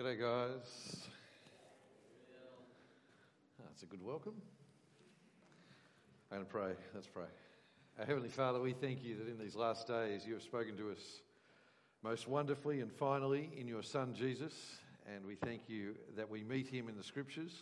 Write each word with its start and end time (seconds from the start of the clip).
G'day, 0.00 0.18
guys. 0.18 1.08
That's 3.58 3.82
a 3.82 3.86
good 3.86 4.02
welcome. 4.02 4.32
I'm 6.32 6.38
going 6.38 6.46
to 6.46 6.50
pray. 6.50 6.72
Let's 6.94 7.06
pray. 7.06 7.26
Our 7.98 8.06
Heavenly 8.06 8.30
Father, 8.30 8.60
we 8.60 8.72
thank 8.72 9.04
you 9.04 9.16
that 9.16 9.28
in 9.28 9.38
these 9.38 9.54
last 9.54 9.86
days 9.86 10.24
you 10.26 10.32
have 10.32 10.42
spoken 10.42 10.74
to 10.78 10.90
us 10.90 11.20
most 12.02 12.28
wonderfully 12.28 12.80
and 12.80 12.90
finally 12.90 13.50
in 13.54 13.68
your 13.68 13.82
Son 13.82 14.14
Jesus, 14.14 14.54
and 15.14 15.26
we 15.26 15.34
thank 15.34 15.68
you 15.68 15.94
that 16.16 16.30
we 16.30 16.44
meet 16.44 16.68
him 16.68 16.88
in 16.88 16.96
the 16.96 17.04
Scriptures. 17.04 17.52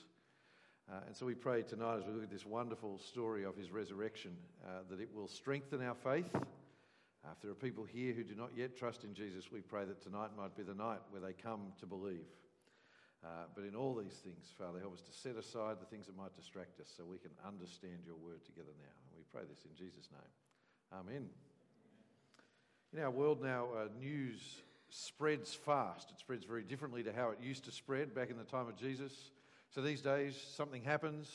Uh, 0.89 1.01
and 1.09 1.17
so 1.17 1.27
we 1.27 1.35
pray 1.35 1.63
tonight 1.63 1.99
as 1.99 2.05
we 2.07 2.13
look 2.13 2.23
at 2.23 2.31
this 2.31 2.47
wonderful 2.47 3.01
story 3.01 3.45
of 3.45 3.57
his 3.57 3.73
resurrection 3.73 4.37
uh, 4.65 4.83
that 4.89 5.01
it 5.01 5.09
will 5.13 5.27
strengthen 5.27 5.83
our 5.83 5.97
faith. 5.97 6.33
Uh, 7.29 7.33
if 7.37 7.43
there 7.43 7.51
are 7.51 7.55
people 7.55 7.85
here 7.85 8.15
who 8.15 8.25
do 8.25 8.35
not 8.35 8.51
yet 8.57 8.75
trust 8.75 9.05
in 9.05 9.13
Jesus, 9.13 9.53
we 9.53 9.61
pray 9.61 9.85
that 9.85 10.03
tonight 10.03 10.31
might 10.37 10.57
be 10.57 10.63
the 10.63 10.75
night 10.75 11.01
where 11.11 11.21
they 11.21 11.35
come 11.35 11.73
to 11.79 11.85
believe. 11.85 12.25
Uh, 13.23 13.45
but 13.55 13.65
in 13.65 13.75
all 13.75 13.95
these 13.95 14.15
things, 14.25 14.47
Father, 14.57 14.81
help 14.81 14.95
us 14.95 15.03
to 15.03 15.13
set 15.13 15.37
aside 15.37 15.77
the 15.79 15.85
things 15.85 16.07
that 16.07 16.17
might 16.17 16.35
distract 16.35 16.81
us 16.81 16.89
so 16.97 17.05
we 17.05 17.19
can 17.19 17.33
understand 17.47 17.99
your 18.07 18.15
word 18.15 18.43
together 18.47 18.71
now. 18.79 18.95
And 19.05 19.19
we 19.19 19.25
pray 19.31 19.43
this 19.47 19.65
in 19.65 19.77
Jesus' 19.77 20.09
name. 20.11 21.01
Amen. 21.01 21.29
In 22.95 23.03
our 23.03 23.11
world 23.11 23.43
now, 23.43 23.67
uh, 23.77 23.89
news 24.01 24.63
spreads 24.89 25.53
fast. 25.53 26.11
It 26.11 26.19
spreads 26.19 26.47
very 26.47 26.63
differently 26.63 27.03
to 27.03 27.13
how 27.13 27.29
it 27.31 27.39
used 27.43 27.65
to 27.65 27.73
spread 27.73 28.15
back 28.15 28.31
in 28.31 28.39
the 28.39 28.45
time 28.45 28.69
of 28.69 28.77
Jesus. 28.77 29.13
So 29.69 29.83
these 29.83 30.01
days, 30.01 30.35
something 30.57 30.83
happens, 30.83 31.29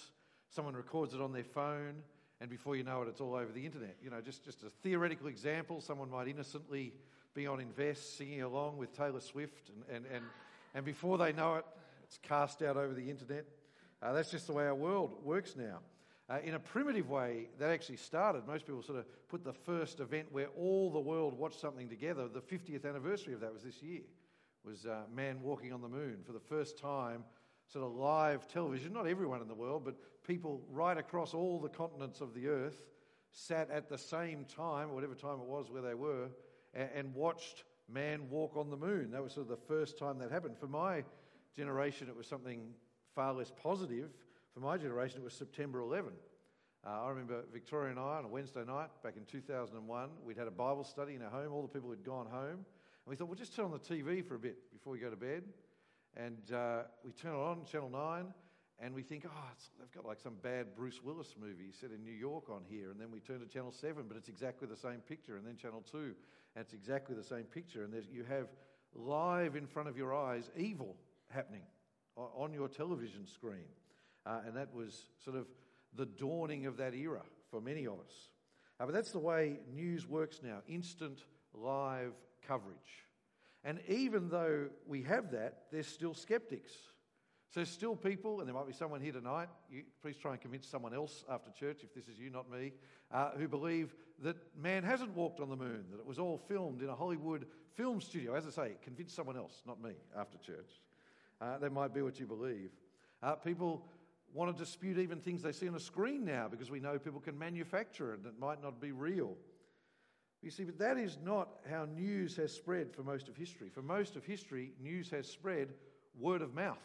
someone 0.50 0.74
records 0.74 1.14
it 1.14 1.22
on 1.22 1.34
their 1.34 1.44
phone, 1.44 2.02
and 2.44 2.50
before 2.50 2.76
you 2.76 2.84
know 2.84 3.02
it, 3.04 3.08
it's 3.08 3.22
all 3.22 3.36
over 3.36 3.54
the 3.54 3.66
internet. 3.66 3.96
You 4.04 4.10
know, 4.10 4.20
just, 4.20 4.44
just 4.44 4.64
a 4.64 4.70
theoretical 4.70 5.28
example, 5.28 5.80
someone 5.80 6.12
might 6.12 6.28
innocently 6.28 6.92
be 7.34 7.48
on 7.48 7.62
Invest 7.62 8.18
singing 8.18 8.42
along 8.42 8.76
with 8.76 8.92
Taylor 8.92 9.22
Swift, 9.22 9.70
and, 9.70 9.96
and, 9.96 10.06
and, 10.14 10.26
and 10.76 10.84
before 10.84 11.18
they 11.18 11.32
know 11.32 11.56
it, 11.56 11.66
it's 12.04 12.18
cast 12.18 12.62
out 12.62 12.76
over 12.76 12.94
the 12.94 13.10
internet. 13.10 13.46
Uh, 14.02 14.12
that's 14.12 14.30
just 14.30 14.48
the 14.48 14.52
way 14.52 14.66
our 14.66 14.76
world 14.76 15.14
works 15.24 15.56
now. 15.56 15.80
Uh, 16.30 16.40
in 16.44 16.54
a 16.56 16.60
primitive 16.60 17.10
way, 17.10 17.48
that 17.60 17.70
actually 17.70 17.96
started. 17.96 18.46
Most 18.46 18.66
people 18.66 18.84
sort 18.84 19.00
of 19.00 19.06
put 19.30 19.46
the 19.46 19.54
first 19.54 20.02
event 20.02 20.28
where 20.30 20.48
all 20.58 20.92
the 20.92 21.00
world 21.00 21.40
watched 21.40 21.62
something 21.62 21.88
together. 21.88 22.28
The 22.28 22.42
50th 22.42 22.86
anniversary 22.86 23.34
of 23.36 23.40
that 23.40 23.54
was 23.54 23.64
this 23.64 23.82
year. 23.82 24.02
Was 24.66 24.86
uh, 24.86 25.04
man 25.16 25.42
walking 25.42 25.72
on 25.72 25.82
the 25.82 25.88
moon 25.88 26.18
for 26.26 26.34
the 26.34 26.42
first 26.42 26.78
time 26.78 27.24
sort 27.68 27.86
of 27.86 27.94
live 27.94 28.48
television, 28.48 28.94
not 28.94 29.08
everyone 29.08 29.42
in 29.42 29.48
the 29.48 29.56
world, 29.56 29.84
but 29.86 29.96
people 30.26 30.62
right 30.70 30.98
across 30.98 31.34
all 31.34 31.60
the 31.60 31.70
continents 31.70 32.22
of 32.22 32.34
the 32.34 32.48
earth 32.48 32.88
sat 33.32 33.70
at 33.72 33.90
the 33.90 33.98
same 33.98 34.46
time, 34.46 34.94
whatever 34.94 35.16
time 35.16 35.40
it 35.40 35.48
was 35.48 35.72
where 35.72 35.82
they 35.82 35.96
were, 35.96 36.30
and, 36.74 36.90
and 36.96 37.16
watched 37.16 37.64
man 37.92 38.30
walk 38.30 38.56
on 38.56 38.70
the 38.70 38.78
moon. 38.78 39.12
That 39.12 39.24
was 39.24 39.34
sort 39.34 39.50
of 39.50 39.50
the 39.50 39.66
first 39.68 39.98
time 39.98 40.20
that 40.20 40.32
happened. 40.32 40.58
For 40.58 40.68
my 40.68 41.04
generation, 41.56 42.08
it 42.08 42.16
was 42.16 42.28
something 42.28 42.62
far 43.16 43.34
less 43.34 43.52
positive. 43.62 44.10
For 44.54 44.60
my 44.60 44.78
generation, 44.78 45.20
it 45.20 45.24
was 45.24 45.34
September 45.34 45.80
11. 45.80 46.14
Uh, 46.86 46.90
I 46.90 47.10
remember 47.10 47.44
Victoria 47.52 47.92
and 47.92 48.00
I 48.00 48.18
on 48.18 48.26
a 48.26 48.28
Wednesday 48.28 48.64
night 48.66 48.90
back 49.04 49.16
in 49.16 49.24
2001, 49.26 50.10
we'd 50.26 50.38
had 50.38 50.48
a 50.48 50.52
Bible 50.52 50.84
study 50.84 51.16
in 51.16 51.22
our 51.22 51.30
home. 51.30 51.54
All 51.54 51.62
the 51.62 51.68
people 51.68 51.90
had 51.90 52.04
gone 52.04 52.28
home. 52.28 52.66
And 53.06 53.10
we 53.10 53.16
thought, 53.16 53.28
we'll 53.28 53.38
just 53.38 53.56
turn 53.56 53.66
on 53.66 53.72
the 53.72 53.80
TV 53.80 54.24
for 54.26 54.36
a 54.36 54.40
bit 54.40 54.58
before 54.72 54.94
we 54.94 55.00
go 55.00 55.10
to 55.10 55.16
bed. 55.16 55.44
And 56.16 56.52
uh, 56.54 56.84
we 57.04 57.12
turn 57.12 57.34
it 57.34 57.38
on, 57.38 57.66
Channel 57.66 57.90
9, 57.90 58.26
and 58.80 58.94
we 58.94 59.02
think, 59.02 59.26
oh, 59.26 59.50
they've 59.80 59.92
got 59.92 60.06
like 60.06 60.20
some 60.20 60.36
bad 60.42 60.76
Bruce 60.76 61.02
Willis 61.04 61.36
movie 61.40 61.72
set 61.72 61.92
in 61.92 62.04
New 62.04 62.14
York 62.14 62.50
on 62.50 62.62
here. 62.70 62.92
And 62.92 63.00
then 63.00 63.12
we 63.12 63.20
turn 63.20 63.40
to 63.40 63.48
Channel 63.48 63.72
7, 63.72 64.04
but 64.08 64.18
it's 64.18 64.30
exactly 64.30 64.68
the 64.68 64.78
same 64.78 65.00
picture. 65.08 65.38
And 65.38 65.46
then 65.46 65.56
Channel 65.56 65.84
2, 65.92 65.98
and 65.98 66.14
it's 66.58 66.74
exactly 66.74 67.16
the 67.16 67.24
same 67.24 67.44
picture. 67.44 67.84
And 67.84 67.94
you 68.12 68.24
have 68.26 68.48
live 68.96 69.56
in 69.56 69.66
front 69.66 69.90
of 69.90 69.98
your 69.98 70.14
eyes 70.14 70.52
evil 70.56 70.96
happening 71.30 71.64
on 72.16 72.54
your 72.54 72.68
television 72.68 73.26
screen. 73.26 73.66
Uh, 74.26 74.42
and 74.46 74.56
that 74.56 74.74
was 74.74 75.06
sort 75.24 75.36
of 75.36 75.48
the 75.96 76.06
dawning 76.06 76.66
of 76.66 76.78
that 76.78 76.94
era 76.94 77.22
for 77.50 77.60
many 77.60 77.86
of 77.86 77.94
us. 77.94 78.30
Uh, 78.80 78.86
but 78.86 78.94
that's 78.94 79.12
the 79.12 79.20
way 79.20 79.58
news 79.74 80.08
works 80.08 80.42
now 80.44 80.60
instant 80.68 81.24
live 81.54 82.14
coverage. 82.48 83.06
And 83.64 83.80
even 83.88 84.30
though 84.30 84.68
we 84.88 85.04
have 85.04 85.32
that, 85.32 85.64
there's 85.72 85.88
still 85.88 86.14
skeptics. 86.14 86.72
So 87.50 87.60
there's 87.60 87.70
still 87.70 87.96
people, 87.96 88.40
and 88.40 88.48
there 88.48 88.56
might 88.56 88.66
be 88.66 88.74
someone 88.74 89.00
here 89.00 89.12
tonight, 89.12 89.48
you, 89.70 89.84
please 90.02 90.18
try 90.18 90.32
and 90.32 90.42
convince 90.42 90.68
someone 90.68 90.94
else 90.94 91.24
after 91.30 91.52
church, 91.52 91.84
if 91.84 91.94
this 91.94 92.08
is 92.08 92.18
you, 92.18 92.32
not 92.32 92.50
me, 92.52 92.72
uh, 93.12 93.30
who 93.38 93.48
believe 93.48 93.94
that 94.24 94.38
man 94.60 94.84
hasn't 94.84 95.16
walked 95.16 95.40
on 95.40 95.50
the 95.50 95.56
moon, 95.56 95.86
that 95.92 96.00
it 96.00 96.06
was 96.06 96.18
all 96.18 96.40
filmed 96.48 96.82
in 96.82 96.90
a 96.90 96.96
Hollywood 96.96 97.46
film 97.76 98.02
studio. 98.02 98.34
As 98.34 98.48
I 98.48 98.50
say, 98.50 98.72
convince 98.84 99.14
someone 99.14 99.38
else, 99.38 99.62
not 99.68 99.82
me, 99.82 99.92
after 100.18 100.40
church. 100.40 100.82
Uh, 101.40 101.60
that 101.60 101.72
might 101.72 101.94
be 101.94 102.02
what 102.02 102.20
you 102.20 102.26
believe. 102.26 102.72
Uh, 103.22 103.36
people 103.36 103.86
want 104.34 104.56
to 104.56 104.64
dispute 104.64 104.98
even 104.98 105.20
things 105.20 105.44
they 105.44 105.52
see 105.52 105.68
on 105.68 105.76
a 105.76 105.80
screen 105.80 106.26
now 106.26 106.48
because 106.50 106.72
we 106.72 106.80
know 106.80 106.98
people 106.98 107.20
can 107.20 107.38
manufacture 107.38 108.14
it 108.14 108.20
and 108.20 108.26
it 108.26 108.40
might 108.40 108.64
not 108.64 108.82
be 108.82 108.92
real. 108.92 109.36
You 110.44 110.52
see, 110.52 110.66
but 110.66 110.78
that 110.80 110.98
is 110.98 111.18
not 111.24 111.48
how 111.70 111.86
news 111.86 112.36
has 112.36 112.52
spread 112.52 112.92
for 112.92 113.02
most 113.02 113.30
of 113.30 113.36
history. 113.38 113.70
For 113.70 113.82
most 113.82 114.18
of 114.18 114.26
history, 114.26 114.74
news 114.82 115.10
has 115.12 115.26
spread 115.26 115.70
word 116.20 116.42
of 116.42 116.54
mouth. 116.54 116.78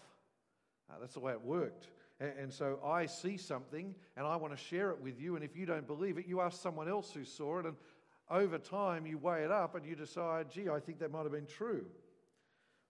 Uh, 0.88 0.94
that's 1.00 1.14
the 1.14 1.20
way 1.20 1.32
it 1.32 1.42
worked. 1.42 1.88
And, 2.20 2.32
and, 2.38 2.52
so 2.52 2.78
I 2.84 3.06
see 3.06 3.36
something 3.36 3.94
and 4.16 4.26
I 4.26 4.36
want 4.36 4.56
to 4.56 4.62
share 4.62 4.90
it 4.90 5.00
with 5.00 5.20
you. 5.20 5.34
And 5.34 5.44
if 5.44 5.56
you 5.56 5.66
don't 5.66 5.88
believe 5.88 6.18
it, 6.18 6.26
you 6.26 6.40
ask 6.40 6.62
someone 6.62 6.88
else 6.88 7.12
who 7.12 7.24
saw 7.24 7.58
it. 7.58 7.66
And 7.66 7.74
over 8.30 8.58
time, 8.58 9.06
you 9.06 9.18
weigh 9.18 9.42
it 9.42 9.50
up 9.50 9.74
and 9.74 9.84
you 9.84 9.96
decide, 9.96 10.50
gee, 10.50 10.68
I 10.68 10.78
think 10.78 11.00
that 11.00 11.10
might 11.10 11.24
have 11.24 11.32
been 11.32 11.46
true. 11.46 11.84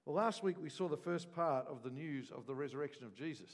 Well, 0.04 0.16
last 0.16 0.42
week 0.42 0.56
we 0.60 0.68
saw 0.68 0.86
the 0.86 0.96
first 0.98 1.32
part 1.32 1.66
of 1.66 1.82
the 1.82 1.90
news 1.90 2.30
of 2.30 2.46
the 2.46 2.54
resurrection 2.54 3.04
of 3.04 3.14
Jesus. 3.14 3.50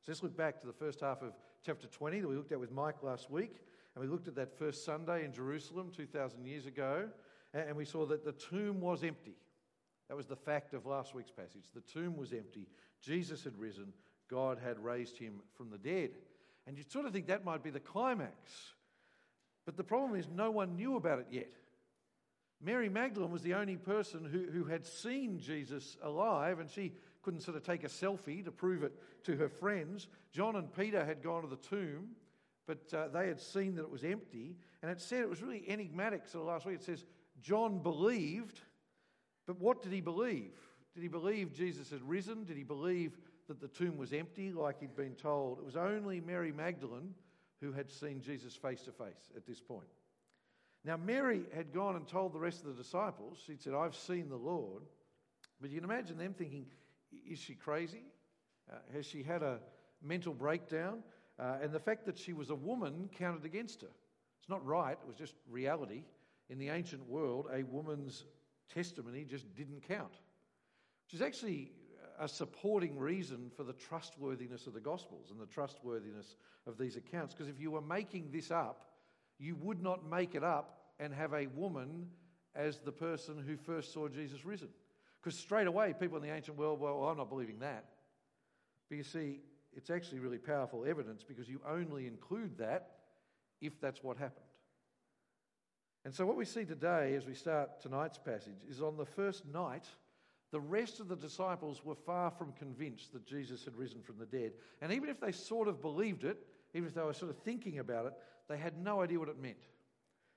So 0.00 0.12
let's 0.12 0.22
look 0.22 0.36
back 0.36 0.60
to 0.60 0.66
the 0.66 0.72
first 0.72 1.00
half 1.00 1.22
of 1.22 1.32
chapter 1.64 1.86
20 1.86 2.20
that 2.20 2.28
we 2.28 2.36
looked 2.36 2.52
at 2.52 2.60
with 2.60 2.72
Mike 2.72 3.02
last 3.02 3.30
week. 3.30 3.56
And 3.96 4.04
we 4.04 4.10
looked 4.10 4.28
at 4.28 4.34
that 4.34 4.58
first 4.58 4.84
Sunday 4.84 5.24
in 5.24 5.32
Jerusalem 5.32 5.90
2,000 5.96 6.44
years 6.44 6.66
ago, 6.66 7.08
and 7.54 7.74
we 7.74 7.86
saw 7.86 8.04
that 8.04 8.26
the 8.26 8.32
tomb 8.32 8.78
was 8.82 9.02
empty. 9.02 9.36
That 10.08 10.16
was 10.16 10.26
the 10.26 10.36
fact 10.36 10.74
of 10.74 10.84
last 10.84 11.14
week's 11.14 11.30
passage. 11.30 11.64
The 11.74 11.80
tomb 11.80 12.14
was 12.14 12.34
empty. 12.34 12.68
Jesus 13.00 13.42
had 13.42 13.56
risen. 13.56 13.94
God 14.28 14.58
had 14.62 14.78
raised 14.84 15.16
him 15.16 15.40
from 15.56 15.70
the 15.70 15.78
dead. 15.78 16.10
And 16.66 16.76
you'd 16.76 16.92
sort 16.92 17.06
of 17.06 17.14
think 17.14 17.28
that 17.28 17.46
might 17.46 17.62
be 17.62 17.70
the 17.70 17.80
climax. 17.80 18.74
But 19.64 19.78
the 19.78 19.84
problem 19.84 20.20
is, 20.20 20.28
no 20.28 20.50
one 20.50 20.76
knew 20.76 20.96
about 20.96 21.20
it 21.20 21.28
yet. 21.30 21.48
Mary 22.62 22.90
Magdalene 22.90 23.32
was 23.32 23.42
the 23.42 23.54
only 23.54 23.76
person 23.76 24.26
who, 24.30 24.44
who 24.52 24.64
had 24.64 24.84
seen 24.84 25.38
Jesus 25.38 25.96
alive, 26.02 26.58
and 26.58 26.68
she 26.68 26.92
couldn't 27.22 27.40
sort 27.40 27.56
of 27.56 27.62
take 27.62 27.82
a 27.82 27.88
selfie 27.88 28.44
to 28.44 28.52
prove 28.52 28.82
it 28.82 28.92
to 29.24 29.36
her 29.36 29.48
friends. 29.48 30.08
John 30.32 30.54
and 30.54 30.70
Peter 30.76 31.02
had 31.02 31.22
gone 31.22 31.42
to 31.42 31.48
the 31.48 31.56
tomb, 31.56 32.10
but 32.66 32.92
uh, 32.92 33.08
they 33.08 33.28
had 33.28 33.40
seen 33.40 33.76
that 33.76 33.82
it 33.82 33.90
was 33.90 34.04
empty. 34.04 34.56
And 34.82 34.90
it 34.90 35.00
said, 35.00 35.20
it 35.20 35.30
was 35.30 35.42
really 35.42 35.64
enigmatic. 35.68 36.22
So 36.26 36.44
last 36.44 36.66
week 36.66 36.76
it 36.76 36.84
says, 36.84 37.04
John 37.40 37.78
believed, 37.78 38.60
but 39.46 39.60
what 39.60 39.82
did 39.82 39.92
he 39.92 40.00
believe? 40.00 40.52
Did 40.94 41.02
he 41.02 41.08
believe 41.08 41.52
Jesus 41.52 41.90
had 41.90 42.02
risen? 42.02 42.44
Did 42.44 42.56
he 42.56 42.62
believe 42.62 43.18
that 43.48 43.60
the 43.60 43.68
tomb 43.68 43.96
was 43.96 44.12
empty 44.12 44.52
like 44.52 44.80
he'd 44.80 44.96
been 44.96 45.14
told? 45.14 45.58
It 45.58 45.64
was 45.64 45.76
only 45.76 46.20
Mary 46.20 46.52
Magdalene 46.52 47.14
who 47.60 47.72
had 47.72 47.90
seen 47.90 48.20
Jesus 48.20 48.54
face 48.54 48.82
to 48.82 48.92
face 48.92 49.30
at 49.36 49.46
this 49.46 49.60
point. 49.60 49.88
Now, 50.84 50.96
Mary 50.96 51.42
had 51.54 51.72
gone 51.72 51.96
and 51.96 52.06
told 52.06 52.32
the 52.32 52.38
rest 52.38 52.60
of 52.60 52.68
the 52.68 52.82
disciples, 52.82 53.38
she'd 53.44 53.60
said, 53.60 53.74
I've 53.74 53.96
seen 53.96 54.28
the 54.28 54.36
Lord. 54.36 54.82
But 55.60 55.70
you 55.70 55.80
can 55.80 55.90
imagine 55.90 56.18
them 56.18 56.34
thinking, 56.34 56.66
is 57.28 57.38
she 57.38 57.54
crazy? 57.54 58.04
Uh, 58.70 58.76
has 58.94 59.06
she 59.06 59.22
had 59.22 59.42
a 59.42 59.58
mental 60.02 60.32
breakdown? 60.32 61.02
Uh, 61.38 61.56
and 61.62 61.72
the 61.72 61.80
fact 61.80 62.06
that 62.06 62.16
she 62.16 62.32
was 62.32 62.50
a 62.50 62.54
woman 62.54 63.10
counted 63.18 63.44
against 63.44 63.82
her. 63.82 63.90
It's 64.40 64.48
not 64.48 64.64
right, 64.64 64.92
it 64.92 65.06
was 65.06 65.16
just 65.16 65.34
reality. 65.50 66.04
In 66.48 66.58
the 66.58 66.68
ancient 66.68 67.06
world, 67.08 67.48
a 67.52 67.64
woman's 67.64 68.24
testimony 68.72 69.24
just 69.24 69.54
didn't 69.54 69.82
count, 69.86 70.12
which 71.04 71.14
is 71.14 71.22
actually 71.22 71.72
a 72.18 72.28
supporting 72.28 72.98
reason 72.98 73.50
for 73.56 73.64
the 73.64 73.72
trustworthiness 73.72 74.66
of 74.66 74.72
the 74.72 74.80
Gospels 74.80 75.30
and 75.30 75.40
the 75.40 75.46
trustworthiness 75.46 76.36
of 76.66 76.78
these 76.78 76.96
accounts. 76.96 77.34
Because 77.34 77.48
if 77.48 77.60
you 77.60 77.70
were 77.70 77.82
making 77.82 78.30
this 78.32 78.50
up, 78.50 78.86
you 79.38 79.56
would 79.56 79.82
not 79.82 80.08
make 80.08 80.34
it 80.34 80.42
up 80.42 80.78
and 80.98 81.12
have 81.12 81.34
a 81.34 81.46
woman 81.48 82.06
as 82.54 82.78
the 82.78 82.92
person 82.92 83.42
who 83.46 83.56
first 83.56 83.92
saw 83.92 84.08
Jesus 84.08 84.44
risen. 84.44 84.68
Because 85.22 85.38
straight 85.38 85.66
away, 85.66 85.92
people 85.98 86.16
in 86.16 86.22
the 86.22 86.34
ancient 86.34 86.56
world, 86.56 86.80
well, 86.80 87.04
I'm 87.04 87.18
not 87.18 87.28
believing 87.28 87.58
that. 87.58 87.84
But 88.88 88.98
you 88.98 89.04
see, 89.04 89.40
it's 89.76 89.90
actually 89.90 90.20
really 90.20 90.38
powerful 90.38 90.84
evidence 90.88 91.22
because 91.22 91.48
you 91.48 91.60
only 91.68 92.06
include 92.06 92.56
that 92.58 92.92
if 93.60 93.78
that's 93.80 94.02
what 94.02 94.16
happened. 94.16 94.46
And 96.04 96.14
so, 96.14 96.24
what 96.24 96.36
we 96.36 96.44
see 96.44 96.64
today 96.64 97.14
as 97.14 97.26
we 97.26 97.34
start 97.34 97.80
tonight's 97.80 98.18
passage 98.18 98.58
is 98.68 98.80
on 98.80 98.96
the 98.96 99.04
first 99.04 99.44
night, 99.46 99.84
the 100.52 100.60
rest 100.60 101.00
of 101.00 101.08
the 101.08 101.16
disciples 101.16 101.84
were 101.84 101.94
far 101.94 102.30
from 102.30 102.52
convinced 102.52 103.12
that 103.12 103.26
Jesus 103.26 103.64
had 103.64 103.76
risen 103.76 104.00
from 104.00 104.16
the 104.18 104.26
dead. 104.26 104.52
And 104.80 104.92
even 104.92 105.08
if 105.08 105.20
they 105.20 105.32
sort 105.32 105.68
of 105.68 105.82
believed 105.82 106.24
it, 106.24 106.38
even 106.74 106.88
if 106.88 106.94
they 106.94 107.02
were 107.02 107.12
sort 107.12 107.32
of 107.32 107.38
thinking 107.38 107.80
about 107.80 108.06
it, 108.06 108.12
they 108.48 108.56
had 108.56 108.78
no 108.78 109.02
idea 109.02 109.18
what 109.18 109.28
it 109.28 109.40
meant. 109.40 109.56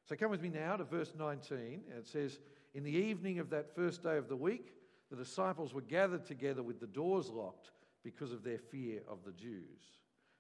So, 0.08 0.16
come 0.16 0.32
with 0.32 0.42
me 0.42 0.50
now 0.50 0.76
to 0.76 0.84
verse 0.84 1.14
19. 1.18 1.84
It 1.98 2.08
says, 2.08 2.40
In 2.74 2.84
the 2.84 2.92
evening 2.92 3.40
of 3.40 3.52
that 3.52 3.74
first 3.76 4.04
day 4.04 4.18
of 4.18 4.28
the 4.28 4.36
week, 4.36 4.74
the 5.12 5.16
disciples 5.16 5.74
were 5.74 5.82
gathered 5.82 6.26
together 6.26 6.64
with 6.64 6.80
the 6.80 6.88
doors 6.88 7.30
locked 7.30 7.72
because 8.04 8.32
of 8.32 8.44
their 8.44 8.58
fear 8.58 9.02
of 9.08 9.20
the 9.26 9.32
Jews. 9.32 9.82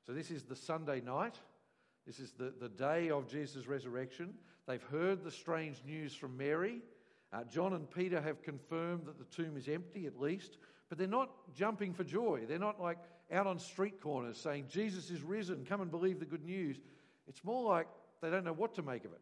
So, 0.05 0.13
this 0.13 0.31
is 0.31 0.43
the 0.43 0.55
Sunday 0.55 1.01
night. 1.01 1.35
This 2.07 2.19
is 2.19 2.31
the, 2.31 2.53
the 2.59 2.69
day 2.69 3.09
of 3.09 3.27
Jesus' 3.27 3.67
resurrection. 3.67 4.33
They've 4.67 4.81
heard 4.81 5.23
the 5.23 5.31
strange 5.31 5.83
news 5.85 6.15
from 6.15 6.37
Mary. 6.37 6.81
Uh, 7.31 7.43
John 7.43 7.73
and 7.73 7.89
Peter 7.89 8.19
have 8.21 8.41
confirmed 8.41 9.05
that 9.05 9.19
the 9.19 9.25
tomb 9.25 9.55
is 9.57 9.67
empty, 9.67 10.07
at 10.07 10.19
least, 10.19 10.57
but 10.89 10.97
they're 10.97 11.07
not 11.07 11.29
jumping 11.53 11.93
for 11.93 12.03
joy. 12.03 12.45
They're 12.47 12.57
not 12.57 12.81
like 12.81 12.97
out 13.31 13.45
on 13.45 13.59
street 13.59 14.01
corners 14.01 14.37
saying, 14.37 14.65
Jesus 14.69 15.11
is 15.11 15.21
risen, 15.21 15.65
come 15.67 15.81
and 15.81 15.91
believe 15.91 16.19
the 16.19 16.25
good 16.25 16.43
news. 16.43 16.77
It's 17.27 17.43
more 17.43 17.63
like 17.63 17.87
they 18.21 18.31
don't 18.31 18.43
know 18.43 18.53
what 18.53 18.73
to 18.75 18.81
make 18.81 19.05
of 19.05 19.11
it. 19.11 19.21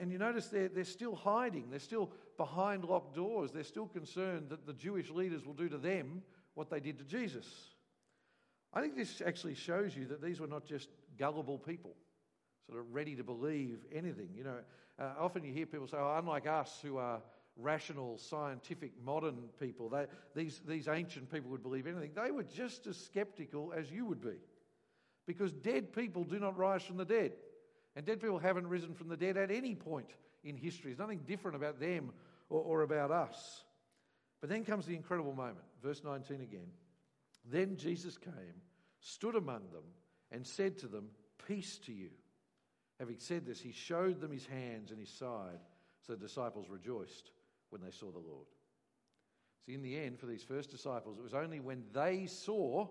And, 0.00 0.12
you 0.12 0.18
notice 0.18 0.48
they're, 0.48 0.68
they're 0.68 0.84
still 0.84 1.14
hiding, 1.14 1.70
they're 1.70 1.78
still 1.78 2.10
behind 2.36 2.84
locked 2.84 3.14
doors, 3.14 3.52
they're 3.52 3.64
still 3.64 3.86
concerned 3.86 4.50
that 4.50 4.66
the 4.66 4.72
Jewish 4.72 5.10
leaders 5.10 5.46
will 5.46 5.54
do 5.54 5.68
to 5.68 5.78
them 5.78 6.22
what 6.54 6.70
they 6.70 6.80
did 6.80 6.98
to 6.98 7.04
Jesus. 7.04 7.46
I 8.72 8.80
think 8.80 8.96
this 8.96 9.22
actually 9.24 9.54
shows 9.54 9.96
you 9.96 10.06
that 10.06 10.22
these 10.22 10.40
were 10.40 10.46
not 10.46 10.66
just 10.66 10.90
gullible 11.18 11.58
people, 11.58 11.94
sort 12.66 12.80
of 12.80 12.92
ready 12.92 13.14
to 13.16 13.24
believe 13.24 13.78
anything. 13.92 14.28
You 14.36 14.44
know, 14.44 14.58
uh, 14.98 15.12
often 15.18 15.44
you 15.44 15.52
hear 15.52 15.66
people 15.66 15.86
say, 15.86 15.96
oh, 15.98 16.16
unlike 16.18 16.46
us 16.46 16.78
who 16.82 16.98
are 16.98 17.22
rational, 17.56 18.18
scientific, 18.18 18.92
modern 19.04 19.36
people, 19.58 19.88
they, 19.88 20.06
these, 20.34 20.60
these 20.66 20.88
ancient 20.88 21.30
people 21.32 21.50
would 21.50 21.62
believe 21.62 21.86
anything. 21.86 22.12
They 22.14 22.30
were 22.30 22.44
just 22.44 22.86
as 22.86 22.96
skeptical 22.96 23.72
as 23.76 23.90
you 23.90 24.04
would 24.06 24.20
be. 24.20 24.36
Because 25.26 25.52
dead 25.52 25.92
people 25.92 26.24
do 26.24 26.38
not 26.38 26.56
rise 26.56 26.82
from 26.82 26.96
the 26.96 27.04
dead. 27.04 27.32
And 27.96 28.06
dead 28.06 28.20
people 28.20 28.38
haven't 28.38 28.68
risen 28.68 28.94
from 28.94 29.08
the 29.08 29.16
dead 29.16 29.36
at 29.36 29.50
any 29.50 29.74
point 29.74 30.10
in 30.44 30.56
history. 30.56 30.90
There's 30.90 30.98
nothing 30.98 31.22
different 31.26 31.56
about 31.56 31.80
them 31.80 32.12
or, 32.48 32.60
or 32.60 32.82
about 32.82 33.10
us. 33.10 33.64
But 34.40 34.50
then 34.50 34.64
comes 34.64 34.86
the 34.86 34.94
incredible 34.94 35.32
moment. 35.32 35.64
Verse 35.82 36.02
19 36.04 36.40
again. 36.40 36.68
Then 37.50 37.76
Jesus 37.76 38.16
came, 38.18 38.62
stood 39.00 39.34
among 39.34 39.70
them, 39.72 39.84
and 40.30 40.46
said 40.46 40.78
to 40.78 40.86
them, 40.86 41.08
Peace 41.46 41.78
to 41.86 41.92
you. 41.92 42.10
Having 43.00 43.18
said 43.18 43.46
this, 43.46 43.60
he 43.60 43.72
showed 43.72 44.20
them 44.20 44.32
his 44.32 44.46
hands 44.46 44.90
and 44.90 44.98
his 44.98 45.10
side, 45.10 45.60
so 46.06 46.12
the 46.12 46.18
disciples 46.18 46.68
rejoiced 46.68 47.30
when 47.70 47.80
they 47.80 47.90
saw 47.90 48.10
the 48.10 48.18
Lord. 48.18 48.46
See, 49.64 49.74
in 49.74 49.82
the 49.82 49.96
end, 49.98 50.18
for 50.18 50.26
these 50.26 50.42
first 50.42 50.70
disciples, 50.70 51.18
it 51.18 51.22
was 51.22 51.34
only 51.34 51.60
when 51.60 51.84
they 51.92 52.26
saw 52.26 52.88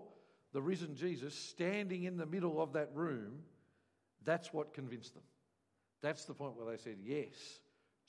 the 0.52 0.62
risen 0.62 0.96
Jesus 0.96 1.34
standing 1.34 2.04
in 2.04 2.16
the 2.16 2.26
middle 2.26 2.60
of 2.62 2.72
that 2.72 2.90
room, 2.94 3.40
that's 4.24 4.52
what 4.52 4.74
convinced 4.74 5.14
them. 5.14 5.22
That's 6.02 6.24
the 6.24 6.34
point 6.34 6.56
where 6.56 6.70
they 6.70 6.82
said, 6.82 6.96
Yes, 7.02 7.60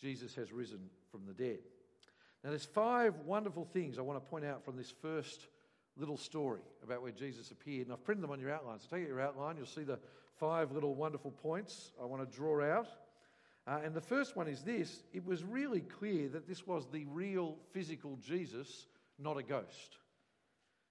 Jesus 0.02 0.36
has 0.36 0.52
risen 0.52 0.80
from 1.12 1.26
the 1.26 1.34
dead. 1.34 1.60
Now, 2.44 2.52
there's 2.52 2.66
five 2.66 3.16
wonderful 3.26 3.66
things 3.66 4.00
I 4.00 4.02
want 4.02 4.24
to 4.24 4.30
point 4.30 4.46
out 4.46 4.64
from 4.64 4.78
this 4.78 4.94
first 5.02 5.48
little 5.98 6.18
story 6.18 6.62
about 6.84 7.02
where 7.02 7.12
Jesus 7.12 7.52
appeared. 7.52 7.88
And 7.88 7.94
I've 7.94 8.04
printed 8.04 8.24
them 8.24 8.32
on 8.32 8.40
your 8.40 8.52
outline. 8.52 8.80
So 8.80 8.96
take 8.96 9.08
your 9.08 9.20
outline, 9.20 9.58
you'll 9.58 9.66
see 9.66 9.84
the 9.84 10.00
five 10.38 10.72
little 10.72 10.96
wonderful 10.96 11.32
points 11.32 11.92
I 12.02 12.06
want 12.06 12.30
to 12.30 12.38
draw 12.38 12.64
out. 12.64 12.88
Uh, 13.68 13.80
and 13.84 13.94
the 13.94 14.02
first 14.02 14.36
one 14.36 14.48
is 14.48 14.64
this 14.64 15.04
it 15.14 15.26
was 15.26 15.44
really 15.44 15.82
clear 15.82 16.30
that 16.30 16.48
this 16.48 16.66
was 16.66 16.88
the 16.92 17.06
real 17.06 17.58
physical 17.72 18.18
Jesus, 18.26 18.88
not 19.20 19.38
a 19.38 19.44
ghost. 19.44 19.98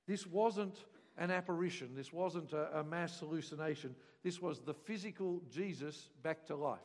This 0.06 0.26
wasn't 0.26 0.76
an 1.18 1.30
apparition, 1.30 1.94
this 1.94 2.12
wasn't 2.12 2.52
a, 2.52 2.78
a 2.78 2.84
mass 2.84 3.18
hallucination. 3.18 3.94
This 4.22 4.40
was 4.40 4.60
the 4.60 4.74
physical 4.74 5.42
Jesus 5.50 6.10
back 6.22 6.46
to 6.46 6.56
life. 6.56 6.78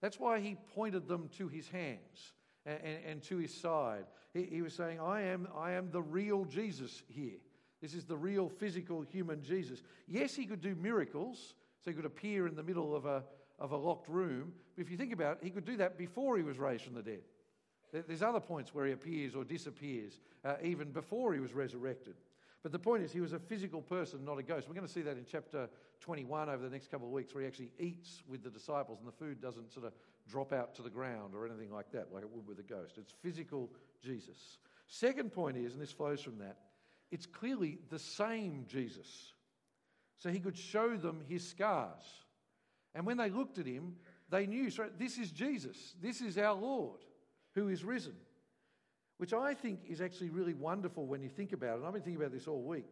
That's 0.00 0.18
why 0.18 0.40
he 0.40 0.56
pointed 0.74 1.06
them 1.06 1.30
to 1.38 1.48
his 1.48 1.68
hands 1.68 2.32
and, 2.66 2.78
and, 2.82 3.04
and 3.04 3.22
to 3.24 3.36
his 3.38 3.54
side. 3.54 4.04
He, 4.34 4.42
he 4.44 4.62
was 4.62 4.74
saying, 4.74 5.00
I 5.00 5.22
am, 5.22 5.48
I 5.56 5.72
am 5.72 5.90
the 5.90 6.02
real 6.02 6.44
Jesus 6.44 7.02
here. 7.08 7.38
This 7.80 7.94
is 7.94 8.04
the 8.04 8.16
real 8.16 8.48
physical 8.48 9.02
human 9.02 9.42
Jesus. 9.42 9.82
Yes, 10.08 10.34
he 10.34 10.46
could 10.46 10.60
do 10.60 10.74
miracles, 10.74 11.54
so 11.84 11.90
he 11.90 11.96
could 11.96 12.04
appear 12.04 12.46
in 12.46 12.54
the 12.54 12.62
middle 12.62 12.94
of 12.94 13.06
a, 13.06 13.24
of 13.58 13.72
a 13.72 13.76
locked 13.76 14.08
room. 14.08 14.52
But 14.76 14.84
if 14.84 14.90
you 14.90 14.96
think 14.96 15.12
about 15.12 15.38
it, 15.38 15.44
he 15.44 15.50
could 15.50 15.64
do 15.64 15.76
that 15.78 15.98
before 15.98 16.36
he 16.36 16.42
was 16.42 16.58
raised 16.58 16.84
from 16.84 16.94
the 16.94 17.02
dead. 17.02 17.22
There's 17.92 18.22
other 18.22 18.40
points 18.40 18.74
where 18.74 18.86
he 18.86 18.92
appears 18.92 19.34
or 19.34 19.44
disappears, 19.44 20.18
uh, 20.44 20.54
even 20.62 20.92
before 20.92 21.34
he 21.34 21.40
was 21.40 21.52
resurrected. 21.52 22.14
But 22.62 22.70
the 22.70 22.78
point 22.78 23.02
is, 23.02 23.12
he 23.12 23.20
was 23.20 23.32
a 23.32 23.40
physical 23.40 23.82
person, 23.82 24.24
not 24.24 24.38
a 24.38 24.42
ghost. 24.42 24.68
We're 24.68 24.74
going 24.74 24.86
to 24.86 24.92
see 24.92 25.02
that 25.02 25.16
in 25.16 25.24
chapter 25.30 25.68
21 26.00 26.48
over 26.48 26.62
the 26.62 26.70
next 26.70 26.90
couple 26.90 27.08
of 27.08 27.12
weeks, 27.12 27.34
where 27.34 27.42
he 27.42 27.48
actually 27.48 27.72
eats 27.78 28.22
with 28.28 28.44
the 28.44 28.50
disciples 28.50 28.98
and 29.00 29.08
the 29.08 29.12
food 29.12 29.40
doesn't 29.40 29.72
sort 29.72 29.86
of 29.86 29.92
drop 30.28 30.52
out 30.52 30.74
to 30.76 30.82
the 30.82 30.90
ground 30.90 31.34
or 31.34 31.46
anything 31.46 31.72
like 31.72 31.90
that, 31.92 32.12
like 32.12 32.22
it 32.22 32.30
would 32.30 32.46
with 32.46 32.60
a 32.60 32.62
ghost. 32.62 32.98
It's 32.98 33.12
physical 33.22 33.68
Jesus. 34.00 34.58
Second 34.86 35.32
point 35.32 35.56
is, 35.56 35.72
and 35.72 35.82
this 35.82 35.90
flows 35.90 36.20
from 36.20 36.38
that, 36.38 36.56
it's 37.10 37.26
clearly 37.26 37.78
the 37.90 37.98
same 37.98 38.64
Jesus. 38.68 39.32
So 40.18 40.30
he 40.30 40.38
could 40.38 40.56
show 40.56 40.96
them 40.96 41.20
his 41.28 41.46
scars. 41.48 42.04
And 42.94 43.04
when 43.04 43.16
they 43.16 43.28
looked 43.28 43.58
at 43.58 43.66
him, 43.66 43.96
they 44.30 44.46
knew, 44.46 44.70
so 44.70 44.88
this 44.98 45.18
is 45.18 45.30
Jesus. 45.30 45.94
This 46.00 46.20
is 46.20 46.38
our 46.38 46.54
Lord 46.54 47.00
who 47.54 47.68
is 47.68 47.84
risen. 47.84 48.14
Which 49.22 49.32
I 49.32 49.54
think 49.54 49.82
is 49.88 50.00
actually 50.00 50.30
really 50.30 50.52
wonderful 50.52 51.06
when 51.06 51.22
you 51.22 51.28
think 51.28 51.52
about 51.52 51.74
it. 51.74 51.76
And 51.76 51.86
I've 51.86 51.92
been 51.92 52.02
thinking 52.02 52.20
about 52.20 52.32
this 52.32 52.48
all 52.48 52.60
week. 52.60 52.88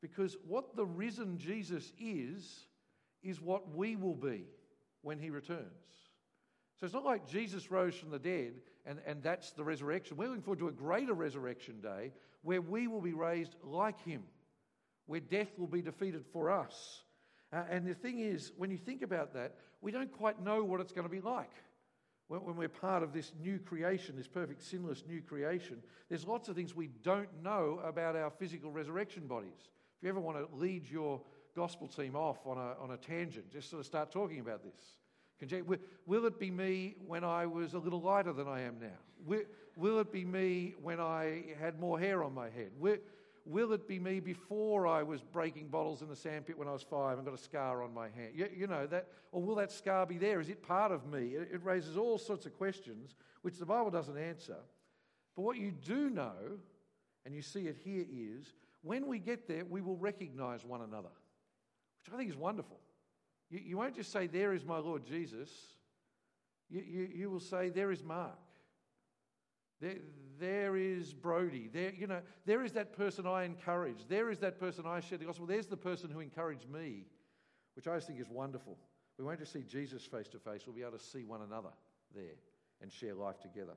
Because 0.00 0.38
what 0.48 0.74
the 0.74 0.86
risen 0.86 1.36
Jesus 1.36 1.92
is, 2.00 2.64
is 3.22 3.42
what 3.42 3.76
we 3.76 3.94
will 3.94 4.14
be 4.14 4.44
when 5.02 5.18
he 5.18 5.28
returns. 5.28 5.60
So 6.78 6.86
it's 6.86 6.94
not 6.94 7.04
like 7.04 7.28
Jesus 7.28 7.70
rose 7.70 7.94
from 7.94 8.08
the 8.08 8.18
dead 8.18 8.54
and, 8.86 9.00
and 9.04 9.22
that's 9.22 9.50
the 9.50 9.62
resurrection. 9.62 10.16
We're 10.16 10.28
looking 10.28 10.44
forward 10.44 10.60
to 10.60 10.68
a 10.68 10.72
greater 10.72 11.12
resurrection 11.12 11.82
day 11.82 12.12
where 12.40 12.62
we 12.62 12.86
will 12.86 13.02
be 13.02 13.12
raised 13.12 13.54
like 13.62 14.02
him, 14.02 14.22
where 15.04 15.20
death 15.20 15.58
will 15.58 15.66
be 15.66 15.82
defeated 15.82 16.24
for 16.32 16.48
us. 16.48 17.02
Uh, 17.52 17.64
and 17.68 17.86
the 17.86 17.92
thing 17.92 18.20
is, 18.20 18.50
when 18.56 18.70
you 18.70 18.78
think 18.78 19.02
about 19.02 19.34
that, 19.34 19.56
we 19.82 19.92
don't 19.92 20.10
quite 20.10 20.42
know 20.42 20.64
what 20.64 20.80
it's 20.80 20.94
going 20.94 21.06
to 21.06 21.12
be 21.12 21.20
like. 21.20 21.52
When, 22.30 22.44
when 22.44 22.54
we're 22.54 22.68
part 22.68 23.02
of 23.02 23.12
this 23.12 23.32
new 23.42 23.58
creation, 23.58 24.14
this 24.16 24.28
perfect, 24.28 24.62
sinless 24.62 25.02
new 25.04 25.20
creation, 25.20 25.82
there's 26.08 26.24
lots 26.24 26.48
of 26.48 26.54
things 26.54 26.76
we 26.76 26.86
don't 27.02 27.28
know 27.42 27.80
about 27.84 28.14
our 28.14 28.30
physical 28.30 28.70
resurrection 28.70 29.26
bodies. 29.26 29.68
If 29.98 30.04
you 30.04 30.10
ever 30.10 30.20
want 30.20 30.38
to 30.38 30.46
lead 30.56 30.88
your 30.88 31.20
gospel 31.56 31.88
team 31.88 32.14
off 32.14 32.38
on 32.46 32.56
a, 32.56 32.80
on 32.80 32.92
a 32.92 32.96
tangent, 32.96 33.50
just 33.50 33.68
sort 33.68 33.80
of 33.80 33.86
start 33.86 34.12
talking 34.12 34.38
about 34.38 34.62
this. 34.62 35.64
Will 36.06 36.24
it 36.24 36.38
be 36.38 36.52
me 36.52 36.94
when 37.04 37.24
I 37.24 37.46
was 37.46 37.74
a 37.74 37.80
little 37.80 38.00
lighter 38.00 38.32
than 38.32 38.46
I 38.46 38.60
am 38.60 38.76
now? 38.80 39.36
Will 39.76 39.98
it 39.98 40.12
be 40.12 40.24
me 40.24 40.76
when 40.80 41.00
I 41.00 41.42
had 41.58 41.80
more 41.80 41.98
hair 41.98 42.22
on 42.22 42.32
my 42.32 42.48
head? 42.48 42.70
Will 43.46 43.72
it 43.72 43.88
be 43.88 43.98
me 43.98 44.20
before 44.20 44.86
I 44.86 45.02
was 45.02 45.22
breaking 45.22 45.68
bottles 45.68 46.02
in 46.02 46.08
the 46.08 46.16
sandpit 46.16 46.58
when 46.58 46.68
I 46.68 46.72
was 46.72 46.82
five 46.82 47.16
and 47.16 47.26
got 47.26 47.34
a 47.34 47.42
scar 47.42 47.82
on 47.82 47.92
my 47.94 48.08
hand? 48.08 48.32
You, 48.34 48.48
you 48.54 48.66
know, 48.66 48.86
that, 48.86 49.08
or 49.32 49.42
will 49.42 49.54
that 49.56 49.72
scar 49.72 50.06
be 50.06 50.18
there? 50.18 50.40
Is 50.40 50.48
it 50.48 50.62
part 50.62 50.92
of 50.92 51.06
me? 51.06 51.28
It, 51.28 51.48
it 51.52 51.64
raises 51.64 51.96
all 51.96 52.18
sorts 52.18 52.46
of 52.46 52.56
questions 52.56 53.14
which 53.42 53.58
the 53.58 53.66
Bible 53.66 53.90
doesn't 53.90 54.18
answer. 54.18 54.56
But 55.36 55.42
what 55.42 55.56
you 55.56 55.70
do 55.70 56.10
know, 56.10 56.34
and 57.24 57.34
you 57.34 57.42
see 57.42 57.66
it 57.66 57.78
here, 57.82 58.04
is 58.12 58.52
when 58.82 59.06
we 59.06 59.18
get 59.18 59.48
there, 59.48 59.64
we 59.64 59.80
will 59.80 59.96
recognize 59.96 60.64
one 60.64 60.82
another, 60.82 61.08
which 61.08 62.12
I 62.12 62.16
think 62.16 62.30
is 62.30 62.36
wonderful. 62.36 62.78
You, 63.50 63.60
you 63.64 63.76
won't 63.76 63.94
just 63.94 64.12
say, 64.12 64.26
There 64.26 64.52
is 64.52 64.64
my 64.64 64.78
Lord 64.78 65.04
Jesus. 65.04 65.50
You, 66.68 66.82
you, 66.86 67.08
you 67.14 67.30
will 67.30 67.40
say, 67.40 67.68
There 67.68 67.90
is 67.90 68.02
Mark. 68.02 68.38
There, 69.80 69.96
there 70.38 70.76
is 70.76 71.12
Brody. 71.12 71.68
There, 71.72 71.92
you 71.92 72.06
know, 72.06 72.20
there 72.46 72.64
is 72.64 72.72
that 72.72 72.96
person 72.96 73.26
I 73.26 73.44
encourage. 73.44 74.06
There 74.08 74.30
is 74.30 74.38
that 74.40 74.58
person 74.58 74.84
I 74.86 75.00
share 75.00 75.18
the 75.18 75.24
gospel. 75.24 75.46
There's 75.46 75.66
the 75.66 75.76
person 75.76 76.10
who 76.10 76.20
encouraged 76.20 76.68
me, 76.68 77.06
which 77.74 77.86
I 77.86 77.94
just 77.96 78.06
think 78.06 78.20
is 78.20 78.28
wonderful. 78.28 78.76
We 79.18 79.24
won't 79.24 79.38
just 79.38 79.52
see 79.52 79.62
Jesus 79.62 80.04
face 80.04 80.28
to 80.28 80.38
face, 80.38 80.62
we'll 80.66 80.76
be 80.76 80.82
able 80.82 80.96
to 80.96 81.04
see 81.04 81.24
one 81.24 81.42
another 81.42 81.68
there 82.14 82.38
and 82.80 82.90
share 82.90 83.14
life 83.14 83.38
together. 83.38 83.74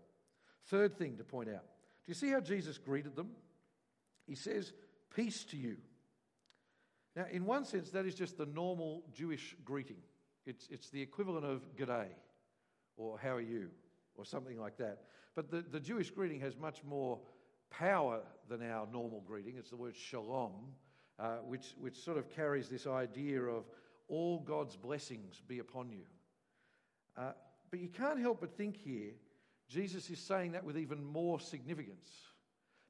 Third 0.68 0.98
thing 0.98 1.18
to 1.18 1.24
point 1.24 1.50
out 1.50 1.64
do 2.06 2.12
you 2.12 2.14
see 2.14 2.30
how 2.30 2.40
Jesus 2.40 2.78
greeted 2.78 3.16
them? 3.16 3.32
He 4.26 4.36
says, 4.36 4.74
Peace 5.14 5.44
to 5.46 5.58
you. 5.58 5.78
Now, 7.16 7.26
in 7.32 7.46
one 7.46 7.66
sense, 7.66 7.92
that 7.92 8.06
is 8.06 8.16
just 8.16 8.38
the 8.38 8.46
normal 8.46 9.04
Jewish 9.14 9.56
greeting. 9.64 9.98
It's, 10.46 10.68
it's 10.72 10.90
the 10.90 11.02
equivalent 11.02 11.46
of 11.46 11.62
g'day 11.76 12.08
or 12.98 13.18
how 13.20 13.36
are 13.36 13.42
you 13.42 13.70
or 14.16 14.26
something 14.26 14.60
like 14.60 14.78
that. 14.78 15.00
But 15.36 15.50
the, 15.50 15.62
the 15.62 15.80
Jewish 15.80 16.12
greeting 16.12 16.40
has 16.42 16.58
much 16.58 16.84
more 16.84 17.20
power 17.70 18.22
than 18.50 18.62
our 18.62 18.88
normal 18.92 19.22
greeting. 19.26 19.56
It's 19.58 19.70
the 19.70 19.78
word 19.78 19.96
shalom, 19.96 20.52
uh, 21.20 21.38
which, 21.38 21.74
which 21.80 21.98
sort 21.98 22.18
of 22.18 22.30
carries 22.30 22.70
this 22.70 22.88
idea 22.88 23.42
of 23.42 23.66
all 24.08 24.40
God's 24.40 24.76
blessings 24.76 25.42
be 25.48 25.60
upon 25.60 25.90
you. 25.90 26.04
Uh, 27.18 27.32
but 27.72 27.80
you 27.80 27.90
can't 27.90 28.20
help 28.20 28.42
but 28.42 28.56
think 28.56 28.78
here, 28.78 29.12
Jesus 29.68 30.10
is 30.10 30.20
saying 30.20 30.52
that 30.52 30.64
with 30.64 30.78
even 30.78 31.04
more 31.04 31.40
significance. 31.40 32.10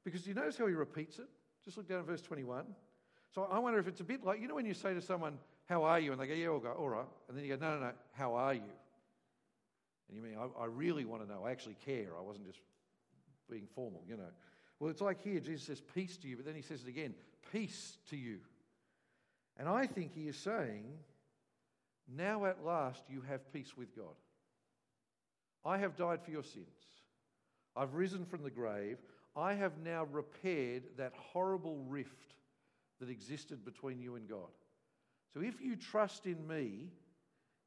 Because 0.04 0.26
you 0.26 0.34
notice 0.34 0.58
how 0.58 0.66
he 0.66 0.74
repeats 0.74 1.18
it? 1.18 1.28
Just 1.64 1.78
look 1.78 1.88
down 1.88 2.00
at 2.00 2.06
verse 2.06 2.20
21. 2.20 2.66
So 3.34 3.48
I 3.50 3.58
wonder 3.58 3.78
if 3.78 3.88
it's 3.88 4.00
a 4.00 4.04
bit 4.04 4.22
like, 4.22 4.40
you 4.40 4.48
know, 4.48 4.54
when 4.54 4.66
you 4.66 4.74
say 4.74 4.92
to 4.92 5.00
someone, 5.00 5.38
How 5.66 5.82
are 5.84 5.98
you? 5.98 6.12
And 6.12 6.20
they 6.20 6.26
go, 6.26 6.34
Yeah, 6.34 6.50
we'll 6.50 6.60
go, 6.60 6.72
All 6.72 6.88
right. 6.88 7.06
And 7.28 7.36
then 7.36 7.44
you 7.44 7.56
go, 7.56 7.66
No, 7.66 7.78
no, 7.78 7.86
no, 7.86 7.92
how 8.12 8.34
are 8.34 8.54
you? 8.54 8.62
And 10.08 10.16
you 10.16 10.22
mean, 10.22 10.36
I, 10.38 10.62
I 10.62 10.66
really 10.66 11.04
want 11.04 11.22
to 11.22 11.28
know. 11.28 11.44
I 11.44 11.50
actually 11.50 11.76
care. 11.84 12.08
I 12.18 12.22
wasn't 12.22 12.46
just 12.46 12.60
being 13.50 13.66
formal, 13.74 14.02
you 14.08 14.16
know. 14.16 14.30
Well, 14.80 14.90
it's 14.90 15.00
like 15.00 15.22
here, 15.22 15.40
Jesus 15.40 15.66
says, 15.66 15.80
Peace 15.94 16.16
to 16.18 16.28
you, 16.28 16.36
but 16.36 16.44
then 16.44 16.54
he 16.54 16.62
says 16.62 16.82
it 16.82 16.88
again, 16.88 17.14
Peace 17.52 17.98
to 18.10 18.16
you. 18.16 18.38
And 19.56 19.68
I 19.68 19.86
think 19.86 20.12
he 20.14 20.28
is 20.28 20.36
saying, 20.36 20.84
Now 22.08 22.44
at 22.46 22.64
last 22.64 23.04
you 23.08 23.22
have 23.28 23.52
peace 23.52 23.76
with 23.76 23.94
God. 23.96 24.14
I 25.64 25.78
have 25.78 25.96
died 25.96 26.22
for 26.22 26.30
your 26.30 26.42
sins. 26.42 26.66
I've 27.76 27.94
risen 27.94 28.24
from 28.24 28.42
the 28.42 28.50
grave. 28.50 28.98
I 29.36 29.54
have 29.54 29.72
now 29.82 30.06
repaired 30.12 30.84
that 30.96 31.12
horrible 31.16 31.78
rift 31.88 32.34
that 33.00 33.08
existed 33.08 33.64
between 33.64 34.00
you 34.00 34.16
and 34.16 34.28
God. 34.28 34.50
So 35.32 35.40
if 35.40 35.60
you 35.60 35.74
trust 35.74 36.26
in 36.26 36.46
me, 36.46 36.90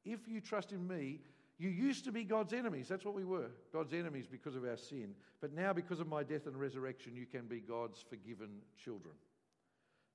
if 0.05 0.27
you 0.27 0.39
trust 0.39 0.71
in 0.71 0.87
me, 0.87 1.19
you 1.59 1.69
used 1.69 2.05
to 2.05 2.11
be 2.11 2.23
God's 2.23 2.53
enemies. 2.53 2.87
That's 2.87 3.05
what 3.05 3.15
we 3.15 3.23
were 3.23 3.49
God's 3.73 3.93
enemies 3.93 4.27
because 4.29 4.55
of 4.55 4.63
our 4.63 4.77
sin. 4.77 5.15
But 5.41 5.53
now, 5.53 5.73
because 5.73 5.99
of 5.99 6.07
my 6.07 6.23
death 6.23 6.45
and 6.45 6.59
resurrection, 6.59 7.15
you 7.15 7.25
can 7.25 7.47
be 7.47 7.59
God's 7.59 8.03
forgiven 8.07 8.49
children. 8.83 9.15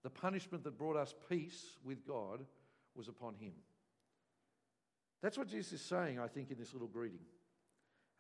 The 0.03 0.11
punishment 0.11 0.65
that 0.65 0.79
brought 0.79 0.97
us 0.97 1.15
peace 1.29 1.79
with 1.85 2.07
God 2.07 2.45
was 2.95 3.09
upon 3.09 3.35
him. 3.35 3.53
That's 5.23 5.39
what 5.39 5.49
Jesus 5.49 5.75
is 5.75 5.83
saying, 5.83 6.19
I 6.19 6.27
think, 6.27 6.51
in 6.51 6.59
this 6.59 6.73
little 6.73 6.89
greeting. 6.89 7.21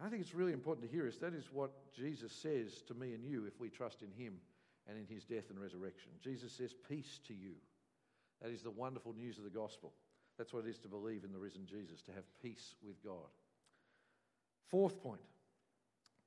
I 0.04 0.08
think 0.08 0.22
it's 0.22 0.34
really 0.34 0.52
important 0.52 0.88
to 0.88 0.92
hear 0.92 1.06
us. 1.06 1.16
That 1.18 1.34
is 1.34 1.44
what 1.52 1.92
Jesus 1.92 2.32
says 2.32 2.82
to 2.88 2.94
me 2.94 3.12
and 3.12 3.24
you 3.24 3.44
if 3.46 3.60
we 3.60 3.68
trust 3.68 4.02
in 4.02 4.10
him 4.10 4.34
and 4.88 4.98
in 4.98 5.06
his 5.12 5.24
death 5.24 5.50
and 5.50 5.60
resurrection. 5.60 6.10
Jesus 6.22 6.52
says, 6.52 6.74
Peace 6.88 7.20
to 7.28 7.34
you. 7.34 7.54
That 8.40 8.50
is 8.50 8.62
the 8.62 8.70
wonderful 8.70 9.12
news 9.12 9.38
of 9.38 9.44
the 9.44 9.50
gospel. 9.50 9.92
That's 10.42 10.52
what 10.52 10.66
it 10.66 10.70
is 10.70 10.78
to 10.80 10.88
believe 10.88 11.22
in 11.22 11.30
the 11.30 11.38
risen 11.38 11.66
Jesus, 11.66 12.02
to 12.02 12.10
have 12.10 12.24
peace 12.42 12.74
with 12.84 13.00
God. 13.04 13.30
Fourth 14.66 15.00
point, 15.00 15.20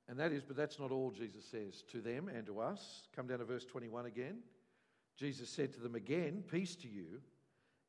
and 0.08 0.18
that 0.18 0.32
is, 0.32 0.42
but 0.42 0.56
that's 0.56 0.78
not 0.78 0.90
all 0.90 1.10
Jesus 1.10 1.44
says 1.44 1.84
to 1.92 2.00
them 2.00 2.28
and 2.34 2.46
to 2.46 2.58
us. 2.60 3.08
Come 3.14 3.26
down 3.26 3.40
to 3.40 3.44
verse 3.44 3.66
21 3.66 4.06
again. 4.06 4.38
Jesus 5.18 5.50
said 5.50 5.74
to 5.74 5.80
them 5.80 5.94
again, 5.94 6.42
Peace 6.50 6.76
to 6.76 6.88
you. 6.88 7.20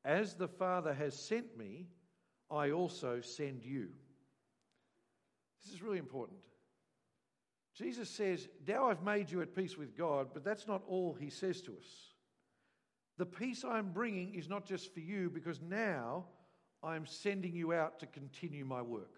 As 0.03 0.33
the 0.33 0.49
Father 0.49 0.93
has 0.93 1.17
sent 1.17 1.57
me, 1.57 1.87
I 2.51 2.71
also 2.71 3.21
send 3.21 3.63
you. 3.63 3.87
This 5.63 5.73
is 5.73 5.81
really 5.81 5.97
important. 5.97 6.39
Jesus 7.73 8.09
says, 8.09 8.49
Now 8.67 8.89
I've 8.89 9.01
made 9.01 9.31
you 9.31 9.41
at 9.41 9.55
peace 9.55 9.77
with 9.77 9.95
God, 9.95 10.31
but 10.33 10.43
that's 10.43 10.67
not 10.67 10.81
all 10.89 11.13
he 11.13 11.29
says 11.29 11.61
to 11.61 11.71
us. 11.71 12.16
The 13.17 13.25
peace 13.25 13.63
I'm 13.63 13.91
bringing 13.91 14.35
is 14.35 14.47
not 14.47 14.65
just 14.65 14.93
for 14.93 14.99
you, 14.99 15.29
because 15.29 15.59
now 15.61 16.25
I'm 16.83 17.05
sending 17.05 17.55
you 17.55 17.73
out 17.73 17.99
to 17.99 18.05
continue 18.05 18.63
my 18.63 18.81
work. 18.81 19.15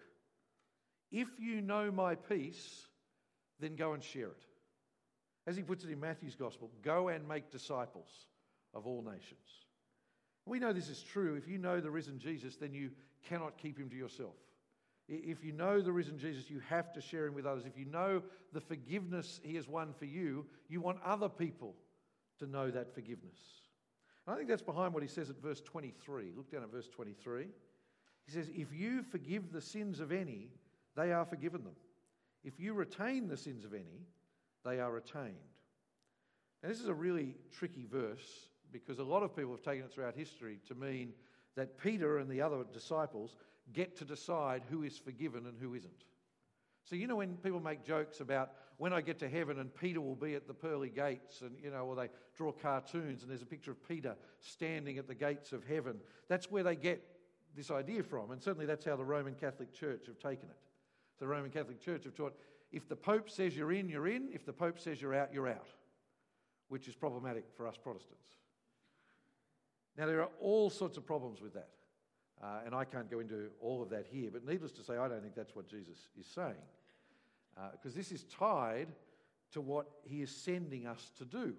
If 1.12 1.28
you 1.38 1.60
know 1.60 1.90
my 1.90 2.14
peace, 2.14 2.86
then 3.58 3.76
go 3.76 3.92
and 3.92 4.02
share 4.02 4.28
it. 4.28 4.46
As 5.46 5.56
he 5.56 5.62
puts 5.62 5.84
it 5.84 5.90
in 5.90 6.00
Matthew's 6.00 6.36
gospel, 6.36 6.70
go 6.82 7.08
and 7.08 7.26
make 7.26 7.50
disciples 7.50 8.10
of 8.72 8.86
all 8.86 9.02
nations. 9.02 9.66
We 10.46 10.58
know 10.58 10.72
this 10.72 10.88
is 10.88 11.02
true. 11.02 11.34
If 11.34 11.48
you 11.48 11.58
know 11.58 11.80
the 11.80 11.90
risen 11.90 12.18
Jesus, 12.18 12.56
then 12.56 12.72
you 12.72 12.90
cannot 13.28 13.58
keep 13.58 13.78
him 13.78 13.90
to 13.90 13.96
yourself. 13.96 14.34
If 15.08 15.44
you 15.44 15.52
know 15.52 15.80
the 15.80 15.92
risen 15.92 16.18
Jesus, 16.18 16.48
you 16.48 16.60
have 16.68 16.92
to 16.92 17.00
share 17.00 17.26
him 17.26 17.34
with 17.34 17.44
others. 17.44 17.64
If 17.66 17.76
you 17.76 17.84
know 17.84 18.22
the 18.52 18.60
forgiveness 18.60 19.40
he 19.42 19.56
has 19.56 19.68
won 19.68 19.92
for 19.98 20.04
you, 20.04 20.46
you 20.68 20.80
want 20.80 20.98
other 21.04 21.28
people 21.28 21.74
to 22.38 22.46
know 22.46 22.70
that 22.70 22.94
forgiveness. 22.94 23.38
And 24.26 24.34
I 24.34 24.36
think 24.36 24.48
that's 24.48 24.62
behind 24.62 24.92
what 24.92 25.02
he 25.02 25.08
says 25.08 25.30
at 25.30 25.40
verse 25.40 25.60
23. 25.60 26.32
Look 26.36 26.50
down 26.50 26.62
at 26.62 26.70
verse 26.70 26.88
23. 26.88 27.48
He 28.26 28.32
says, 28.32 28.50
If 28.54 28.72
you 28.72 29.02
forgive 29.02 29.52
the 29.52 29.60
sins 29.60 30.00
of 30.00 30.12
any, 30.12 30.50
they 30.96 31.12
are 31.12 31.24
forgiven 31.24 31.64
them. 31.64 31.76
If 32.44 32.58
you 32.58 32.74
retain 32.74 33.28
the 33.28 33.36
sins 33.36 33.64
of 33.64 33.74
any, 33.74 34.06
they 34.64 34.80
are 34.80 34.92
retained. 34.92 35.34
Now, 36.62 36.68
this 36.68 36.80
is 36.80 36.88
a 36.88 36.94
really 36.94 37.36
tricky 37.52 37.86
verse 37.90 38.48
because 38.72 38.98
a 38.98 39.04
lot 39.04 39.22
of 39.22 39.34
people 39.34 39.52
have 39.52 39.62
taken 39.62 39.84
it 39.84 39.92
throughout 39.92 40.14
history 40.14 40.58
to 40.68 40.74
mean 40.74 41.12
that 41.56 41.78
Peter 41.78 42.18
and 42.18 42.30
the 42.30 42.40
other 42.40 42.64
disciples 42.72 43.36
get 43.72 43.96
to 43.96 44.04
decide 44.04 44.62
who 44.70 44.82
is 44.82 44.98
forgiven 44.98 45.46
and 45.46 45.58
who 45.58 45.74
isn't. 45.74 46.04
So, 46.84 46.96
you 46.96 47.06
know, 47.06 47.16
when 47.16 47.36
people 47.36 47.60
make 47.60 47.84
jokes 47.84 48.20
about 48.20 48.52
when 48.78 48.92
I 48.92 49.00
get 49.00 49.18
to 49.20 49.28
heaven 49.28 49.58
and 49.58 49.74
Peter 49.74 50.00
will 50.00 50.16
be 50.16 50.34
at 50.34 50.46
the 50.46 50.54
pearly 50.54 50.88
gates, 50.88 51.42
and, 51.42 51.52
you 51.62 51.70
know, 51.70 51.84
or 51.84 51.94
they 51.94 52.08
draw 52.36 52.50
cartoons 52.50 53.22
and 53.22 53.30
there's 53.30 53.42
a 53.42 53.46
picture 53.46 53.70
of 53.70 53.86
Peter 53.86 54.16
standing 54.40 54.98
at 54.98 55.06
the 55.06 55.14
gates 55.14 55.52
of 55.52 55.64
heaven, 55.64 55.98
that's 56.28 56.50
where 56.50 56.62
they 56.62 56.76
get 56.76 57.02
this 57.54 57.70
idea 57.70 58.02
from. 58.02 58.30
And 58.30 58.42
certainly 58.42 58.66
that's 58.66 58.84
how 58.84 58.96
the 58.96 59.04
Roman 59.04 59.34
Catholic 59.34 59.72
Church 59.72 60.06
have 60.06 60.18
taken 60.18 60.48
it. 60.48 60.56
The 61.18 61.26
Roman 61.26 61.50
Catholic 61.50 61.80
Church 61.80 62.04
have 62.04 62.14
taught 62.14 62.34
if 62.72 62.88
the 62.88 62.96
Pope 62.96 63.28
says 63.28 63.56
you're 63.56 63.72
in, 63.72 63.88
you're 63.88 64.06
in. 64.06 64.28
If 64.32 64.46
the 64.46 64.52
Pope 64.52 64.78
says 64.78 65.02
you're 65.02 65.14
out, 65.14 65.34
you're 65.34 65.48
out, 65.48 65.68
which 66.68 66.88
is 66.88 66.94
problematic 66.94 67.44
for 67.56 67.66
us 67.66 67.76
Protestants. 67.76 68.36
Now, 69.98 70.06
there 70.06 70.22
are 70.22 70.30
all 70.40 70.70
sorts 70.70 70.96
of 70.96 71.04
problems 71.04 71.42
with 71.42 71.54
that. 71.54 71.68
Uh, 72.42 72.60
and 72.64 72.74
I 72.74 72.84
can't 72.84 73.10
go 73.10 73.20
into 73.20 73.48
all 73.60 73.82
of 73.82 73.90
that 73.90 74.06
here, 74.10 74.30
but 74.32 74.46
needless 74.46 74.72
to 74.72 74.82
say, 74.82 74.96
I 74.96 75.08
don't 75.08 75.20
think 75.20 75.34
that's 75.34 75.54
what 75.54 75.68
Jesus 75.68 76.08
is 76.18 76.26
saying. 76.26 76.54
Because 77.72 77.92
uh, 77.92 77.96
this 77.96 78.12
is 78.12 78.24
tied 78.24 78.88
to 79.52 79.60
what 79.60 79.86
he 80.04 80.22
is 80.22 80.30
sending 80.30 80.86
us 80.86 81.12
to 81.18 81.24
do 81.24 81.54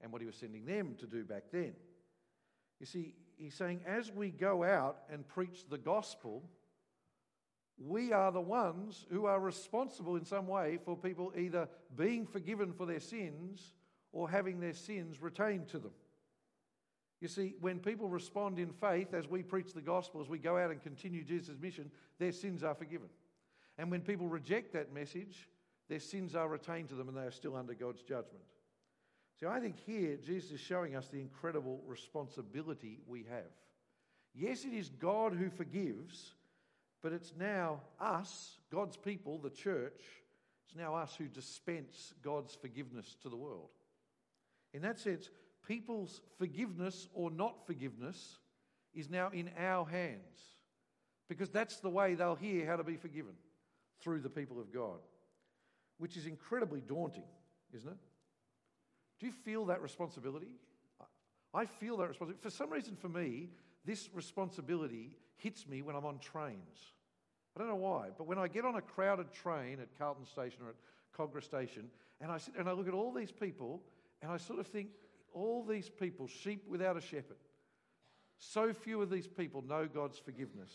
and 0.00 0.12
what 0.12 0.22
he 0.22 0.26
was 0.26 0.36
sending 0.36 0.64
them 0.64 0.94
to 0.98 1.06
do 1.06 1.24
back 1.24 1.44
then. 1.52 1.74
You 2.80 2.86
see, 2.86 3.14
he's 3.36 3.54
saying 3.54 3.80
as 3.86 4.12
we 4.12 4.30
go 4.30 4.64
out 4.64 4.98
and 5.12 5.26
preach 5.26 5.68
the 5.68 5.78
gospel, 5.78 6.42
we 7.76 8.12
are 8.12 8.32
the 8.32 8.40
ones 8.40 9.06
who 9.10 9.26
are 9.26 9.40
responsible 9.40 10.16
in 10.16 10.24
some 10.24 10.46
way 10.46 10.78
for 10.84 10.96
people 10.96 11.32
either 11.36 11.68
being 11.96 12.26
forgiven 12.26 12.72
for 12.72 12.86
their 12.86 13.00
sins 13.00 13.72
or 14.12 14.30
having 14.30 14.60
their 14.60 14.72
sins 14.72 15.20
retained 15.20 15.68
to 15.68 15.78
them. 15.78 15.92
You 17.20 17.28
see, 17.28 17.54
when 17.60 17.80
people 17.80 18.08
respond 18.08 18.58
in 18.58 18.72
faith 18.72 19.12
as 19.12 19.28
we 19.28 19.42
preach 19.42 19.72
the 19.72 19.80
gospel, 19.80 20.20
as 20.20 20.28
we 20.28 20.38
go 20.38 20.56
out 20.56 20.70
and 20.70 20.82
continue 20.82 21.24
Jesus' 21.24 21.56
mission, 21.60 21.90
their 22.18 22.32
sins 22.32 22.62
are 22.62 22.74
forgiven. 22.74 23.08
And 23.76 23.90
when 23.90 24.02
people 24.02 24.28
reject 24.28 24.72
that 24.72 24.92
message, 24.92 25.48
their 25.88 26.00
sins 26.00 26.34
are 26.34 26.48
retained 26.48 26.90
to 26.90 26.94
them 26.94 27.08
and 27.08 27.16
they 27.16 27.22
are 27.22 27.32
still 27.32 27.56
under 27.56 27.74
God's 27.74 28.02
judgment. 28.02 28.44
So 29.40 29.48
I 29.48 29.60
think 29.60 29.76
here 29.86 30.16
Jesus 30.16 30.52
is 30.52 30.60
showing 30.60 30.96
us 30.96 31.08
the 31.08 31.20
incredible 31.20 31.80
responsibility 31.86 32.98
we 33.06 33.24
have. 33.30 33.50
Yes, 34.34 34.64
it 34.64 34.72
is 34.72 34.88
God 34.88 35.32
who 35.32 35.48
forgives, 35.48 36.34
but 37.02 37.12
it's 37.12 37.32
now 37.38 37.80
us, 38.00 38.58
God's 38.70 38.96
people, 38.96 39.38
the 39.38 39.50
church, 39.50 40.02
it's 40.66 40.76
now 40.76 40.94
us 40.94 41.14
who 41.16 41.26
dispense 41.26 42.12
God's 42.22 42.54
forgiveness 42.54 43.16
to 43.22 43.28
the 43.28 43.36
world. 43.36 43.70
In 44.74 44.82
that 44.82 44.98
sense, 44.98 45.30
people's 45.68 46.22
forgiveness 46.38 47.08
or 47.12 47.30
not 47.30 47.66
forgiveness 47.66 48.38
is 48.94 49.10
now 49.10 49.30
in 49.32 49.50
our 49.58 49.84
hands 49.84 50.56
because 51.28 51.50
that's 51.50 51.76
the 51.76 51.90
way 51.90 52.14
they'll 52.14 52.34
hear 52.34 52.66
how 52.66 52.76
to 52.76 52.82
be 52.82 52.96
forgiven 52.96 53.34
through 54.00 54.20
the 54.20 54.30
people 54.30 54.58
of 54.58 54.72
God, 54.72 54.98
which 55.98 56.16
is 56.16 56.26
incredibly 56.26 56.80
daunting, 56.80 57.28
isn't 57.74 57.90
it? 57.90 57.98
Do 59.20 59.26
you 59.26 59.32
feel 59.32 59.66
that 59.66 59.82
responsibility? 59.82 60.48
I 61.52 61.66
feel 61.66 61.98
that 61.98 62.08
responsibility. 62.08 62.42
For 62.42 62.50
some 62.50 62.70
reason, 62.70 62.96
for 62.96 63.08
me, 63.08 63.50
this 63.84 64.08
responsibility 64.14 65.16
hits 65.36 65.68
me 65.68 65.82
when 65.82 65.96
I'm 65.96 66.06
on 66.06 66.18
trains. 66.18 66.92
I 67.54 67.60
don't 67.60 67.68
know 67.68 67.76
why, 67.76 68.08
but 68.16 68.26
when 68.26 68.38
I 68.38 68.48
get 68.48 68.64
on 68.64 68.76
a 68.76 68.80
crowded 68.80 69.32
train 69.32 69.80
at 69.80 69.88
Carlton 69.98 70.24
Station 70.24 70.60
or 70.64 70.70
at 70.70 70.76
Kogarah 71.16 71.42
Station, 71.42 71.90
and 72.20 72.30
I 72.30 72.38
sit 72.38 72.54
and 72.56 72.68
I 72.68 72.72
look 72.72 72.88
at 72.88 72.94
all 72.94 73.12
these 73.12 73.32
people, 73.32 73.82
and 74.22 74.30
I 74.30 74.36
sort 74.36 74.60
of 74.60 74.66
think, 74.66 74.88
all 75.38 75.64
these 75.64 75.88
people, 75.88 76.26
sheep 76.26 76.64
without 76.68 76.96
a 76.96 77.00
shepherd. 77.00 77.36
So 78.38 78.72
few 78.72 79.02
of 79.02 79.10
these 79.10 79.26
people 79.26 79.62
know 79.62 79.86
God's 79.86 80.18
forgiveness. 80.18 80.70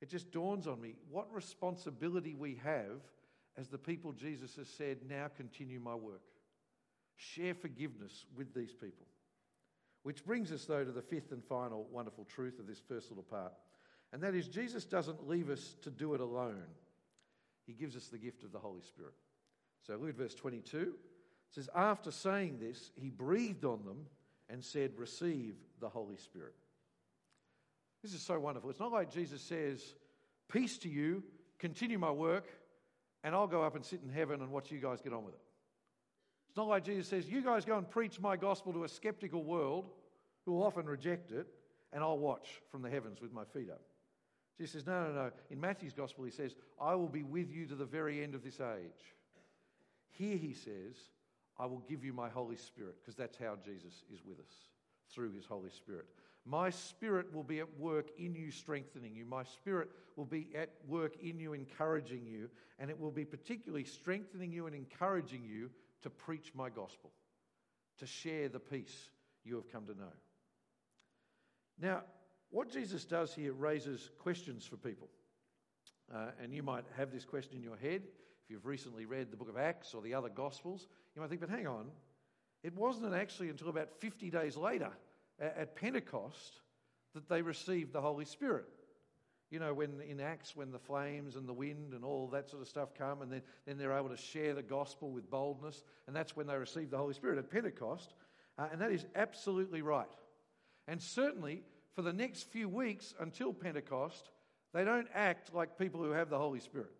It 0.00 0.08
just 0.08 0.32
dawns 0.32 0.66
on 0.66 0.80
me 0.80 0.96
what 1.10 1.32
responsibility 1.32 2.34
we 2.34 2.60
have 2.64 3.00
as 3.56 3.68
the 3.68 3.78
people 3.78 4.12
Jesus 4.12 4.56
has 4.56 4.68
said, 4.68 4.98
now 5.08 5.28
continue 5.36 5.78
my 5.78 5.94
work. 5.94 6.22
Share 7.16 7.54
forgiveness 7.54 8.24
with 8.36 8.54
these 8.54 8.72
people. 8.72 9.06
Which 10.02 10.24
brings 10.24 10.50
us, 10.50 10.64
though, 10.64 10.84
to 10.84 10.90
the 10.90 11.02
fifth 11.02 11.32
and 11.32 11.44
final 11.44 11.86
wonderful 11.92 12.24
truth 12.24 12.58
of 12.58 12.66
this 12.66 12.80
first 12.88 13.10
little 13.10 13.22
part. 13.22 13.52
And 14.12 14.22
that 14.22 14.34
is, 14.34 14.48
Jesus 14.48 14.84
doesn't 14.84 15.28
leave 15.28 15.48
us 15.48 15.76
to 15.82 15.90
do 15.90 16.14
it 16.14 16.20
alone, 16.20 16.64
He 17.66 17.72
gives 17.72 17.96
us 17.96 18.08
the 18.08 18.18
gift 18.18 18.42
of 18.42 18.52
the 18.52 18.58
Holy 18.58 18.82
Spirit. 18.82 19.14
So 19.86 19.96
look 19.96 20.10
at 20.10 20.16
verse 20.16 20.34
22. 20.34 20.94
It 21.52 21.56
says, 21.56 21.68
After 21.74 22.10
saying 22.10 22.58
this, 22.58 22.90
he 22.96 23.10
breathed 23.10 23.64
on 23.64 23.84
them 23.84 24.06
and 24.48 24.64
said, 24.64 24.92
Receive 24.96 25.54
the 25.80 25.88
Holy 25.88 26.16
Spirit. 26.16 26.54
This 28.02 28.14
is 28.14 28.22
so 28.22 28.40
wonderful. 28.40 28.70
It's 28.70 28.80
not 28.80 28.90
like 28.90 29.12
Jesus 29.12 29.42
says, 29.42 29.94
Peace 30.50 30.78
to 30.78 30.88
you, 30.88 31.22
continue 31.58 31.98
my 31.98 32.10
work, 32.10 32.46
and 33.22 33.34
I'll 33.34 33.46
go 33.46 33.62
up 33.62 33.76
and 33.76 33.84
sit 33.84 34.00
in 34.02 34.10
heaven 34.10 34.40
and 34.40 34.50
watch 34.50 34.70
you 34.70 34.78
guys 34.78 35.00
get 35.02 35.12
on 35.12 35.24
with 35.24 35.34
it. 35.34 35.40
It's 36.48 36.56
not 36.56 36.68
like 36.68 36.84
Jesus 36.84 37.08
says, 37.08 37.28
You 37.28 37.42
guys 37.42 37.66
go 37.66 37.76
and 37.76 37.88
preach 37.88 38.18
my 38.18 38.36
gospel 38.36 38.72
to 38.72 38.84
a 38.84 38.88
skeptical 38.88 39.44
world 39.44 39.90
who 40.46 40.52
will 40.52 40.62
often 40.62 40.86
reject 40.86 41.32
it, 41.32 41.46
and 41.92 42.02
I'll 42.02 42.18
watch 42.18 42.62
from 42.70 42.80
the 42.80 42.90
heavens 42.90 43.20
with 43.20 43.32
my 43.32 43.44
feet 43.44 43.70
up. 43.70 43.82
Jesus 44.56 44.72
says, 44.72 44.86
No, 44.86 45.04
no, 45.04 45.12
no. 45.12 45.30
In 45.50 45.60
Matthew's 45.60 45.92
gospel, 45.92 46.24
he 46.24 46.30
says, 46.30 46.54
I 46.80 46.94
will 46.94 47.08
be 47.08 47.22
with 47.22 47.52
you 47.52 47.66
to 47.66 47.74
the 47.74 47.84
very 47.84 48.22
end 48.22 48.34
of 48.34 48.42
this 48.42 48.58
age. 48.58 49.14
Here 50.10 50.36
he 50.36 50.54
says, 50.54 50.96
I 51.58 51.66
will 51.66 51.82
give 51.88 52.04
you 52.04 52.12
my 52.12 52.28
Holy 52.28 52.56
Spirit, 52.56 52.96
because 53.00 53.16
that's 53.16 53.36
how 53.36 53.56
Jesus 53.64 54.04
is 54.12 54.20
with 54.24 54.38
us, 54.38 54.52
through 55.12 55.32
his 55.32 55.44
Holy 55.44 55.70
Spirit. 55.70 56.06
My 56.44 56.70
spirit 56.70 57.32
will 57.32 57.44
be 57.44 57.60
at 57.60 57.78
work 57.78 58.08
in 58.18 58.34
you, 58.34 58.50
strengthening 58.50 59.14
you. 59.14 59.24
My 59.24 59.44
spirit 59.44 59.90
will 60.16 60.24
be 60.24 60.48
at 60.56 60.70
work 60.88 61.14
in 61.22 61.38
you, 61.38 61.52
encouraging 61.52 62.26
you. 62.26 62.50
And 62.78 62.90
it 62.90 62.98
will 62.98 63.12
be 63.12 63.24
particularly 63.24 63.84
strengthening 63.84 64.50
you 64.50 64.66
and 64.66 64.74
encouraging 64.74 65.44
you 65.44 65.70
to 66.02 66.10
preach 66.10 66.50
my 66.54 66.68
gospel, 66.68 67.12
to 67.98 68.06
share 68.06 68.48
the 68.48 68.58
peace 68.58 69.10
you 69.44 69.54
have 69.54 69.70
come 69.70 69.86
to 69.86 69.94
know. 69.94 70.12
Now, 71.80 72.02
what 72.50 72.70
Jesus 72.70 73.04
does 73.04 73.32
here 73.32 73.52
raises 73.52 74.10
questions 74.18 74.66
for 74.66 74.76
people. 74.76 75.08
Uh, 76.12 76.30
and 76.42 76.52
you 76.52 76.62
might 76.62 76.84
have 76.96 77.12
this 77.12 77.24
question 77.24 77.56
in 77.56 77.62
your 77.62 77.76
head 77.76 78.02
if 78.44 78.50
you've 78.50 78.66
recently 78.66 79.06
read 79.06 79.30
the 79.30 79.36
book 79.36 79.48
of 79.48 79.56
Acts 79.56 79.94
or 79.94 80.02
the 80.02 80.14
other 80.14 80.28
Gospels. 80.28 80.88
You 81.14 81.22
might 81.22 81.28
think, 81.28 81.40
but 81.40 81.50
hang 81.50 81.66
on, 81.66 81.86
it 82.62 82.74
wasn't 82.74 83.14
actually 83.14 83.48
until 83.48 83.68
about 83.68 83.90
50 84.00 84.30
days 84.30 84.56
later 84.56 84.90
at 85.40 85.76
Pentecost 85.76 86.60
that 87.14 87.28
they 87.28 87.42
received 87.42 87.92
the 87.92 88.00
Holy 88.00 88.24
Spirit. 88.24 88.66
You 89.50 89.58
know, 89.58 89.74
when 89.74 90.00
in 90.08 90.20
Acts, 90.20 90.56
when 90.56 90.70
the 90.72 90.78
flames 90.78 91.36
and 91.36 91.46
the 91.46 91.52
wind 91.52 91.92
and 91.92 92.04
all 92.04 92.28
that 92.28 92.48
sort 92.48 92.62
of 92.62 92.68
stuff 92.68 92.94
come, 92.94 93.20
and 93.20 93.30
then, 93.30 93.42
then 93.66 93.76
they're 93.76 93.96
able 93.96 94.08
to 94.08 94.16
share 94.16 94.54
the 94.54 94.62
gospel 94.62 95.10
with 95.10 95.28
boldness, 95.30 95.84
and 96.06 96.16
that's 96.16 96.34
when 96.34 96.46
they 96.46 96.56
receive 96.56 96.90
the 96.90 96.96
Holy 96.96 97.12
Spirit 97.12 97.38
at 97.38 97.50
Pentecost. 97.50 98.14
Uh, 98.56 98.68
and 98.72 98.80
that 98.80 98.92
is 98.92 99.04
absolutely 99.14 99.82
right. 99.82 100.06
And 100.88 101.02
certainly, 101.02 101.62
for 101.94 102.02
the 102.02 102.12
next 102.12 102.44
few 102.50 102.68
weeks 102.68 103.14
until 103.20 103.52
Pentecost, 103.52 104.30
they 104.72 104.84
don't 104.84 105.08
act 105.14 105.54
like 105.54 105.78
people 105.78 106.02
who 106.02 106.12
have 106.12 106.30
the 106.30 106.38
Holy 106.38 106.60
Spirit. 106.60 106.92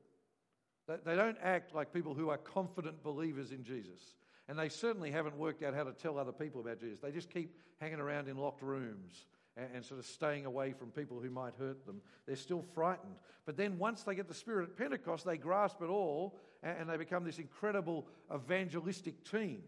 They 1.04 1.16
don't 1.16 1.38
act 1.42 1.74
like 1.74 1.92
people 1.92 2.14
who 2.14 2.28
are 2.30 2.38
confident 2.38 3.02
believers 3.02 3.52
in 3.52 3.64
Jesus. 3.64 4.16
And 4.48 4.58
they 4.58 4.68
certainly 4.68 5.10
haven't 5.10 5.36
worked 5.36 5.62
out 5.62 5.74
how 5.74 5.84
to 5.84 5.92
tell 5.92 6.18
other 6.18 6.32
people 6.32 6.60
about 6.60 6.80
Jesus. 6.80 7.00
They 7.00 7.12
just 7.12 7.30
keep 7.30 7.56
hanging 7.80 8.00
around 8.00 8.28
in 8.28 8.36
locked 8.36 8.62
rooms 8.62 9.26
and, 9.56 9.68
and, 9.74 9.84
sort 9.84 10.00
of 10.00 10.06
staying 10.06 10.46
away 10.46 10.72
from 10.72 10.90
people 10.90 11.20
who 11.20 11.30
might 11.30 11.54
hurt 11.58 11.86
them. 11.86 12.00
They're 12.26 12.36
still 12.36 12.64
frightened. 12.74 13.14
But 13.46 13.56
then 13.56 13.78
once 13.78 14.02
they 14.02 14.14
get 14.14 14.28
the 14.28 14.34
Spirit 14.34 14.68
at 14.68 14.76
Pentecost, 14.76 15.24
they 15.24 15.36
grasp 15.36 15.80
it 15.82 15.88
all 15.88 16.38
and, 16.62 16.76
and 16.80 16.90
they 16.90 16.96
become 16.96 17.24
this 17.24 17.38
incredible 17.38 18.06
evangelistic 18.34 19.28
team. 19.30 19.62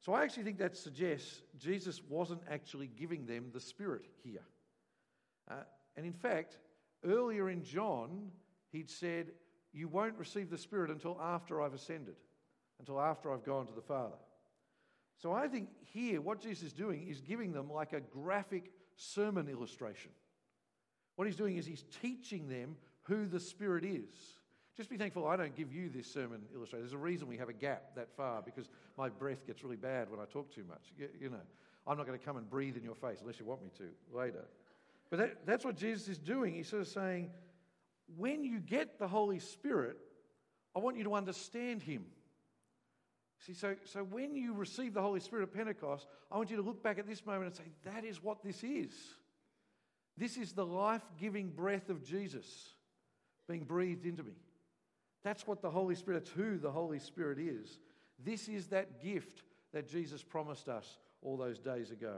So 0.00 0.12
I 0.12 0.24
actually 0.24 0.44
think 0.44 0.58
that 0.58 0.76
suggests 0.76 1.42
Jesus 1.58 2.00
wasn't 2.08 2.42
actually 2.50 2.88
giving 2.88 3.24
them 3.26 3.46
the 3.52 3.60
Spirit 3.60 4.06
here. 4.24 4.44
Uh, 5.50 5.62
and 5.96 6.04
in 6.04 6.12
fact, 6.12 6.58
earlier 7.04 7.50
in 7.50 7.62
John, 7.62 8.30
he'd 8.70 8.90
said, 8.90 9.32
You 9.72 9.88
won't 9.88 10.18
receive 10.18 10.50
the 10.50 10.58
Spirit 10.58 10.90
until 10.90 11.18
after 11.20 11.62
I've 11.62 11.74
ascended 11.74 12.16
until 12.82 13.00
after 13.00 13.32
I've 13.32 13.44
gone 13.44 13.66
to 13.66 13.72
the 13.72 13.80
Father. 13.80 14.16
So 15.16 15.32
I 15.32 15.46
think 15.46 15.68
here 15.92 16.20
what 16.20 16.40
Jesus 16.40 16.64
is 16.64 16.72
doing 16.72 17.06
is 17.08 17.20
giving 17.20 17.52
them 17.52 17.70
like 17.70 17.92
a 17.92 18.00
graphic 18.00 18.72
sermon 18.96 19.48
illustration. 19.48 20.10
What 21.14 21.26
he's 21.26 21.36
doing 21.36 21.56
is 21.56 21.64
he's 21.64 21.84
teaching 22.02 22.48
them 22.48 22.76
who 23.02 23.26
the 23.26 23.38
Spirit 23.38 23.84
is. 23.84 24.12
Just 24.76 24.90
be 24.90 24.96
thankful 24.96 25.28
I 25.28 25.36
don't 25.36 25.54
give 25.54 25.72
you 25.72 25.90
this 25.90 26.12
sermon 26.12 26.40
illustration. 26.52 26.84
There's 26.84 26.94
a 26.94 26.98
reason 26.98 27.28
we 27.28 27.36
have 27.36 27.48
a 27.48 27.54
gap 27.54 27.94
that 27.94 28.08
far 28.16 28.42
because 28.42 28.68
my 28.98 29.08
breath 29.08 29.46
gets 29.46 29.62
really 29.62 29.76
bad 29.76 30.10
when 30.10 30.18
I 30.18 30.24
talk 30.24 30.52
too 30.52 30.64
much. 30.68 30.92
You, 31.20 31.30
know, 31.30 31.36
I'm 31.86 31.96
not 31.96 32.06
going 32.06 32.18
to 32.18 32.24
come 32.24 32.36
and 32.36 32.50
breathe 32.50 32.76
in 32.76 32.82
your 32.82 32.96
face 32.96 33.18
unless 33.20 33.38
you 33.38 33.46
want 33.46 33.62
me 33.62 33.70
to 33.78 34.16
later. 34.16 34.44
But 35.08 35.18
that, 35.18 35.46
that's 35.46 35.64
what 35.64 35.76
Jesus 35.76 36.08
is 36.08 36.18
doing. 36.18 36.54
He's 36.54 36.68
sort 36.68 36.82
of 36.82 36.88
saying, 36.88 37.30
when 38.16 38.44
you 38.44 38.60
get 38.60 38.98
the 38.98 39.08
Holy 39.08 39.38
Spirit, 39.38 39.96
I 40.74 40.78
want 40.78 40.96
you 40.96 41.04
to 41.04 41.14
understand 41.14 41.82
Him. 41.82 42.04
See, 43.46 43.54
so, 43.54 43.74
so 43.84 44.04
when 44.04 44.36
you 44.36 44.54
receive 44.54 44.94
the 44.94 45.02
Holy 45.02 45.20
Spirit 45.20 45.42
at 45.42 45.54
Pentecost, 45.54 46.06
I 46.30 46.36
want 46.36 46.50
you 46.50 46.56
to 46.56 46.62
look 46.62 46.82
back 46.82 46.98
at 46.98 47.08
this 47.08 47.26
moment 47.26 47.46
and 47.46 47.56
say, 47.56 47.72
that 47.84 48.04
is 48.04 48.22
what 48.22 48.42
this 48.42 48.62
is. 48.62 48.92
This 50.16 50.36
is 50.36 50.52
the 50.52 50.66
life 50.66 51.02
giving 51.20 51.50
breath 51.50 51.90
of 51.90 52.04
Jesus 52.04 52.46
being 53.48 53.64
breathed 53.64 54.06
into 54.06 54.22
me. 54.22 54.36
That's 55.24 55.46
what 55.46 55.62
the 55.62 55.70
Holy 55.70 55.94
Spirit, 55.94 56.22
it's 56.22 56.30
who 56.30 56.58
the 56.58 56.70
Holy 56.70 56.98
Spirit 56.98 57.38
is. 57.38 57.78
This 58.24 58.48
is 58.48 58.68
that 58.68 59.02
gift 59.02 59.42
that 59.72 59.88
Jesus 59.88 60.22
promised 60.22 60.68
us 60.68 60.98
all 61.22 61.36
those 61.36 61.58
days 61.58 61.90
ago. 61.90 62.16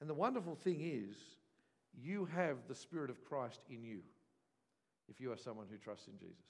And 0.00 0.10
the 0.10 0.14
wonderful 0.14 0.56
thing 0.56 0.80
is, 0.82 1.16
you 1.98 2.26
have 2.34 2.58
the 2.68 2.74
Spirit 2.74 3.08
of 3.08 3.24
Christ 3.24 3.60
in 3.70 3.82
you 3.82 4.00
if 5.08 5.20
you 5.20 5.32
are 5.32 5.36
someone 5.36 5.66
who 5.70 5.76
trusts 5.76 6.08
in 6.08 6.18
Jesus. 6.18 6.44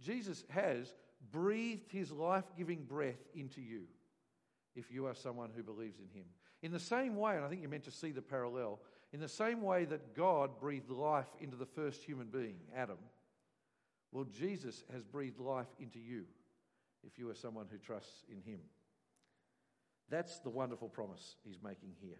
Jesus 0.00 0.44
has 0.50 0.94
breathed 1.30 1.90
his 1.90 2.10
life 2.10 2.44
giving 2.56 2.84
breath 2.84 3.20
into 3.34 3.60
you 3.60 3.82
if 4.74 4.90
you 4.90 5.06
are 5.06 5.14
someone 5.14 5.50
who 5.54 5.62
believes 5.62 5.98
in 5.98 6.08
him. 6.18 6.26
In 6.62 6.72
the 6.72 6.80
same 6.80 7.16
way, 7.16 7.36
and 7.36 7.44
I 7.44 7.48
think 7.48 7.60
you're 7.60 7.70
meant 7.70 7.84
to 7.84 7.90
see 7.90 8.10
the 8.10 8.22
parallel, 8.22 8.80
in 9.12 9.20
the 9.20 9.28
same 9.28 9.62
way 9.62 9.84
that 9.84 10.16
God 10.16 10.58
breathed 10.58 10.90
life 10.90 11.28
into 11.40 11.56
the 11.56 11.66
first 11.66 12.02
human 12.02 12.26
being, 12.26 12.56
Adam, 12.74 12.98
well, 14.10 14.24
Jesus 14.24 14.82
has 14.92 15.02
breathed 15.02 15.40
life 15.40 15.68
into 15.78 15.98
you 15.98 16.24
if 17.04 17.18
you 17.18 17.28
are 17.28 17.34
someone 17.34 17.66
who 17.70 17.78
trusts 17.78 18.24
in 18.28 18.40
him. 18.40 18.60
That's 20.08 20.38
the 20.40 20.50
wonderful 20.50 20.88
promise 20.88 21.36
he's 21.44 21.62
making 21.62 21.94
here. 22.00 22.18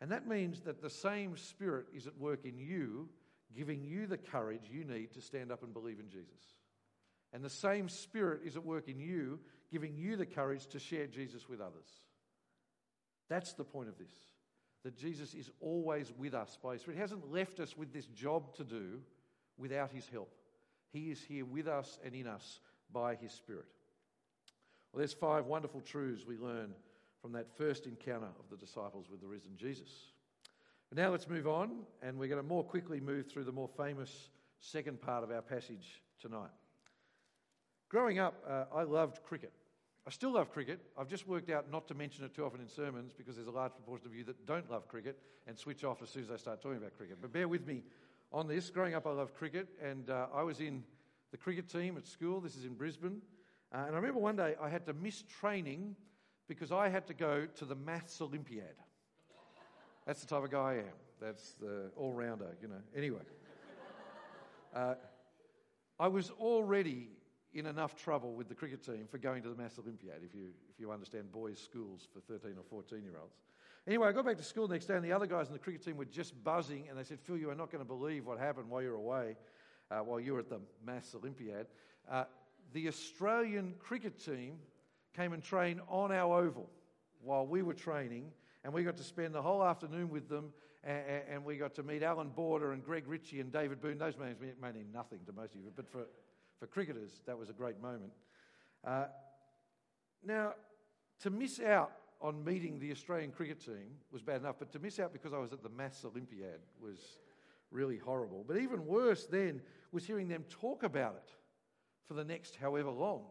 And 0.00 0.10
that 0.10 0.26
means 0.26 0.60
that 0.62 0.82
the 0.82 0.90
same 0.90 1.36
Spirit 1.36 1.86
is 1.94 2.06
at 2.06 2.18
work 2.18 2.44
in 2.44 2.58
you, 2.58 3.08
giving 3.56 3.82
you 3.82 4.06
the 4.06 4.18
courage 4.18 4.70
you 4.70 4.84
need 4.84 5.12
to 5.12 5.20
stand 5.20 5.52
up 5.52 5.62
and 5.62 5.72
believe 5.72 6.00
in 6.00 6.08
Jesus. 6.08 6.56
And 7.32 7.42
the 7.42 7.50
same 7.50 7.88
Spirit 7.88 8.42
is 8.44 8.56
at 8.56 8.64
work 8.64 8.88
in 8.88 8.98
you, 8.98 9.40
giving 9.70 9.96
you 9.96 10.16
the 10.16 10.26
courage 10.26 10.66
to 10.68 10.78
share 10.78 11.06
Jesus 11.06 11.48
with 11.48 11.60
others. 11.60 11.88
That's 13.28 13.54
the 13.54 13.64
point 13.64 13.88
of 13.88 13.98
this. 13.98 14.12
That 14.84 14.96
Jesus 14.96 15.32
is 15.32 15.50
always 15.60 16.12
with 16.18 16.34
us 16.34 16.58
by 16.62 16.74
His 16.74 16.82
Spirit. 16.82 16.96
He 16.96 17.00
hasn't 17.00 17.32
left 17.32 17.60
us 17.60 17.76
with 17.76 17.92
this 17.92 18.06
job 18.06 18.54
to 18.56 18.64
do 18.64 19.00
without 19.56 19.92
His 19.92 20.06
help. 20.08 20.34
He 20.92 21.10
is 21.10 21.22
here 21.22 21.44
with 21.44 21.68
us 21.68 21.98
and 22.04 22.14
in 22.14 22.26
us 22.26 22.60
by 22.92 23.14
His 23.14 23.32
Spirit. 23.32 23.66
Well, 24.92 24.98
there's 24.98 25.14
five 25.14 25.46
wonderful 25.46 25.80
truths 25.80 26.26
we 26.26 26.36
learn 26.36 26.74
from 27.22 27.32
that 27.32 27.56
first 27.56 27.86
encounter 27.86 28.26
of 28.26 28.50
the 28.50 28.56
disciples 28.56 29.06
with 29.10 29.20
the 29.20 29.28
risen 29.28 29.52
Jesus. 29.56 30.11
But 30.92 31.00
now 31.00 31.08
let's 31.08 31.26
move 31.26 31.48
on, 31.48 31.70
and 32.02 32.18
we're 32.18 32.28
going 32.28 32.42
to 32.42 32.46
more 32.46 32.62
quickly 32.62 33.00
move 33.00 33.26
through 33.26 33.44
the 33.44 33.52
more 33.52 33.70
famous 33.78 34.28
second 34.60 35.00
part 35.00 35.24
of 35.24 35.30
our 35.30 35.40
passage 35.40 36.02
tonight. 36.20 36.50
Growing 37.88 38.18
up, 38.18 38.34
uh, 38.46 38.64
I 38.70 38.82
loved 38.82 39.22
cricket. 39.22 39.54
I 40.06 40.10
still 40.10 40.32
love 40.32 40.52
cricket. 40.52 40.80
I've 40.98 41.08
just 41.08 41.26
worked 41.26 41.48
out 41.48 41.70
not 41.70 41.88
to 41.88 41.94
mention 41.94 42.26
it 42.26 42.34
too 42.34 42.44
often 42.44 42.60
in 42.60 42.68
sermons 42.68 43.14
because 43.14 43.36
there's 43.36 43.48
a 43.48 43.52
large 43.52 43.72
proportion 43.72 44.06
of 44.06 44.14
you 44.14 44.22
that 44.24 44.44
don't 44.44 44.70
love 44.70 44.86
cricket 44.86 45.18
and 45.46 45.58
switch 45.58 45.82
off 45.82 46.02
as 46.02 46.10
soon 46.10 46.24
as 46.24 46.30
I 46.30 46.36
start 46.36 46.60
talking 46.60 46.76
about 46.76 46.94
cricket. 46.94 47.16
But 47.22 47.32
bear 47.32 47.48
with 47.48 47.66
me 47.66 47.84
on 48.30 48.46
this. 48.46 48.68
Growing 48.68 48.92
up, 48.92 49.06
I 49.06 49.12
loved 49.12 49.32
cricket, 49.32 49.68
and 49.82 50.10
uh, 50.10 50.26
I 50.34 50.42
was 50.42 50.60
in 50.60 50.84
the 51.30 51.38
cricket 51.38 51.70
team 51.70 51.96
at 51.96 52.06
school. 52.06 52.38
This 52.42 52.54
is 52.54 52.66
in 52.66 52.74
Brisbane. 52.74 53.22
Uh, 53.74 53.84
and 53.86 53.94
I 53.94 53.96
remember 53.96 54.20
one 54.20 54.36
day 54.36 54.56
I 54.60 54.68
had 54.68 54.84
to 54.84 54.92
miss 54.92 55.22
training 55.40 55.96
because 56.48 56.70
I 56.70 56.90
had 56.90 57.06
to 57.06 57.14
go 57.14 57.46
to 57.46 57.64
the 57.64 57.76
Maths 57.76 58.20
Olympiad. 58.20 58.74
That's 60.06 60.20
the 60.20 60.26
type 60.26 60.44
of 60.44 60.50
guy 60.50 60.58
I 60.58 60.74
am. 60.74 60.84
That's 61.20 61.54
the 61.60 61.90
all 61.96 62.12
rounder, 62.12 62.56
you 62.60 62.68
know. 62.68 62.82
Anyway, 62.96 63.20
uh, 64.74 64.94
I 65.98 66.08
was 66.08 66.30
already 66.40 67.08
in 67.54 67.66
enough 67.66 67.94
trouble 67.94 68.32
with 68.34 68.48
the 68.48 68.54
cricket 68.54 68.84
team 68.84 69.06
for 69.10 69.18
going 69.18 69.42
to 69.42 69.48
the 69.48 69.54
Maths 69.54 69.78
Olympiad, 69.78 70.22
if 70.24 70.34
you, 70.34 70.48
if 70.70 70.80
you 70.80 70.90
understand 70.90 71.30
boys' 71.30 71.58
schools 71.58 72.08
for 72.12 72.20
13 72.20 72.56
or 72.56 72.64
14 72.68 73.02
year 73.02 73.12
olds. 73.20 73.36
Anyway, 73.86 74.08
I 74.08 74.12
got 74.12 74.24
back 74.24 74.36
to 74.38 74.44
school 74.44 74.68
the 74.68 74.74
next 74.74 74.86
day, 74.86 74.94
and 74.94 75.04
the 75.04 75.12
other 75.12 75.26
guys 75.26 75.48
in 75.48 75.52
the 75.52 75.58
cricket 75.58 75.84
team 75.84 75.96
were 75.96 76.04
just 76.04 76.42
buzzing, 76.44 76.86
and 76.88 76.98
they 76.98 77.02
said, 77.02 77.18
Phil, 77.20 77.36
you 77.36 77.50
are 77.50 77.54
not 77.54 77.70
going 77.70 77.84
to 77.84 77.88
believe 77.88 78.26
what 78.26 78.38
happened 78.38 78.70
while 78.70 78.80
you're 78.80 78.94
away, 78.94 79.36
uh, 79.90 79.98
while 79.98 80.20
you 80.20 80.34
were 80.34 80.38
at 80.38 80.48
the 80.48 80.60
Maths 80.86 81.14
Olympiad. 81.14 81.66
Uh, 82.10 82.24
the 82.72 82.88
Australian 82.88 83.74
cricket 83.80 84.24
team 84.24 84.54
came 85.16 85.32
and 85.32 85.42
trained 85.42 85.80
on 85.88 86.12
our 86.12 86.40
oval 86.40 86.70
while 87.22 87.46
we 87.46 87.62
were 87.62 87.74
training, 87.74 88.30
and 88.64 88.72
we 88.72 88.84
got 88.84 88.96
to 88.96 89.04
spend 89.04 89.34
the 89.34 89.42
whole 89.42 89.62
afternoon 89.64 90.08
with 90.08 90.28
them, 90.28 90.52
and, 90.84 91.22
and 91.30 91.44
we 91.44 91.56
got 91.56 91.74
to 91.74 91.82
meet 91.82 92.02
Allan 92.02 92.30
Border 92.30 92.72
and 92.72 92.84
Greg 92.84 93.04
Ritchie 93.06 93.40
and 93.40 93.52
David 93.52 93.80
Boon. 93.80 93.98
Those 93.98 94.18
names 94.18 94.38
mean 94.40 94.86
nothing 94.92 95.20
to 95.26 95.32
most 95.32 95.54
of 95.54 95.60
you, 95.60 95.70
but 95.74 95.88
for 95.90 96.06
for 96.62 96.68
cricketers, 96.68 97.22
that 97.26 97.36
was 97.36 97.50
a 97.50 97.52
great 97.52 97.82
moment. 97.82 98.12
Uh, 98.86 99.06
now, 100.24 100.52
to 101.18 101.28
miss 101.28 101.58
out 101.58 101.90
on 102.20 102.44
meeting 102.44 102.78
the 102.78 102.92
Australian 102.92 103.32
cricket 103.32 103.58
team 103.58 103.96
was 104.12 104.22
bad 104.22 104.42
enough, 104.42 104.54
but 104.60 104.70
to 104.70 104.78
miss 104.78 105.00
out 105.00 105.12
because 105.12 105.32
I 105.32 105.38
was 105.38 105.52
at 105.52 105.64
the 105.64 105.68
Maths 105.68 106.04
Olympiad 106.04 106.60
was 106.80 106.98
really 107.72 107.98
horrible. 107.98 108.44
But 108.46 108.58
even 108.58 108.86
worse 108.86 109.26
then 109.26 109.60
was 109.90 110.04
hearing 110.04 110.28
them 110.28 110.44
talk 110.48 110.84
about 110.84 111.16
it 111.16 111.32
for 112.06 112.14
the 112.14 112.24
next 112.24 112.54
however 112.54 112.90
long. 112.90 113.24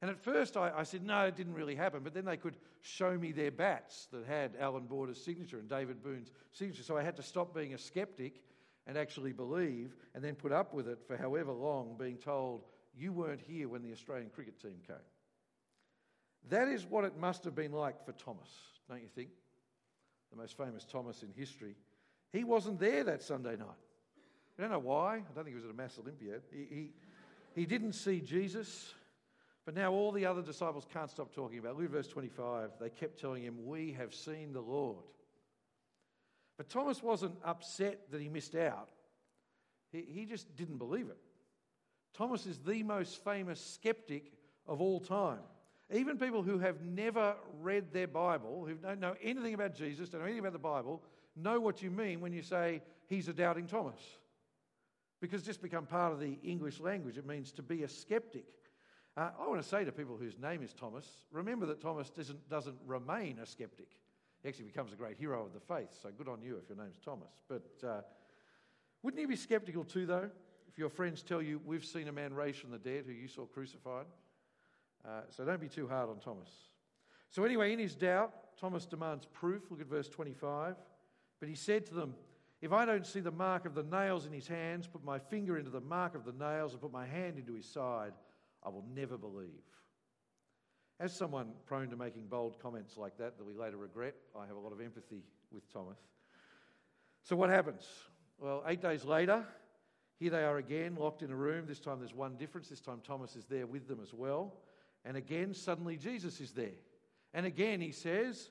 And 0.00 0.10
at 0.10 0.18
first 0.18 0.56
I, 0.56 0.70
I, 0.76 0.82
said, 0.84 1.02
no, 1.02 1.24
it 1.24 1.36
didn't 1.36 1.54
really 1.54 1.74
happen. 1.74 2.00
But 2.04 2.14
then 2.14 2.24
they 2.24 2.36
could 2.36 2.56
show 2.82 3.18
me 3.18 3.32
their 3.32 3.50
bats 3.50 4.06
that 4.12 4.26
had 4.26 4.52
Allan 4.60 4.84
Border's 4.86 5.20
signature 5.20 5.58
and 5.58 5.68
David 5.68 6.02
Boon's 6.02 6.30
signature. 6.52 6.82
So 6.82 6.96
I 6.96 7.02
had 7.02 7.16
to 7.16 7.22
stop 7.22 7.54
being 7.54 7.74
a 7.74 7.78
skeptic 7.78 8.42
and 8.86 8.96
actually 8.96 9.32
believe 9.32 9.96
and 10.14 10.22
then 10.22 10.34
put 10.34 10.52
up 10.52 10.72
with 10.72 10.88
it 10.88 11.00
for 11.06 11.16
however 11.16 11.52
long, 11.52 11.96
being 11.98 12.16
told, 12.16 12.62
you 12.96 13.12
weren't 13.12 13.40
here 13.40 13.68
when 13.68 13.82
the 13.82 13.92
Australian 13.92 14.30
cricket 14.30 14.60
team 14.60 14.76
came. 14.86 14.96
That 16.48 16.68
is 16.68 16.86
what 16.86 17.04
it 17.04 17.18
must 17.18 17.44
have 17.44 17.54
been 17.54 17.72
like 17.72 18.04
for 18.04 18.12
Thomas, 18.12 18.48
don't 18.88 19.02
you 19.02 19.08
think? 19.08 19.28
The 20.30 20.36
most 20.36 20.56
famous 20.56 20.84
Thomas 20.84 21.22
in 21.22 21.28
history. 21.36 21.74
He 22.32 22.44
wasn't 22.44 22.78
there 22.78 23.04
that 23.04 23.22
Sunday 23.22 23.56
night. 23.56 23.68
I 24.58 24.62
don't 24.62 24.70
know 24.70 24.78
why. 24.78 25.16
I 25.16 25.34
don't 25.34 25.44
think 25.44 25.48
he 25.48 25.54
was 25.54 25.64
at 25.64 25.70
a 25.70 25.74
Maths 25.74 25.98
Olympiad. 25.98 26.42
He, 26.50 26.66
he, 26.74 26.90
he 27.54 27.66
didn't 27.66 27.92
see 27.92 28.20
Jesus. 28.20 28.94
But 29.68 29.74
now 29.74 29.92
all 29.92 30.12
the 30.12 30.24
other 30.24 30.40
disciples 30.40 30.86
can't 30.94 31.10
stop 31.10 31.34
talking 31.34 31.58
about. 31.58 31.76
Look 31.76 31.84
at 31.84 31.90
verse 31.90 32.08
25. 32.08 32.70
They 32.80 32.88
kept 32.88 33.20
telling 33.20 33.42
him, 33.42 33.66
We 33.66 33.92
have 33.98 34.14
seen 34.14 34.54
the 34.54 34.62
Lord. 34.62 35.04
But 36.56 36.70
Thomas 36.70 37.02
wasn't 37.02 37.34
upset 37.44 38.10
that 38.10 38.18
he 38.18 38.30
missed 38.30 38.54
out, 38.54 38.88
he, 39.92 40.06
he 40.08 40.24
just 40.24 40.56
didn't 40.56 40.78
believe 40.78 41.08
it. 41.10 41.18
Thomas 42.14 42.46
is 42.46 42.56
the 42.60 42.82
most 42.82 43.22
famous 43.22 43.60
skeptic 43.60 44.32
of 44.66 44.80
all 44.80 45.00
time. 45.00 45.40
Even 45.92 46.16
people 46.16 46.42
who 46.42 46.58
have 46.60 46.80
never 46.80 47.34
read 47.60 47.92
their 47.92 48.08
Bible, 48.08 48.64
who 48.66 48.72
don't 48.76 49.00
know 49.00 49.16
anything 49.22 49.52
about 49.52 49.74
Jesus, 49.74 50.08
don't 50.08 50.22
know 50.22 50.28
anything 50.28 50.40
about 50.40 50.54
the 50.54 50.58
Bible, 50.58 51.02
know 51.36 51.60
what 51.60 51.82
you 51.82 51.90
mean 51.90 52.22
when 52.22 52.32
you 52.32 52.40
say 52.40 52.80
he's 53.06 53.28
a 53.28 53.34
doubting 53.34 53.66
Thomas. 53.66 54.00
Because 55.20 55.40
it's 55.40 55.46
just 55.46 55.60
become 55.60 55.84
part 55.84 56.14
of 56.14 56.20
the 56.20 56.38
English 56.42 56.80
language. 56.80 57.18
It 57.18 57.26
means 57.26 57.52
to 57.52 57.62
be 57.62 57.82
a 57.82 57.88
skeptic. 57.90 58.46
Uh, 59.18 59.30
I 59.42 59.48
want 59.48 59.60
to 59.60 59.68
say 59.68 59.84
to 59.84 59.90
people 59.90 60.16
whose 60.16 60.38
name 60.38 60.62
is 60.62 60.72
Thomas, 60.72 61.04
remember 61.32 61.66
that 61.66 61.80
Thomas 61.80 62.08
doesn't, 62.08 62.48
doesn't 62.48 62.76
remain 62.86 63.40
a 63.42 63.46
skeptic. 63.46 63.88
He 64.44 64.48
actually 64.48 64.66
becomes 64.66 64.92
a 64.92 64.94
great 64.94 65.16
hero 65.18 65.44
of 65.44 65.52
the 65.52 65.58
faith, 65.58 65.88
so 66.00 66.10
good 66.16 66.28
on 66.28 66.40
you 66.40 66.56
if 66.62 66.68
your 66.68 66.78
name's 66.78 67.00
Thomas. 67.04 67.32
But 67.48 67.68
uh, 67.84 68.02
wouldn't 69.02 69.20
you 69.20 69.26
be 69.26 69.34
skeptical 69.34 69.82
too, 69.82 70.06
though, 70.06 70.30
if 70.68 70.78
your 70.78 70.88
friends 70.88 71.24
tell 71.24 71.42
you, 71.42 71.60
We've 71.64 71.84
seen 71.84 72.06
a 72.06 72.12
man 72.12 72.32
raised 72.32 72.60
from 72.60 72.70
the 72.70 72.78
dead 72.78 73.06
who 73.06 73.12
you 73.12 73.26
saw 73.26 73.44
crucified? 73.46 74.06
Uh, 75.04 75.22
so 75.30 75.44
don't 75.44 75.60
be 75.60 75.68
too 75.68 75.88
hard 75.88 76.08
on 76.10 76.20
Thomas. 76.20 76.50
So, 77.30 77.42
anyway, 77.42 77.72
in 77.72 77.80
his 77.80 77.96
doubt, 77.96 78.56
Thomas 78.56 78.86
demands 78.86 79.26
proof. 79.26 79.64
Look 79.68 79.80
at 79.80 79.88
verse 79.88 80.08
25. 80.08 80.76
But 81.40 81.48
he 81.48 81.56
said 81.56 81.86
to 81.86 81.94
them, 81.94 82.14
If 82.62 82.72
I 82.72 82.84
don't 82.84 83.04
see 83.04 83.20
the 83.20 83.32
mark 83.32 83.64
of 83.64 83.74
the 83.74 83.82
nails 83.82 84.26
in 84.26 84.32
his 84.32 84.46
hands, 84.46 84.86
put 84.86 85.02
my 85.02 85.18
finger 85.18 85.58
into 85.58 85.70
the 85.70 85.80
mark 85.80 86.14
of 86.14 86.24
the 86.24 86.32
nails, 86.32 86.72
and 86.72 86.80
put 86.80 86.92
my 86.92 87.06
hand 87.06 87.36
into 87.36 87.54
his 87.54 87.66
side, 87.66 88.12
I 88.64 88.68
will 88.68 88.84
never 88.94 89.16
believe. 89.16 89.62
As 91.00 91.14
someone 91.14 91.52
prone 91.66 91.90
to 91.90 91.96
making 91.96 92.26
bold 92.26 92.58
comments 92.60 92.96
like 92.96 93.16
that 93.18 93.38
that 93.38 93.44
we 93.44 93.54
later 93.54 93.76
regret, 93.76 94.14
I 94.36 94.46
have 94.46 94.56
a 94.56 94.60
lot 94.60 94.72
of 94.72 94.80
empathy 94.80 95.22
with 95.52 95.72
Thomas. 95.72 95.98
So, 97.22 97.36
what 97.36 97.50
happens? 97.50 97.86
Well, 98.40 98.64
eight 98.66 98.82
days 98.82 99.04
later, 99.04 99.44
here 100.18 100.30
they 100.30 100.42
are 100.42 100.58
again, 100.58 100.96
locked 100.96 101.22
in 101.22 101.30
a 101.30 101.36
room. 101.36 101.66
This 101.66 101.78
time 101.78 102.00
there's 102.00 102.14
one 102.14 102.36
difference. 102.36 102.68
This 102.68 102.80
time 102.80 103.00
Thomas 103.04 103.36
is 103.36 103.44
there 103.46 103.66
with 103.66 103.86
them 103.86 104.00
as 104.02 104.12
well. 104.12 104.54
And 105.04 105.16
again, 105.16 105.54
suddenly 105.54 105.96
Jesus 105.96 106.40
is 106.40 106.52
there. 106.52 106.78
And 107.32 107.46
again, 107.46 107.80
he 107.80 107.92
says, 107.92 108.50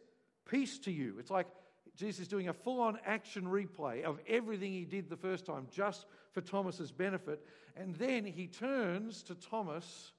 Peace 0.50 0.80
to 0.80 0.92
you. 0.92 1.16
It's 1.20 1.32
like 1.32 1.48
Jesus 1.98 2.22
is 2.22 2.28
doing 2.28 2.48
a 2.48 2.54
full 2.54 2.80
on 2.80 3.00
action 3.06 3.46
replay 3.46 4.04
of 4.04 4.20
everything 4.28 4.72
he 4.72 4.86
did 4.86 5.10
the 5.10 5.18
first 5.18 5.46
time, 5.46 5.68
just 5.72 6.06
for 6.32 6.42
Thomas's 6.42 6.92
benefit. 6.92 7.44
And 7.76 7.96
then 7.96 8.24
he 8.24 8.48
turns 8.48 9.24
to 9.24 9.36
Thomas 9.36 10.12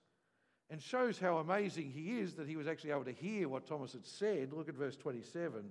and 0.71 0.83
shows 0.83 1.19
how 1.19 1.39
amazing 1.39 1.91
he 1.91 2.19
is 2.19 2.35
that 2.35 2.49
he 2.49 2.57
was 2.57 2.67
actually 2.67 2.91
able 2.91 3.05
to 3.05 3.13
hear 3.13 3.49
what 3.49 3.67
Thomas 3.67 3.93
had 3.93 4.05
said. 4.05 4.53
Look 4.53 4.69
at 4.69 4.75
verse 4.75 4.97
27. 4.97 5.65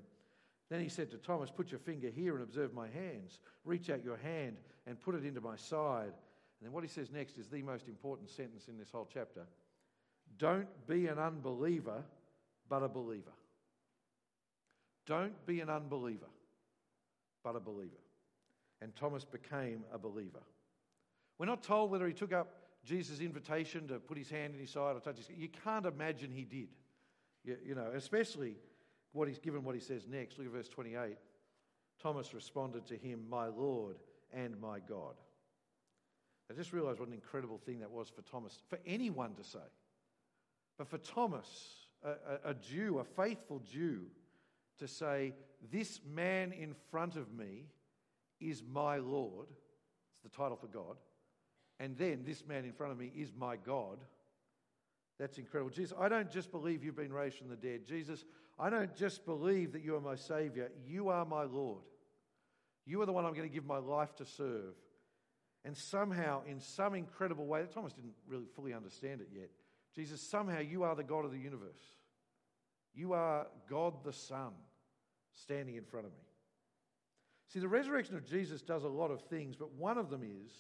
Then 0.70 0.80
he 0.82 0.90
said 0.90 1.12
to 1.12 1.18
Thomas, 1.18 1.52
Put 1.52 1.72
your 1.72 1.80
finger 1.80 2.10
here 2.10 2.36
and 2.36 2.44
observe 2.44 2.74
my 2.74 2.88
hands. 2.88 3.40
Reach 3.66 3.90
out 3.90 4.04
your 4.04 4.18
hand 4.18 4.58
and 4.86 5.00
put 5.00 5.16
it 5.16 5.26
into 5.26 5.42
my 5.42 5.58
side. 5.58 6.14
And 6.60 6.66
then 6.66 6.72
what 6.72 6.84
he 6.84 6.90
says 6.90 7.12
next 7.12 7.38
is 7.38 7.48
the 7.48 7.62
most 7.62 7.88
important 7.88 8.30
sentence 8.30 8.70
in 8.70 8.78
this 8.78 8.92
whole 8.92 9.08
chapter 9.14 9.46
Don't 10.38 10.68
be 10.88 11.08
an 11.08 11.20
unbeliever, 11.20 12.04
but 12.70 12.82
a 12.82 12.88
believer. 12.88 13.32
Don't 15.08 15.46
be 15.46 15.62
an 15.62 15.70
unbeliever, 15.70 16.28
but 17.44 17.56
a 17.56 17.60
believer. 17.60 17.96
And 18.82 18.96
Thomas 18.96 19.26
became 19.26 19.84
a 19.92 19.98
believer. 19.98 20.44
We're 21.40 21.48
not 21.48 21.64
told 21.64 21.90
whether 21.90 22.06
he 22.06 22.14
took 22.14 22.34
up 22.34 22.54
Jesus' 22.84 23.22
invitation 23.22 23.88
to 23.88 24.00
put 24.00 24.18
his 24.18 24.30
hand 24.30 24.54
in 24.54 24.60
his 24.60 24.70
side 24.70 24.96
or 24.96 25.00
touch 25.00 25.18
his. 25.18 25.30
You 25.36 25.50
can't 25.64 25.86
imagine 25.86 26.30
he 26.32 26.44
did. 26.44 26.68
You, 27.44 27.58
you 27.66 27.76
know, 27.76 27.92
especially 27.96 28.56
what 29.14 29.28
he's 29.28 29.40
given 29.40 29.64
what 29.64 29.76
he 29.76 29.82
says 29.82 30.08
next. 30.08 30.38
Look 30.38 30.48
at 30.48 30.54
verse 30.54 30.68
28. 30.68 31.18
Thomas 32.02 32.34
responded 32.34 32.86
to 32.88 32.98
him, 32.98 33.26
My 33.30 33.48
Lord 33.48 33.96
and 34.34 34.60
my 34.62 34.80
God. 34.80 35.16
I 36.52 36.54
just 36.54 36.72
realized 36.72 37.00
what 37.00 37.08
an 37.08 37.14
incredible 37.14 37.58
thing 37.58 37.80
that 37.80 37.92
was 37.92 38.10
for 38.10 38.22
Thomas, 38.22 38.62
for 38.70 38.80
anyone 38.86 39.34
to 39.36 39.44
say. 39.44 39.60
But 40.78 40.88
for 40.88 40.98
Thomas, 40.98 41.48
a, 42.04 42.10
a, 42.10 42.52
a 42.52 42.54
Jew, 42.54 43.00
a 43.00 43.04
faithful 43.04 43.62
Jew, 43.72 44.02
to 44.80 44.88
say, 44.88 45.34
This 45.72 46.00
man 46.06 46.52
in 46.52 46.74
front 46.92 47.16
of 47.16 47.32
me 47.34 47.66
is 48.40 48.64
my 48.72 48.98
Lord. 48.98 49.48
It's 50.14 50.24
the 50.24 50.30
title 50.30 50.58
for 50.58 50.68
God. 50.68 50.98
And 51.80 51.98
then 51.98 52.24
this 52.26 52.46
man 52.46 52.66
in 52.66 52.74
front 52.74 52.92
of 52.92 52.98
me 52.98 53.12
is 53.16 53.32
my 53.38 53.56
God. 53.56 54.00
That's 55.20 55.38
incredible. 55.38 55.72
Jesus, 55.72 55.98
I 56.00 56.10
don't 56.10 56.32
just 56.32 56.52
believe 56.52 56.84
you've 56.84 56.96
been 56.96 57.14
raised 57.14 57.38
from 57.38 57.50
the 57.50 57.56
dead. 57.56 57.86
Jesus, 57.86 58.24
I 58.60 58.70
don't 58.70 58.96
just 58.96 59.26
believe 59.26 59.74
that 59.74 59.84
you 59.84 59.96
are 59.96 60.02
my 60.02 60.16
Savior. 60.16 60.72
You 60.86 61.10
are 61.10 61.26
my 61.26 61.44
Lord. 61.44 61.84
You 62.86 63.02
are 63.02 63.06
the 63.06 63.14
one 63.14 63.26
I'm 63.26 63.34
going 63.34 63.48
to 63.48 63.54
give 63.54 63.66
my 63.66 63.80
life 63.80 64.16
to 64.18 64.26
serve. 64.26 64.76
And 65.66 65.76
somehow, 65.76 66.44
in 66.48 66.60
some 66.60 66.96
incredible 66.96 67.46
way, 67.46 67.66
Thomas 67.74 67.94
didn't 67.94 68.14
really 68.28 68.46
fully 68.56 68.74
understand 68.74 69.22
it 69.22 69.30
yet. 69.34 69.50
Jesus, 69.96 70.22
somehow 70.22 70.60
you 70.60 70.84
are 70.84 70.96
the 70.96 71.04
God 71.04 71.26
of 71.26 71.32
the 71.32 71.40
universe. 71.40 71.97
You 72.98 73.14
are 73.14 73.46
God 73.70 74.04
the 74.04 74.12
Son 74.12 74.54
standing 75.32 75.76
in 75.76 75.84
front 75.84 76.08
of 76.08 76.12
me. 76.14 76.26
See, 77.48 77.60
the 77.60 77.68
resurrection 77.68 78.16
of 78.16 78.26
Jesus 78.26 78.64
does 78.64 78.84
a 78.84 78.90
lot 78.90 79.12
of 79.12 79.22
things, 79.22 79.56
but 79.56 79.72
one 79.74 80.00
of 80.00 80.10
them 80.10 80.24
is 80.24 80.52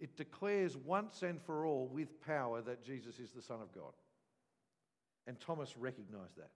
it 0.00 0.16
declares 0.16 0.76
once 0.76 1.22
and 1.22 1.40
for 1.40 1.64
all 1.64 1.86
with 1.86 2.20
power 2.20 2.60
that 2.62 2.84
Jesus 2.84 3.20
is 3.20 3.30
the 3.30 3.40
Son 3.40 3.60
of 3.62 3.72
God. 3.72 3.92
And 5.28 5.38
Thomas 5.38 5.76
recognized 5.76 6.36
that. 6.36 6.50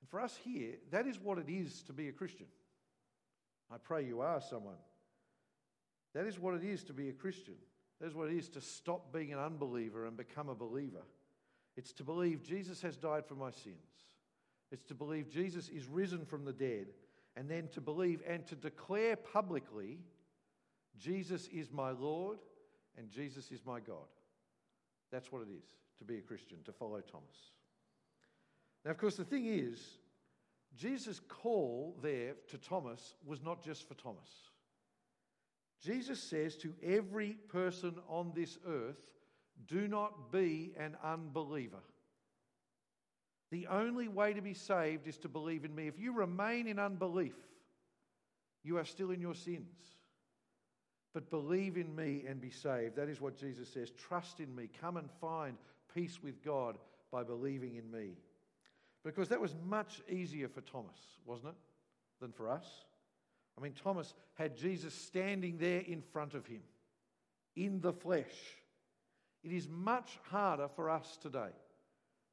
And 0.00 0.08
for 0.08 0.20
us 0.20 0.38
here, 0.42 0.76
that 0.90 1.06
is 1.06 1.20
what 1.20 1.36
it 1.36 1.50
is 1.50 1.82
to 1.82 1.92
be 1.92 2.08
a 2.08 2.12
Christian. 2.12 2.46
I 3.70 3.76
pray 3.76 4.06
you 4.06 4.22
are 4.22 4.40
someone. 4.40 4.78
That 6.14 6.26
is 6.26 6.38
what 6.38 6.54
it 6.54 6.64
is 6.64 6.82
to 6.84 6.94
be 6.94 7.10
a 7.10 7.12
Christian. 7.12 7.56
That 8.00 8.06
is 8.06 8.14
what 8.14 8.30
it 8.30 8.36
is 8.38 8.48
to 8.50 8.62
stop 8.62 9.12
being 9.12 9.34
an 9.34 9.38
unbeliever 9.38 10.06
and 10.06 10.16
become 10.16 10.48
a 10.48 10.54
believer. 10.54 11.02
It's 11.80 11.94
to 11.94 12.04
believe 12.04 12.42
Jesus 12.42 12.82
has 12.82 12.94
died 12.94 13.24
for 13.24 13.36
my 13.36 13.50
sins. 13.50 14.04
It's 14.70 14.84
to 14.88 14.94
believe 14.94 15.30
Jesus 15.30 15.70
is 15.70 15.86
risen 15.86 16.26
from 16.26 16.44
the 16.44 16.52
dead. 16.52 16.88
And 17.36 17.48
then 17.48 17.68
to 17.68 17.80
believe 17.80 18.20
and 18.28 18.46
to 18.48 18.54
declare 18.54 19.16
publicly 19.16 19.96
Jesus 20.98 21.48
is 21.50 21.72
my 21.72 21.92
Lord 21.92 22.36
and 22.98 23.08
Jesus 23.08 23.50
is 23.50 23.64
my 23.64 23.80
God. 23.80 24.10
That's 25.10 25.32
what 25.32 25.40
it 25.40 25.48
is 25.56 25.64
to 26.00 26.04
be 26.04 26.18
a 26.18 26.20
Christian, 26.20 26.58
to 26.66 26.72
follow 26.72 27.00
Thomas. 27.00 27.54
Now, 28.84 28.90
of 28.90 28.98
course, 28.98 29.16
the 29.16 29.24
thing 29.24 29.46
is, 29.46 29.80
Jesus' 30.76 31.18
call 31.30 31.96
there 32.02 32.34
to 32.48 32.58
Thomas 32.58 33.14
was 33.24 33.42
not 33.42 33.64
just 33.64 33.88
for 33.88 33.94
Thomas. 33.94 34.28
Jesus 35.82 36.22
says 36.22 36.56
to 36.56 36.74
every 36.82 37.38
person 37.48 37.94
on 38.06 38.32
this 38.34 38.58
earth, 38.68 39.00
do 39.66 39.88
not 39.88 40.32
be 40.32 40.72
an 40.78 40.96
unbeliever. 41.02 41.82
The 43.50 43.66
only 43.66 44.08
way 44.08 44.32
to 44.32 44.40
be 44.40 44.54
saved 44.54 45.08
is 45.08 45.18
to 45.18 45.28
believe 45.28 45.64
in 45.64 45.74
me. 45.74 45.88
If 45.88 45.98
you 45.98 46.12
remain 46.12 46.68
in 46.68 46.78
unbelief, 46.78 47.34
you 48.62 48.78
are 48.78 48.84
still 48.84 49.10
in 49.10 49.20
your 49.20 49.34
sins. 49.34 49.76
But 51.12 51.30
believe 51.30 51.76
in 51.76 51.94
me 51.96 52.24
and 52.28 52.40
be 52.40 52.50
saved. 52.50 52.94
That 52.96 53.08
is 53.08 53.20
what 53.20 53.36
Jesus 53.36 53.68
says. 53.68 53.90
Trust 53.90 54.38
in 54.38 54.54
me. 54.54 54.68
Come 54.80 54.96
and 54.96 55.10
find 55.20 55.56
peace 55.92 56.22
with 56.22 56.44
God 56.44 56.78
by 57.10 57.24
believing 57.24 57.74
in 57.74 57.90
me. 57.90 58.12
Because 59.04 59.28
that 59.30 59.40
was 59.40 59.54
much 59.66 60.00
easier 60.08 60.48
for 60.48 60.60
Thomas, 60.60 60.98
wasn't 61.24 61.48
it, 61.48 61.56
than 62.20 62.30
for 62.30 62.48
us? 62.48 62.66
I 63.58 63.62
mean, 63.62 63.72
Thomas 63.72 64.14
had 64.34 64.56
Jesus 64.56 64.94
standing 64.94 65.58
there 65.58 65.80
in 65.80 66.02
front 66.12 66.34
of 66.34 66.46
him 66.46 66.60
in 67.56 67.80
the 67.80 67.92
flesh. 67.92 68.56
It 69.42 69.52
is 69.52 69.68
much 69.68 70.18
harder 70.30 70.68
for 70.68 70.90
us 70.90 71.18
today, 71.20 71.50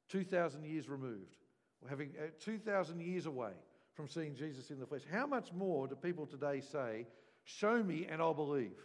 2,000 0.10 0.65
years 0.65 0.89
removed, 0.89 1.38
or 1.82 1.89
having 1.89 2.12
uh, 2.20 2.28
2,000 2.43 3.02
years 3.02 3.26
away 3.26 3.54
from 3.93 4.08
seeing 4.08 4.36
Jesus 4.36 4.70
in 4.70 4.80
the 4.80 4.86
flesh. 4.86 5.02
How 5.12 5.26
much 5.26 5.54
more 5.54 5.88
do 5.88 5.96
people 5.96 6.26
today 6.26 6.62
say, 6.62 7.08
Show 7.46 7.82
me 7.82 8.06
and 8.10 8.22
I'll 8.22 8.34
believe. 8.34 8.76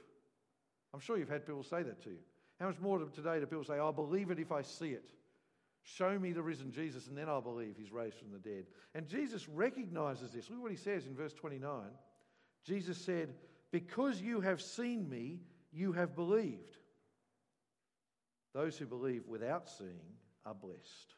I'm 0.95 1.01
sure 1.01 1.19
you've 1.19 1.29
had 1.29 1.45
people 1.45 1.65
say 1.65 1.83
that 1.83 2.01
to 2.05 2.11
you. 2.11 2.19
How 2.61 2.67
much 2.67 2.79
more 2.79 3.01
today 3.01 3.41
do 3.41 3.47
people 3.47 3.65
say, 3.65 3.75
I'll 3.75 3.93
believe 3.93 4.31
it 4.31 4.39
if 4.39 4.53
I 4.53 4.63
see 4.63 4.91
it? 4.91 5.11
Show 5.83 6.17
me 6.17 6.33
the 6.33 6.43
risen 6.43 6.71
Jesus 6.71 7.09
and 7.09 7.19
then 7.19 7.29
I'll 7.29 7.41
believe 7.41 7.75
he's 7.77 7.91
raised 7.91 8.19
from 8.19 8.31
the 8.31 8.39
dead. 8.39 8.67
And 8.95 9.09
Jesus 9.09 9.49
recognizes 9.49 10.31
this. 10.31 10.49
Look 10.49 10.63
what 10.63 10.71
he 10.71 10.77
says 10.77 11.07
in 11.07 11.17
verse 11.17 11.33
29. 11.33 11.83
Jesus 12.65 12.99
said, 12.99 13.35
Because 13.73 14.21
you 14.21 14.41
have 14.41 14.63
seen 14.63 15.09
me, 15.09 15.41
you 15.73 15.91
have 15.93 16.15
believed. 16.15 16.77
Those 18.55 18.77
who 18.77 18.87
believe 18.87 19.27
without 19.27 19.69
seeing 19.69 20.17
are 20.45 20.55
blessed. 20.55 21.15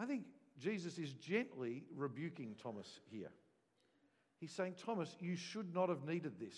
I 0.00 0.06
think 0.06 0.24
Jesus 0.58 0.98
is 0.98 1.12
gently 1.12 1.84
rebuking 1.94 2.56
Thomas 2.62 3.00
here. 3.10 3.30
He's 4.40 4.52
saying, 4.52 4.74
Thomas, 4.84 5.14
you 5.20 5.36
should 5.36 5.74
not 5.74 5.88
have 5.88 6.04
needed 6.04 6.38
this. 6.38 6.56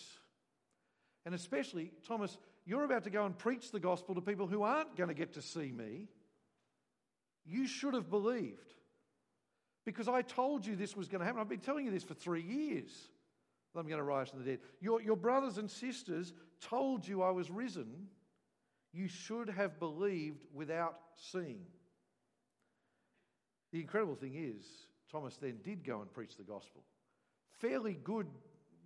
And 1.24 1.34
especially, 1.34 1.92
Thomas, 2.06 2.36
you're 2.64 2.84
about 2.84 3.04
to 3.04 3.10
go 3.10 3.24
and 3.24 3.36
preach 3.36 3.70
the 3.70 3.80
gospel 3.80 4.14
to 4.14 4.20
people 4.20 4.46
who 4.46 4.62
aren't 4.62 4.96
going 4.96 5.08
to 5.08 5.14
get 5.14 5.34
to 5.34 5.42
see 5.42 5.70
me. 5.70 6.08
You 7.44 7.66
should 7.66 7.94
have 7.94 8.10
believed. 8.10 8.74
Because 9.84 10.08
I 10.08 10.22
told 10.22 10.66
you 10.66 10.76
this 10.76 10.96
was 10.96 11.08
going 11.08 11.20
to 11.20 11.24
happen. 11.24 11.40
I've 11.40 11.48
been 11.48 11.58
telling 11.58 11.86
you 11.86 11.90
this 11.90 12.04
for 12.04 12.14
three 12.14 12.42
years. 12.42 12.90
That 13.72 13.80
I'm 13.80 13.86
going 13.86 13.98
to 13.98 14.04
rise 14.04 14.28
from 14.28 14.40
the 14.40 14.44
dead. 14.44 14.60
Your, 14.80 15.00
your 15.00 15.16
brothers 15.16 15.58
and 15.58 15.70
sisters 15.70 16.32
told 16.60 17.06
you 17.06 17.22
I 17.22 17.30
was 17.30 17.50
risen. 17.50 18.08
You 18.92 19.08
should 19.08 19.48
have 19.48 19.78
believed 19.78 20.44
without 20.52 20.98
seeing. 21.32 21.60
The 23.72 23.80
incredible 23.80 24.16
thing 24.16 24.34
is, 24.34 24.64
Thomas 25.10 25.36
then 25.36 25.58
did 25.62 25.84
go 25.84 26.00
and 26.00 26.12
preach 26.12 26.36
the 26.36 26.42
gospel. 26.42 26.82
Fairly 27.60 27.94
good, 28.02 28.26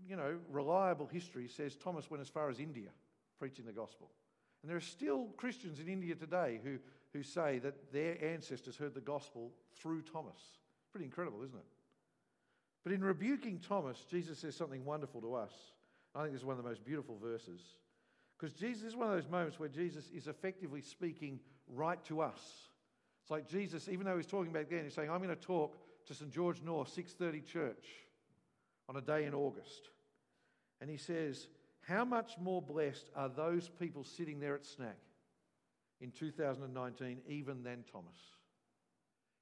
you 0.09 0.17
know, 0.17 0.37
reliable 0.51 1.07
history 1.07 1.49
says 1.49 1.77
Thomas 1.77 2.11
went 2.11 2.21
as 2.21 2.29
far 2.29 2.51
as 2.51 2.59
India 2.59 2.91
preaching 3.39 3.65
the 3.65 3.73
gospel. 3.73 4.11
And 4.63 4.71
there 4.71 4.77
are 4.77 4.81
still 4.81 5.27
Christians 5.37 5.79
in 5.81 5.89
India 5.89 6.15
today 6.15 6.61
who, 6.63 6.79
who 7.13 7.23
say 7.23 7.59
that 7.61 7.93
their 7.93 8.23
ancestors 8.25 8.77
heard 8.77 8.95
the 8.95 9.01
gospel 9.01 9.53
through 9.77 10.03
Thomas. 10.03 10.41
Pretty 10.93 11.05
incredible, 11.05 11.43
isn't 11.43 11.57
it? 11.57 11.65
But 12.83 12.93
in 12.93 13.03
rebuking 13.03 13.61
Thomas, 13.61 14.05
Jesus 14.11 14.39
says 14.39 14.55
something 14.55 14.85
wonderful 14.85 15.21
to 15.23 15.35
us. 15.35 15.53
I 16.15 16.23
think 16.23 16.33
this 16.33 16.43
is 16.43 16.47
one 16.47 16.57
of 16.57 16.63
the 16.63 16.69
most 16.69 16.85
beautiful 16.85 17.19
verses. 17.19 17.61
Because 18.45 18.61
Jesus 18.61 18.89
is 18.89 18.95
one 18.95 19.09
of 19.09 19.15
those 19.15 19.31
moments 19.31 19.59
where 19.59 19.71
Jesus 19.71 20.11
is 20.15 20.27
effectively 20.27 20.83
speaking 20.83 21.41
right 21.67 22.05
to 22.05 22.21
us. 22.21 22.43
It's 23.23 23.31
like 23.31 23.49
Jesus, 23.49 23.89
even 23.89 24.05
though 24.05 24.19
he's 24.19 24.27
talking 24.27 24.53
back 24.53 24.69
then, 24.69 24.85
he's 24.85 24.93
saying, 24.93 25.11
I'm 25.11 25.23
going 25.23 25.31
to 25.31 25.37
talk 25.37 25.79
to 26.09 26.15
St. 26.15 26.31
George 26.31 26.61
North 26.61 26.91
630 26.91 27.41
Church 27.41 27.87
on 28.87 28.97
a 28.97 29.01
day 29.01 29.25
in 29.25 29.33
August. 29.33 29.89
And 30.83 30.91
he 30.91 30.99
says, 30.99 31.49
How 31.81 32.05
much 32.05 32.33
more 32.39 32.61
blessed 32.61 33.09
are 33.17 33.31
those 33.31 33.71
people 33.81 34.05
sitting 34.05 34.41
there 34.41 34.55
at 34.55 34.67
Snack 34.67 34.99
in 36.03 36.11
2019 36.11 37.23
even 37.27 37.63
than 37.63 37.83
Thomas? 37.91 38.21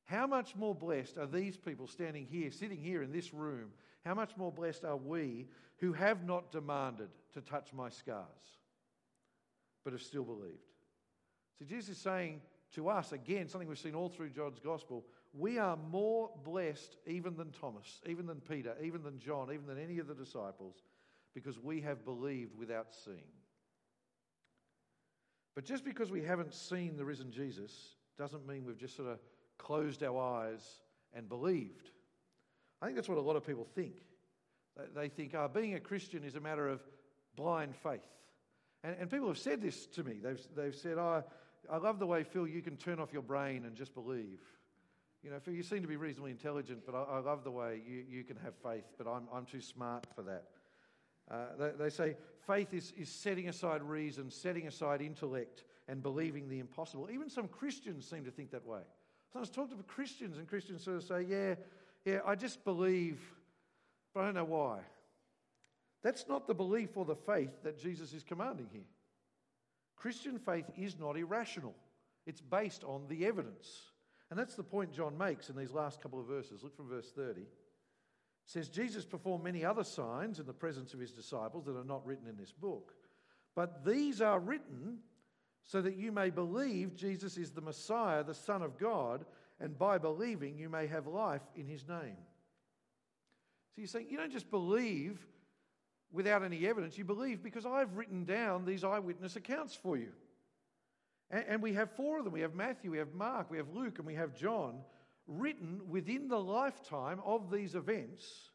How 0.04 0.28
much 0.28 0.54
more 0.54 0.76
blessed 0.76 1.18
are 1.18 1.26
these 1.26 1.56
people 1.56 1.88
standing 1.88 2.24
here, 2.30 2.52
sitting 2.52 2.80
here 2.80 3.02
in 3.02 3.10
this 3.10 3.34
room? 3.34 3.70
How 4.04 4.14
much 4.14 4.36
more 4.36 4.52
blessed 4.52 4.84
are 4.84 4.96
we 4.96 5.48
who 5.78 5.92
have 5.92 6.24
not 6.24 6.52
demanded 6.52 7.08
to 7.34 7.40
touch 7.40 7.72
my 7.72 7.88
scars, 7.88 8.62
but 9.84 9.92
have 9.92 10.02
still 10.02 10.24
believed? 10.24 10.68
See, 11.58 11.64
Jesus 11.64 11.96
is 11.96 12.02
saying, 12.02 12.40
to 12.74 12.88
us, 12.88 13.12
again, 13.12 13.48
something 13.48 13.68
we've 13.68 13.78
seen 13.78 13.94
all 13.94 14.08
through 14.08 14.30
John's 14.30 14.58
gospel, 14.58 15.04
we 15.34 15.58
are 15.58 15.76
more 15.90 16.30
blessed 16.44 16.96
even 17.06 17.36
than 17.36 17.50
Thomas, 17.50 18.00
even 18.06 18.26
than 18.26 18.40
Peter, 18.40 18.74
even 18.82 19.02
than 19.02 19.18
John, 19.18 19.52
even 19.52 19.66
than 19.66 19.78
any 19.78 19.98
of 19.98 20.06
the 20.06 20.14
disciples, 20.14 20.76
because 21.34 21.58
we 21.58 21.80
have 21.82 22.04
believed 22.04 22.58
without 22.58 22.88
seeing. 23.04 23.32
But 25.54 25.64
just 25.64 25.84
because 25.84 26.10
we 26.10 26.22
haven't 26.22 26.54
seen 26.54 26.96
the 26.96 27.04
risen 27.04 27.30
Jesus 27.30 27.96
doesn't 28.18 28.46
mean 28.46 28.64
we've 28.64 28.78
just 28.78 28.96
sort 28.96 29.08
of 29.08 29.18
closed 29.58 30.02
our 30.02 30.18
eyes 30.18 30.62
and 31.14 31.28
believed. 31.28 31.90
I 32.80 32.86
think 32.86 32.96
that's 32.96 33.08
what 33.08 33.18
a 33.18 33.22
lot 33.22 33.36
of 33.36 33.46
people 33.46 33.66
think. 33.74 33.94
They 34.94 35.08
think, 35.08 35.34
oh, 35.34 35.48
being 35.52 35.74
a 35.74 35.80
Christian 35.80 36.24
is 36.24 36.36
a 36.36 36.40
matter 36.40 36.68
of 36.68 36.80
blind 37.36 37.76
faith. 37.76 38.00
And, 38.84 38.96
and 39.00 39.10
people 39.10 39.28
have 39.28 39.38
said 39.38 39.62
this 39.62 39.86
to 39.86 40.02
me. 40.02 40.18
They've, 40.22 40.40
they've 40.56 40.74
said, 40.74 40.98
oh, 40.98 41.24
I 41.70 41.76
love 41.76 41.98
the 41.98 42.06
way, 42.06 42.24
Phil, 42.24 42.46
you 42.46 42.62
can 42.62 42.76
turn 42.76 42.98
off 42.98 43.12
your 43.12 43.22
brain 43.22 43.64
and 43.64 43.76
just 43.76 43.94
believe. 43.94 44.40
You 45.22 45.30
know, 45.30 45.38
Phil, 45.38 45.54
you 45.54 45.62
seem 45.62 45.82
to 45.82 45.88
be 45.88 45.96
reasonably 45.96 46.32
intelligent, 46.32 46.84
but 46.84 46.94
I, 46.94 47.16
I 47.16 47.18
love 47.20 47.44
the 47.44 47.50
way 47.50 47.80
you, 47.86 48.04
you 48.08 48.24
can 48.24 48.36
have 48.38 48.54
faith, 48.62 48.84
but 48.98 49.06
I'm, 49.06 49.28
I'm 49.32 49.46
too 49.46 49.60
smart 49.60 50.06
for 50.16 50.22
that. 50.22 50.44
Uh, 51.30 51.44
they, 51.58 51.84
they, 51.84 51.90
say 51.90 52.16
faith 52.46 52.74
is, 52.74 52.92
is 52.98 53.08
setting 53.08 53.48
aside 53.48 53.82
reason, 53.82 54.30
setting 54.30 54.66
aside 54.66 55.00
intellect, 55.00 55.64
and 55.88 56.02
believing 56.02 56.48
the 56.48 56.58
impossible. 56.58 57.08
Even 57.12 57.30
some 57.30 57.46
Christians 57.46 58.08
seem 58.08 58.24
to 58.24 58.30
think 58.30 58.50
that 58.50 58.66
way. 58.66 58.80
Sometimes 59.32 59.50
talk 59.50 59.70
to 59.70 59.82
Christians, 59.84 60.38
and 60.38 60.48
Christians 60.48 60.84
sort 60.84 60.96
of 60.96 61.04
say, 61.04 61.22
Yeah, 61.22 61.54
yeah, 62.04 62.18
I 62.26 62.34
just 62.34 62.64
believe, 62.64 63.20
but 64.12 64.20
I 64.20 64.24
don't 64.26 64.34
know 64.34 64.44
why. 64.44 64.80
That's 66.02 66.26
not 66.28 66.46
the 66.46 66.54
belief 66.54 66.96
or 66.96 67.04
the 67.04 67.14
faith 67.14 67.62
that 67.62 67.78
Jesus 67.78 68.12
is 68.12 68.22
commanding 68.22 68.68
here. 68.72 68.82
Christian 69.96 70.38
faith 70.38 70.64
is 70.76 70.98
not 70.98 71.16
irrational, 71.16 71.74
it's 72.26 72.40
based 72.40 72.84
on 72.84 73.06
the 73.08 73.26
evidence. 73.26 73.68
And 74.30 74.38
that's 74.38 74.54
the 74.54 74.62
point 74.62 74.94
John 74.94 75.18
makes 75.18 75.50
in 75.50 75.56
these 75.56 75.72
last 75.72 76.00
couple 76.00 76.18
of 76.18 76.26
verses. 76.26 76.62
Look 76.62 76.74
from 76.74 76.88
verse 76.88 77.12
30. 77.14 77.42
It 77.42 77.46
says, 78.46 78.70
Jesus 78.70 79.04
performed 79.04 79.44
many 79.44 79.62
other 79.62 79.84
signs 79.84 80.40
in 80.40 80.46
the 80.46 80.54
presence 80.54 80.94
of 80.94 81.00
his 81.00 81.12
disciples 81.12 81.66
that 81.66 81.76
are 81.76 81.84
not 81.84 82.06
written 82.06 82.26
in 82.26 82.38
this 82.38 82.50
book. 82.50 82.94
But 83.54 83.84
these 83.84 84.22
are 84.22 84.40
written 84.40 85.00
so 85.64 85.82
that 85.82 85.96
you 85.96 86.12
may 86.12 86.30
believe 86.30 86.96
Jesus 86.96 87.36
is 87.36 87.50
the 87.50 87.60
Messiah, 87.60 88.24
the 88.24 88.34
Son 88.34 88.62
of 88.62 88.78
God, 88.78 89.26
and 89.60 89.78
by 89.78 89.98
believing 89.98 90.56
you 90.58 90.68
may 90.68 90.86
have 90.86 91.06
life 91.06 91.42
in 91.54 91.66
his 91.66 91.86
name. 91.86 92.16
So 93.74 93.82
you're 93.82 93.86
saying 93.86 94.06
you 94.10 94.16
don't 94.16 94.32
just 94.32 94.50
believe 94.50 95.24
without 96.12 96.44
any 96.44 96.66
evidence. 96.66 96.98
You 96.98 97.05
believe 97.05 97.42
because 97.42 97.66
I've 97.66 97.96
written 97.96 98.25
down 98.25 98.64
these 98.64 98.85
eyewitness 98.85 99.37
accounts 99.37 99.75
for 99.75 99.96
you. 99.96 100.12
And, 101.31 101.44
and 101.48 101.62
we 101.62 101.72
have 101.75 101.90
four 101.96 102.18
of 102.18 102.25
them. 102.25 102.33
We 102.33 102.42
have 102.42 102.55
Matthew, 102.55 102.90
we 102.90 102.98
have 102.98 103.14
Mark, 103.14 103.51
we 103.51 103.57
have 103.57 103.70
Luke, 103.75 103.98
and 103.98 104.07
we 104.07 104.14
have 104.14 104.35
John 104.35 104.81
written 105.27 105.81
within 105.88 106.29
the 106.29 106.40
lifetime 106.40 107.20
of 107.25 107.51
these 107.51 107.75
events. 107.75 108.51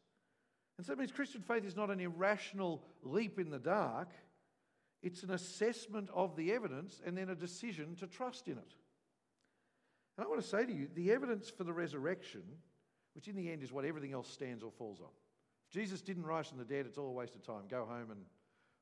And 0.76 0.86
so 0.86 0.92
that 0.92 0.98
means 0.98 1.10
Christian 1.10 1.42
faith 1.42 1.64
is 1.64 1.76
not 1.76 1.90
an 1.90 2.00
irrational 2.00 2.84
leap 3.02 3.38
in 3.38 3.50
the 3.50 3.58
dark, 3.58 4.08
it's 5.02 5.22
an 5.22 5.30
assessment 5.30 6.08
of 6.12 6.36
the 6.36 6.52
evidence 6.52 7.00
and 7.04 7.16
then 7.16 7.30
a 7.30 7.34
decision 7.34 7.94
to 7.96 8.06
trust 8.06 8.48
in 8.48 8.54
it. 8.54 8.74
And 10.16 10.26
I 10.26 10.28
want 10.28 10.40
to 10.40 10.46
say 10.46 10.66
to 10.66 10.72
you 10.72 10.88
the 10.94 11.12
evidence 11.12 11.48
for 11.48 11.64
the 11.64 11.72
resurrection, 11.72 12.42
which 13.14 13.28
in 13.28 13.36
the 13.36 13.50
end 13.50 13.62
is 13.62 13.72
what 13.72 13.84
everything 13.84 14.12
else 14.12 14.28
stands 14.28 14.64
or 14.64 14.72
falls 14.72 15.00
on. 15.00 15.10
Jesus 15.70 16.00
didn't 16.00 16.24
rise 16.24 16.48
from 16.48 16.58
the 16.58 16.64
dead, 16.64 16.86
it's 16.86 16.98
all 16.98 17.08
a 17.08 17.12
waste 17.12 17.34
of 17.34 17.44
time. 17.44 17.62
Go 17.68 17.84
home 17.84 18.10
and 18.10 18.20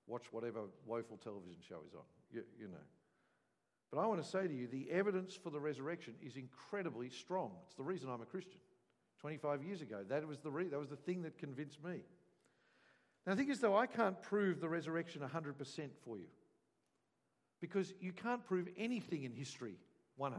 watch 0.07 0.25
whatever 0.31 0.61
woeful 0.87 1.17
television 1.17 1.61
show 1.69 1.81
is 1.87 1.95
on. 1.95 2.03
You, 2.33 2.43
you 2.59 2.69
know. 2.69 2.85
But 3.91 4.01
I 4.01 4.07
want 4.07 4.23
to 4.23 4.29
say 4.29 4.47
to 4.47 4.55
you, 4.55 4.67
the 4.67 4.91
evidence 4.91 5.35
for 5.35 5.51
the 5.51 5.61
resurrection 5.61 6.15
is 6.21 6.37
incredibly 6.37 7.09
strong. 7.09 7.53
It's 7.67 7.75
the 7.75 7.85
reason 7.85 8.09
I'm 8.11 8.21
a 8.21 8.27
Christian. 8.27 8.61
25 9.21 9.63
years 9.63 9.81
ago, 9.81 10.05
that 10.09 10.27
was 10.27 10.39
the, 10.39 10.51
re- 10.51 10.69
that 10.69 10.79
was 10.79 10.91
the 10.91 10.97
thing 10.97 11.23
that 11.23 11.39
convinced 11.39 11.83
me. 11.83 12.01
Now, 13.27 13.35
the 13.35 13.43
thing 13.43 13.51
is, 13.51 13.61
though, 13.61 13.77
I 13.77 13.87
can't 13.87 14.21
prove 14.23 14.61
the 14.61 14.69
resurrection 14.69 15.23
100% 15.23 15.89
for 16.05 16.19
you 16.19 16.27
because 17.61 17.93
you 18.01 18.13
can't 18.13 18.45
prove 18.45 18.69
anything 18.77 19.25
in 19.25 19.33
history 19.33 19.77
100%. 20.21 20.35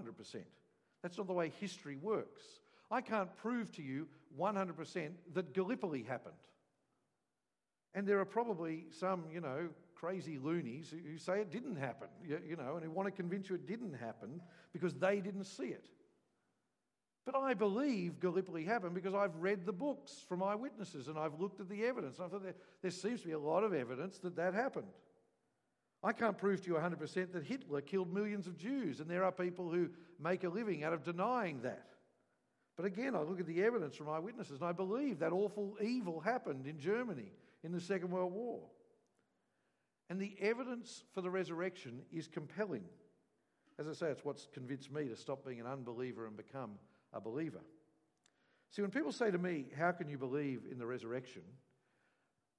That's 1.01 1.17
not 1.17 1.27
the 1.27 1.33
way 1.33 1.51
history 1.59 1.97
works. 1.97 2.41
I 2.89 3.01
can't 3.01 3.35
prove 3.37 3.71
to 3.73 3.81
you 3.81 4.07
100% 4.39 5.09
that 5.33 5.53
Gallipoli 5.53 6.03
happened. 6.03 6.35
And 7.93 8.07
there 8.07 8.19
are 8.19 8.25
probably 8.25 8.85
some, 8.91 9.25
you 9.33 9.41
know, 9.41 9.69
crazy 9.95 10.37
loonies 10.37 10.91
who 10.91 11.17
say 11.17 11.39
it 11.39 11.51
didn't 11.51 11.77
happen, 11.77 12.07
you 12.23 12.55
know, 12.55 12.75
and 12.75 12.83
who 12.83 12.91
want 12.91 13.07
to 13.07 13.11
convince 13.11 13.49
you 13.49 13.55
it 13.55 13.65
didn't 13.65 13.93
happen 13.93 14.41
because 14.71 14.93
they 14.93 15.19
didn't 15.19 15.45
see 15.45 15.67
it. 15.67 15.87
But 17.25 17.35
I 17.35 17.55
believe 17.55 18.21
Gallipoli 18.21 18.63
happened 18.63 18.93
because 18.93 19.13
I've 19.13 19.35
read 19.35 19.65
the 19.65 19.73
books 19.73 20.23
from 20.29 20.41
eyewitnesses 20.41 21.09
and 21.09 21.17
I've 21.17 21.39
looked 21.39 21.59
at 21.59 21.67
the 21.67 21.83
evidence. 21.83 22.19
I 22.19 22.27
thought 22.27 22.43
there, 22.43 22.55
there 22.81 22.91
seems 22.91 23.21
to 23.21 23.27
be 23.27 23.33
a 23.33 23.39
lot 23.39 23.63
of 23.63 23.73
evidence 23.73 24.19
that 24.19 24.35
that 24.37 24.53
happened. 24.53 24.87
I 26.03 26.13
can't 26.13 26.37
prove 26.37 26.61
to 26.61 26.67
you 26.67 26.75
100% 26.75 27.33
that 27.33 27.43
Hitler 27.43 27.81
killed 27.81 28.13
millions 28.13 28.47
of 28.47 28.55
Jews, 28.55 28.99
and 28.99 29.09
there 29.09 29.25
are 29.25 29.31
people 29.31 29.69
who 29.69 29.89
make 30.23 30.43
a 30.43 30.49
living 30.49 30.83
out 30.83 30.93
of 30.93 31.03
denying 31.03 31.61
that. 31.63 31.89
But 32.77 32.85
again, 32.85 33.15
I 33.15 33.21
look 33.21 33.39
at 33.39 33.47
the 33.47 33.63
evidence 33.63 33.95
from 33.95 34.07
eyewitnesses 34.07 34.61
and 34.61 34.69
I 34.69 34.71
believe 34.71 35.19
that 35.19 35.33
awful 35.33 35.75
evil 35.81 36.19
happened 36.19 36.67
in 36.67 36.79
Germany 36.79 37.31
in 37.63 37.71
the 37.71 37.81
Second 37.81 38.11
World 38.11 38.31
War. 38.31 38.61
And 40.09 40.21
the 40.21 40.35
evidence 40.39 41.03
for 41.13 41.21
the 41.21 41.31
resurrection 41.31 42.03
is 42.13 42.27
compelling. 42.27 42.83
As 43.79 43.87
I 43.87 43.93
say, 43.93 44.07
it's 44.07 44.23
what's 44.23 44.47
convinced 44.53 44.91
me 44.91 45.07
to 45.07 45.15
stop 45.15 45.43
being 45.43 45.59
an 45.59 45.65
unbeliever 45.65 46.27
and 46.27 46.37
become 46.37 46.75
a 47.13 47.19
believer. 47.19 47.61
See, 48.69 48.83
when 48.83 48.91
people 48.91 49.11
say 49.11 49.31
to 49.31 49.37
me, 49.37 49.65
How 49.77 49.91
can 49.91 50.07
you 50.07 50.19
believe 50.19 50.61
in 50.71 50.77
the 50.77 50.85
resurrection? 50.85 51.41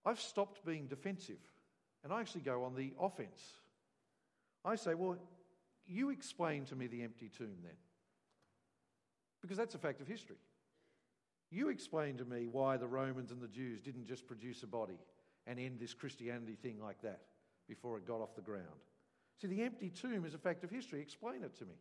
I've 0.04 0.20
stopped 0.20 0.64
being 0.66 0.88
defensive 0.88 1.40
and 2.02 2.12
I 2.12 2.20
actually 2.20 2.42
go 2.42 2.64
on 2.64 2.74
the 2.74 2.92
offense. 3.00 3.40
I 4.64 4.74
say, 4.74 4.94
Well, 4.94 5.16
you 5.86 6.10
explain 6.10 6.64
to 6.66 6.76
me 6.76 6.88
the 6.88 7.02
empty 7.02 7.30
tomb 7.36 7.56
then. 7.62 7.76
Because 9.40 9.56
that's 9.56 9.74
a 9.74 9.78
fact 9.78 10.00
of 10.00 10.06
history. 10.06 10.36
You 11.50 11.70
explain 11.70 12.18
to 12.18 12.24
me 12.24 12.46
why 12.46 12.76
the 12.76 12.86
Romans 12.86 13.30
and 13.30 13.40
the 13.40 13.48
Jews 13.48 13.80
didn't 13.80 14.06
just 14.06 14.26
produce 14.26 14.62
a 14.62 14.66
body 14.66 14.98
and 15.46 15.58
end 15.58 15.78
this 15.80 15.94
Christianity 15.94 16.56
thing 16.60 16.78
like 16.82 17.00
that 17.02 17.20
before 17.66 17.96
it 17.96 18.06
got 18.06 18.20
off 18.20 18.34
the 18.34 18.42
ground. 18.42 18.66
See, 19.40 19.46
the 19.46 19.62
empty 19.62 19.88
tomb 19.88 20.24
is 20.26 20.34
a 20.34 20.38
fact 20.38 20.64
of 20.64 20.70
history. 20.70 21.00
Explain 21.00 21.42
it 21.42 21.56
to 21.58 21.64
me. 21.64 21.74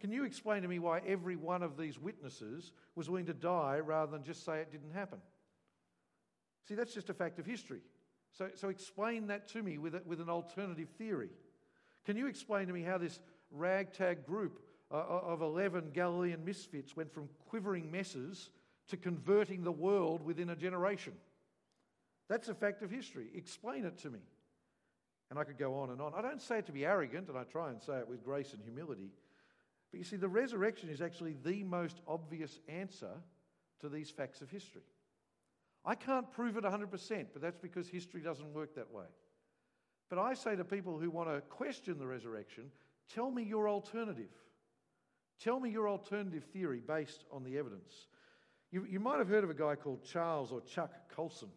Can 0.00 0.12
you 0.12 0.24
explain 0.24 0.62
to 0.62 0.68
me 0.68 0.78
why 0.78 1.00
every 1.06 1.36
one 1.36 1.62
of 1.62 1.76
these 1.76 1.98
witnesses 1.98 2.72
was 2.94 3.08
willing 3.08 3.26
to 3.26 3.34
die 3.34 3.78
rather 3.78 4.12
than 4.12 4.22
just 4.22 4.44
say 4.44 4.58
it 4.58 4.70
didn't 4.70 4.92
happen? 4.92 5.18
See, 6.68 6.74
that's 6.74 6.92
just 6.92 7.08
a 7.08 7.14
fact 7.14 7.38
of 7.38 7.46
history. 7.46 7.80
So, 8.32 8.50
so 8.54 8.68
explain 8.68 9.28
that 9.28 9.48
to 9.48 9.62
me 9.62 9.78
with, 9.78 9.94
a, 9.94 10.02
with 10.04 10.20
an 10.20 10.28
alternative 10.28 10.90
theory. 10.98 11.30
Can 12.04 12.16
you 12.16 12.26
explain 12.26 12.66
to 12.66 12.72
me 12.74 12.82
how 12.82 12.98
this 12.98 13.20
ragtag 13.50 14.26
group 14.26 14.60
Uh, 14.90 14.96
uh, 14.98 15.20
of 15.26 15.42
11 15.42 15.90
Galilean 15.92 16.44
misfits 16.44 16.96
went 16.96 17.12
from 17.12 17.28
quivering 17.48 17.90
messes 17.90 18.50
to 18.88 18.96
converting 18.96 19.64
the 19.64 19.72
world 19.72 20.24
within 20.24 20.50
a 20.50 20.56
generation? 20.56 21.12
That's 22.28 22.48
a 22.48 22.54
fact 22.54 22.82
of 22.82 22.90
history. 22.90 23.26
Explain 23.34 23.84
it 23.84 23.98
to 23.98 24.10
me. 24.10 24.20
And 25.28 25.38
I 25.40 25.44
could 25.44 25.58
go 25.58 25.74
on 25.74 25.90
and 25.90 26.00
on. 26.00 26.12
I 26.14 26.22
don't 26.22 26.40
say 26.40 26.58
it 26.58 26.66
to 26.66 26.72
be 26.72 26.84
arrogant, 26.84 27.28
and 27.28 27.36
I 27.36 27.42
try 27.42 27.70
and 27.70 27.82
say 27.82 27.98
it 27.98 28.08
with 28.08 28.24
grace 28.24 28.52
and 28.52 28.62
humility. 28.62 29.10
But 29.90 29.98
you 29.98 30.04
see, 30.04 30.16
the 30.16 30.28
resurrection 30.28 30.88
is 30.88 31.00
actually 31.00 31.34
the 31.42 31.64
most 31.64 32.00
obvious 32.06 32.60
answer 32.68 33.10
to 33.80 33.88
these 33.88 34.10
facts 34.10 34.40
of 34.40 34.50
history. 34.50 34.82
I 35.84 35.94
can't 35.94 36.30
prove 36.30 36.56
it 36.56 36.64
100%, 36.64 37.26
but 37.32 37.42
that's 37.42 37.58
because 37.58 37.88
history 37.88 38.20
doesn't 38.20 38.54
work 38.54 38.74
that 38.76 38.92
way. 38.92 39.06
But 40.08 40.18
I 40.18 40.34
say 40.34 40.54
to 40.54 40.64
people 40.64 40.98
who 40.98 41.10
want 41.10 41.28
to 41.28 41.40
question 41.42 41.98
the 41.98 42.06
resurrection, 42.06 42.70
tell 43.12 43.30
me 43.30 43.42
your 43.42 43.68
alternative. 43.68 44.30
Tell 45.42 45.60
me 45.60 45.70
your 45.70 45.88
alternative 45.88 46.44
theory 46.44 46.80
based 46.86 47.24
on 47.30 47.44
the 47.44 47.58
evidence. 47.58 48.06
You, 48.70 48.86
you 48.88 49.00
might 49.00 49.18
have 49.18 49.28
heard 49.28 49.44
of 49.44 49.50
a 49.50 49.54
guy 49.54 49.74
called 49.74 50.04
Charles 50.04 50.50
or 50.52 50.60
Chuck 50.62 50.92
Colson. 51.14 51.48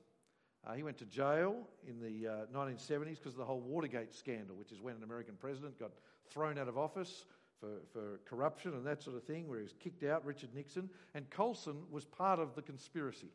Uh, 0.68 0.74
he 0.74 0.84
went 0.84 0.98
to 0.98 1.06
jail 1.06 1.56
in 1.88 2.00
the 2.00 2.28
uh, 2.28 2.46
1970s 2.54 3.16
because 3.16 3.34
of 3.34 3.38
the 3.38 3.46
whole 3.46 3.62
Watergate 3.62 4.14
scandal, 4.14 4.56
which 4.56 4.72
is 4.72 4.82
when 4.82 4.96
an 4.96 5.04
American 5.04 5.36
president 5.40 5.80
got 5.80 5.92
thrown 6.30 6.58
out 6.58 6.68
of 6.68 6.78
office 6.78 7.26
for, 7.60 7.80
for 7.94 8.20
corruption 8.26 8.74
and 8.74 8.86
that 8.86 9.02
sort 9.02 9.16
of 9.16 9.24
thing, 9.24 9.48
where 9.48 9.60
he 9.60 9.64
was 9.64 9.74
kicked 9.80 10.04
out, 10.04 10.26
Richard 10.26 10.54
Nixon. 10.54 10.90
And 11.16 11.30
Colson 11.30 11.84
was 11.90 12.06
part 12.06 12.40
of 12.40 12.56
the 12.56 12.62
conspiracy. 12.62 13.32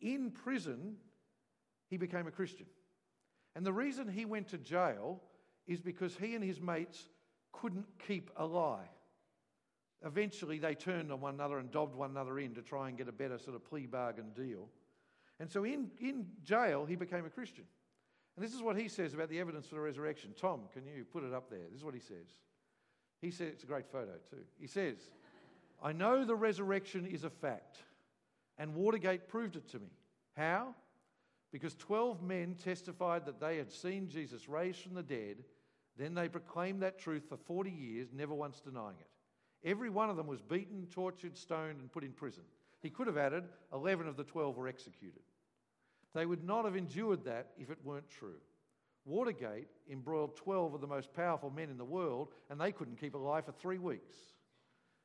In 0.00 0.30
prison, 0.30 0.96
he 1.90 1.96
became 1.96 2.26
a 2.26 2.30
Christian. 2.30 2.66
And 3.56 3.66
the 3.66 3.72
reason 3.72 4.08
he 4.08 4.24
went 4.24 4.48
to 4.48 4.58
jail 4.58 5.20
is 5.66 5.80
because 5.80 6.16
he 6.16 6.34
and 6.34 6.44
his 6.44 6.60
mates 6.60 7.08
couldn't 7.52 7.86
keep 8.06 8.30
a 8.36 8.46
lie. 8.46 8.88
Eventually, 10.04 10.58
they 10.58 10.74
turned 10.74 11.10
on 11.10 11.20
one 11.20 11.34
another 11.34 11.58
and 11.58 11.70
dobbed 11.70 11.94
one 11.94 12.10
another 12.10 12.38
in 12.38 12.54
to 12.54 12.62
try 12.62 12.88
and 12.88 12.98
get 12.98 13.08
a 13.08 13.12
better 13.12 13.38
sort 13.38 13.56
of 13.56 13.64
plea 13.64 13.86
bargain 13.86 14.30
deal. 14.36 14.68
And 15.40 15.50
so 15.50 15.64
in, 15.64 15.90
in 16.00 16.26
jail, 16.42 16.84
he 16.84 16.94
became 16.94 17.24
a 17.24 17.30
Christian. 17.30 17.64
And 18.36 18.44
this 18.44 18.54
is 18.54 18.62
what 18.62 18.76
he 18.76 18.88
says 18.88 19.14
about 19.14 19.30
the 19.30 19.40
evidence 19.40 19.66
for 19.66 19.76
the 19.76 19.80
resurrection. 19.80 20.34
Tom, 20.36 20.62
can 20.72 20.82
you 20.84 21.04
put 21.04 21.24
it 21.24 21.32
up 21.32 21.48
there? 21.48 21.66
This 21.70 21.78
is 21.78 21.84
what 21.84 21.94
he 21.94 22.00
says. 22.00 22.38
He 23.20 23.30
says, 23.30 23.48
it's 23.52 23.64
a 23.64 23.66
great 23.66 23.86
photo 23.90 24.12
too. 24.28 24.44
He 24.58 24.66
says, 24.66 24.96
I 25.82 25.92
know 25.92 26.24
the 26.24 26.36
resurrection 26.36 27.06
is 27.06 27.24
a 27.24 27.30
fact, 27.30 27.78
and 28.58 28.74
Watergate 28.74 29.28
proved 29.28 29.56
it 29.56 29.68
to 29.70 29.78
me. 29.78 29.90
How? 30.36 30.74
Because 31.52 31.74
12 31.76 32.22
men 32.22 32.56
testified 32.62 33.24
that 33.26 33.40
they 33.40 33.56
had 33.56 33.70
seen 33.70 34.08
Jesus 34.08 34.48
raised 34.48 34.80
from 34.80 34.94
the 34.94 35.02
dead. 35.02 35.44
Then 35.96 36.14
they 36.14 36.28
proclaimed 36.28 36.82
that 36.82 36.98
truth 36.98 37.24
for 37.28 37.36
40 37.36 37.70
years, 37.70 38.08
never 38.12 38.34
once 38.34 38.60
denying 38.60 38.96
it. 39.00 39.06
Every 39.64 39.88
one 39.88 40.10
of 40.10 40.16
them 40.16 40.26
was 40.26 40.42
beaten, 40.42 40.86
tortured, 40.90 41.36
stoned, 41.36 41.80
and 41.80 41.90
put 41.90 42.04
in 42.04 42.12
prison. 42.12 42.44
He 42.82 42.90
could 42.90 43.06
have 43.06 43.16
added 43.16 43.44
11 43.72 44.06
of 44.06 44.16
the 44.16 44.24
12 44.24 44.56
were 44.56 44.68
executed. 44.68 45.22
They 46.14 46.26
would 46.26 46.44
not 46.44 46.64
have 46.64 46.76
endured 46.76 47.24
that 47.24 47.52
if 47.58 47.70
it 47.70 47.78
weren't 47.82 48.10
true. 48.10 48.36
Watergate 49.06 49.68
embroiled 49.90 50.36
12 50.36 50.74
of 50.74 50.80
the 50.80 50.86
most 50.86 51.12
powerful 51.12 51.50
men 51.50 51.70
in 51.70 51.78
the 51.78 51.84
world, 51.84 52.28
and 52.50 52.60
they 52.60 52.72
couldn't 52.72 53.00
keep 53.00 53.14
alive 53.14 53.46
for 53.46 53.52
three 53.52 53.78
weeks. 53.78 54.16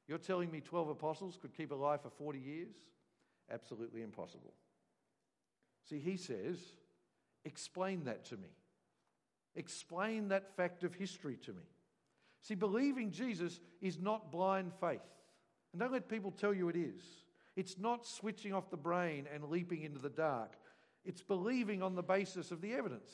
You're 0.07 0.17
telling 0.17 0.51
me 0.51 0.59
12 0.59 0.89
apostles 0.89 1.37
could 1.41 1.55
keep 1.55 1.71
alive 1.71 2.01
for 2.01 2.09
40 2.09 2.39
years? 2.39 2.75
Absolutely 3.51 4.01
impossible. 4.01 4.53
See, 5.89 5.99
he 5.99 6.17
says, 6.17 6.57
explain 7.45 8.05
that 8.05 8.25
to 8.25 8.35
me. 8.37 8.49
Explain 9.55 10.29
that 10.29 10.55
fact 10.55 10.83
of 10.83 10.95
history 10.95 11.37
to 11.37 11.51
me. 11.51 11.63
See, 12.41 12.55
believing 12.55 13.11
Jesus 13.11 13.59
is 13.81 13.99
not 13.99 14.31
blind 14.31 14.71
faith. 14.79 15.01
And 15.73 15.79
don't 15.79 15.91
let 15.91 16.09
people 16.09 16.31
tell 16.31 16.53
you 16.53 16.69
it 16.69 16.75
is. 16.75 17.03
It's 17.55 17.77
not 17.77 18.05
switching 18.05 18.53
off 18.53 18.69
the 18.69 18.77
brain 18.77 19.27
and 19.33 19.43
leaping 19.45 19.83
into 19.83 19.99
the 19.99 20.09
dark. 20.09 20.53
It's 21.05 21.21
believing 21.21 21.81
on 21.81 21.95
the 21.95 22.03
basis 22.03 22.51
of 22.51 22.61
the 22.61 22.73
evidence. 22.73 23.11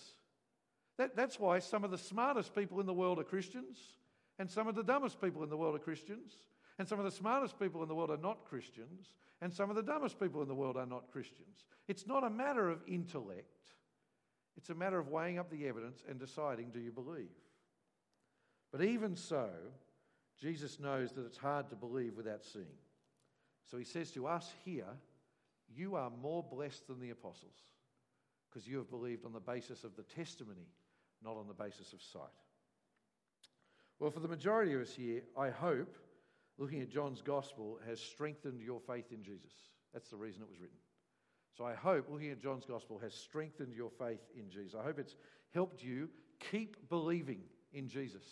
That, 0.98 1.16
that's 1.16 1.40
why 1.40 1.60
some 1.60 1.84
of 1.84 1.92
the 1.92 1.98
smartest 1.98 2.56
people 2.56 2.80
in 2.80 2.86
the 2.86 2.94
world 2.94 3.20
are 3.20 3.24
Christians, 3.24 3.78
and 4.40 4.50
some 4.50 4.68
of 4.68 4.76
the 4.76 4.84
dumbest 4.84 5.22
people 5.22 5.44
in 5.44 5.50
the 5.50 5.58
world 5.58 5.76
are 5.76 5.80
Christians, 5.80 6.34
and 6.80 6.88
some 6.88 7.00
of 7.00 7.06
the 7.06 7.12
smartest 7.12 7.60
people 7.60 7.82
in 7.82 7.88
the 7.88 7.96
world 7.96 8.12
are 8.12 8.18
not 8.18 8.46
Christians, 8.46 9.14
and 9.42 9.54
some 9.54 9.70
of 9.70 9.76
the 9.76 9.84
dumbest 9.84 10.20
people 10.20 10.42
in 10.42 10.48
the 10.48 10.56
world 10.56 10.78
are 10.78 10.86
not 10.86 11.12
Christians. 11.12 11.66
It's 11.88 12.08
not 12.08 12.24
a 12.24 12.30
matter 12.30 12.70
of 12.70 12.82
intellect, 12.88 13.70
it's 14.58 14.70
a 14.70 14.76
matter 14.76 15.00
of 15.00 15.10
weighing 15.10 15.38
up 15.38 15.50
the 15.50 15.68
evidence 15.68 16.04
and 16.10 16.20
deciding 16.20 16.70
do 16.70 16.80
you 16.80 16.92
believe? 16.92 17.30
But 18.76 18.88
even 18.88 19.16
so, 19.16 19.48
Jesus 20.38 20.82
knows 20.82 21.14
that 21.14 21.26
it's 21.26 21.38
hard 21.38 21.70
to 21.70 21.78
believe 21.78 22.18
without 22.18 22.44
seeing. 22.44 22.76
So 23.64 23.78
he 23.78 23.86
says 23.86 24.12
to 24.12 24.28
us 24.28 24.52
here, 24.66 24.90
You 25.74 25.96
are 25.96 26.12
more 26.22 26.44
blessed 26.44 26.88
than 26.88 27.00
the 27.00 27.12
apostles 27.12 27.56
because 28.50 28.68
you 28.68 28.76
have 28.76 28.90
believed 28.90 29.24
on 29.24 29.32
the 29.32 29.40
basis 29.40 29.86
of 29.86 29.96
the 29.96 30.04
testimony, 30.04 30.68
not 31.24 31.38
on 31.38 31.48
the 31.48 31.54
basis 31.54 31.94
of 31.94 32.02
sight. 32.02 32.24
Well, 33.98 34.12
for 34.12 34.20
the 34.20 34.28
majority 34.28 34.74
of 34.74 34.82
us 34.82 34.94
here, 34.94 35.22
I 35.38 35.52
hope 35.52 35.96
looking 36.58 36.82
at 36.82 36.90
John's 36.90 37.22
gospel 37.22 37.80
has 37.88 38.02
strengthened 38.02 38.60
your 38.60 38.82
faith 38.82 39.10
in 39.14 39.24
Jesus. 39.24 39.54
That's 39.94 40.10
the 40.10 40.18
reason 40.18 40.42
it 40.42 40.50
was 40.50 40.60
written. 40.60 40.76
So 41.58 41.64
I 41.64 41.76
hope 41.76 42.10
looking 42.10 42.32
at 42.32 42.42
John's 42.42 42.66
gospel 42.66 43.00
has 43.00 43.14
strengthened 43.14 43.74
your 43.74 43.90
faith 43.90 44.20
in 44.38 44.50
Jesus. 44.50 44.76
I 44.78 44.84
hope 44.84 45.00
it's 45.00 45.16
helped 45.54 45.82
you 45.82 46.10
keep 46.52 46.90
believing 46.90 47.40
in 47.72 47.88
Jesus. 47.88 48.26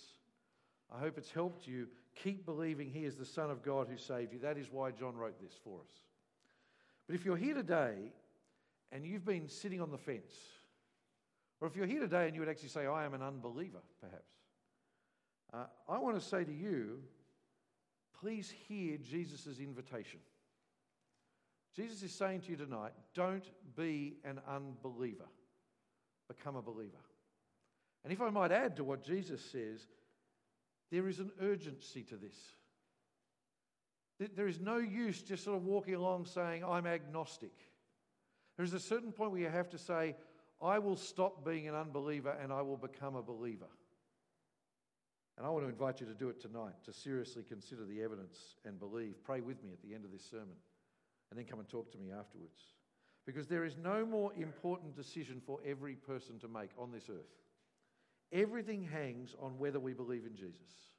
I 0.95 0.99
hope 0.99 1.17
it's 1.17 1.32
helped 1.32 1.67
you 1.67 1.88
keep 2.15 2.45
believing 2.45 2.89
He 2.89 3.06
is 3.06 3.15
the 3.15 3.25
Son 3.25 3.49
of 3.49 3.63
God 3.63 3.88
who 3.89 3.97
saved 3.97 4.34
you. 4.34 4.39
That 4.39 4.58
is 4.58 4.67
why 4.71 4.91
John 4.91 5.15
wrote 5.15 5.41
this 5.41 5.53
for 5.63 5.79
us. 5.79 5.91
But 7.08 7.15
if 7.15 7.25
you're 7.25 7.38
here 7.38 7.56
today 7.56 7.95
and 8.91 9.06
you've 9.06 9.25
been 9.25 9.49
sitting 9.49 9.82
on 9.82 9.91
the 9.91 9.97
fence, 9.97 10.34
or 11.60 11.67
if 11.67 11.75
you're 11.75 11.88
here 11.88 11.99
today 11.99 12.27
and 12.27 12.36
you 12.36 12.41
would 12.41 12.49
actually 12.49 12.69
say, 12.69 12.86
I 12.86 13.06
am 13.06 13.13
an 13.13 13.21
unbeliever, 13.21 13.82
perhaps, 13.99 14.32
uh, 15.53 15.65
I 15.89 15.97
want 15.97 16.19
to 16.19 16.21
say 16.21 16.43
to 16.43 16.53
you, 16.53 16.99
please 18.19 18.53
hear 18.67 18.97
Jesus' 18.97 19.60
invitation. 19.60 20.19
Jesus 21.75 22.03
is 22.03 22.13
saying 22.13 22.41
to 22.41 22.51
you 22.51 22.58
tonight, 22.58 22.91
don't 23.15 23.45
be 23.75 24.17
an 24.23 24.39
unbeliever, 24.47 25.25
become 26.27 26.56
a 26.56 26.62
believer. 26.62 27.01
And 28.03 28.13
if 28.13 28.21
I 28.21 28.29
might 28.29 28.51
add 28.51 28.75
to 28.75 28.84
what 28.84 29.03
Jesus 29.03 29.41
says, 29.41 29.88
there 30.93 31.08
is 31.08 31.17
an 31.17 31.32
urgency 31.41 32.03
to 32.03 32.15
this. 32.15 32.38
There 34.36 34.47
is 34.47 34.60
no 34.60 34.77
use 34.77 35.23
just 35.23 35.43
sort 35.43 35.58
of 35.58 35.65
walking 35.65 35.95
along 35.95 36.27
saying, 36.27 36.63
I'm 36.63 36.86
agnostic. 36.86 37.51
There 38.56 38.63
is 38.63 38.73
a 38.73 38.79
certain 38.79 39.12
point 39.12 39.32
where 39.32 39.41
you 39.41 39.49
have 39.49 39.71
to 39.71 39.79
say, 39.79 40.15
I 40.62 40.77
will 40.77 40.95
stop 40.95 41.43
being 41.43 41.67
an 41.67 41.73
unbeliever 41.73 42.38
and 42.39 42.53
I 42.53 42.62
will 42.62 42.77
become 42.77 43.15
a 43.15 43.23
believer. 43.23 43.65
And 45.36 45.47
I 45.47 45.49
want 45.49 45.65
to 45.65 45.69
invite 45.69 45.99
you 45.99 46.06
to 46.06 46.13
do 46.13 46.29
it 46.29 46.39
tonight, 46.39 46.75
to 46.86 46.93
seriously 46.93 47.41
consider 47.41 47.86
the 47.86 48.03
evidence 48.03 48.38
and 48.63 48.77
believe. 48.77 49.15
Pray 49.23 49.41
with 49.41 49.63
me 49.63 49.71
at 49.73 49.82
the 49.82 49.95
end 49.95 50.06
of 50.06 50.12
this 50.12 50.23
sermon, 50.23 50.56
and 51.32 51.39
then 51.39 51.47
come 51.47 51.58
and 51.58 51.67
talk 51.67 51.91
to 51.93 51.97
me 51.97 52.12
afterwards. 52.12 52.60
Because 53.25 53.47
there 53.47 53.65
is 53.65 53.77
no 53.77 54.06
more 54.06 54.32
important 54.36 54.95
decision 54.95 55.41
for 55.43 55.58
every 55.65 55.95
person 55.95 56.38
to 56.38 56.47
make 56.47 56.69
on 56.77 56.91
this 56.91 57.10
earth 57.10 57.34
Everything 58.34 58.82
hangs 58.82 59.36
on 59.39 59.59
whether 59.59 59.80
we 59.80 59.93
believe 59.93 60.26
in 60.26 60.36
Jesus. 60.36 60.92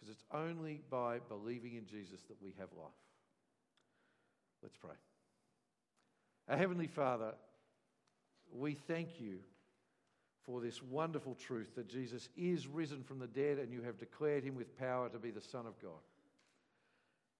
Because 0.00 0.14
it's 0.14 0.24
only 0.32 0.80
by 0.90 1.18
believing 1.28 1.74
in 1.74 1.86
Jesus 1.86 2.22
that 2.28 2.40
we 2.42 2.54
have 2.58 2.68
life. 2.76 2.90
Let's 4.62 4.76
pray. 4.76 4.96
Our 6.48 6.56
Heavenly 6.56 6.86
Father, 6.86 7.34
we 8.52 8.74
thank 8.74 9.20
you 9.20 9.38
for 10.44 10.60
this 10.60 10.82
wonderful 10.82 11.34
truth 11.34 11.74
that 11.76 11.88
Jesus 11.88 12.28
is 12.36 12.66
risen 12.66 13.02
from 13.02 13.18
the 13.18 13.26
dead 13.26 13.58
and 13.58 13.72
you 13.72 13.82
have 13.82 13.98
declared 13.98 14.42
him 14.42 14.56
with 14.56 14.78
power 14.78 15.08
to 15.10 15.18
be 15.18 15.30
the 15.30 15.40
Son 15.40 15.66
of 15.66 15.80
God. 15.80 16.00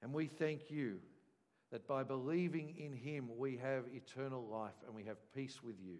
And 0.02 0.12
we 0.12 0.26
thank 0.26 0.70
you 0.70 0.98
that 1.72 1.86
by 1.86 2.02
believing 2.02 2.74
in 2.78 2.92
him, 2.92 3.28
we 3.38 3.56
have 3.56 3.84
eternal 3.92 4.46
life 4.50 4.74
and 4.86 4.94
we 4.94 5.04
have 5.04 5.16
peace 5.34 5.62
with 5.62 5.76
you. 5.82 5.96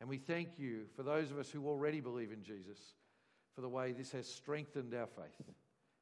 And 0.00 0.08
we 0.08 0.16
thank 0.16 0.58
you 0.58 0.84
for 0.96 1.02
those 1.02 1.30
of 1.30 1.38
us 1.38 1.50
who 1.50 1.66
already 1.66 2.00
believe 2.00 2.32
in 2.32 2.42
Jesus 2.42 2.78
for 3.54 3.60
the 3.60 3.68
way 3.68 3.92
this 3.92 4.12
has 4.12 4.26
strengthened 4.26 4.94
our 4.94 5.06
faith 5.06 5.48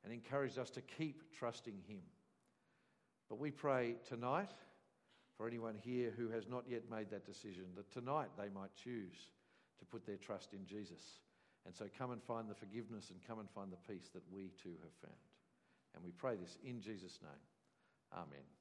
and 0.05 0.13
encouraged 0.13 0.59
us 0.59 0.71
to 0.71 0.81
keep 0.81 1.23
trusting 1.37 1.79
Him. 1.87 2.03
But 3.29 3.39
we 3.39 3.51
pray 3.51 3.97
tonight 4.09 4.53
for 5.37 5.47
anyone 5.47 5.77
here 5.77 6.13
who 6.17 6.29
has 6.31 6.49
not 6.49 6.65
yet 6.69 6.91
made 6.91 7.11
that 7.11 7.27
decision 7.27 7.65
that 7.77 7.91
tonight 7.93 8.29
they 8.37 8.49
might 8.49 8.75
choose 8.75 9.31
to 9.79 9.85
put 9.85 10.07
their 10.07 10.17
trust 10.17 10.53
in 10.53 10.67
Jesus 10.67 11.21
And 11.69 11.77
so 11.77 11.85
come 11.99 12.13
and 12.13 12.23
find 12.23 12.49
the 12.49 12.55
forgiveness 12.55 13.11
and 13.11 13.21
come 13.27 13.41
and 13.41 13.51
find 13.51 13.71
the 13.71 13.93
peace 13.93 14.09
that 14.15 14.23
we 14.33 14.51
too 14.63 14.75
have 14.83 14.95
found. 15.03 15.21
And 15.95 16.03
we 16.03 16.13
pray 16.13 16.37
this 16.37 16.57
in 16.65 16.81
Jesus' 16.81 17.19
name. 17.23 17.43
Amen. 18.15 18.58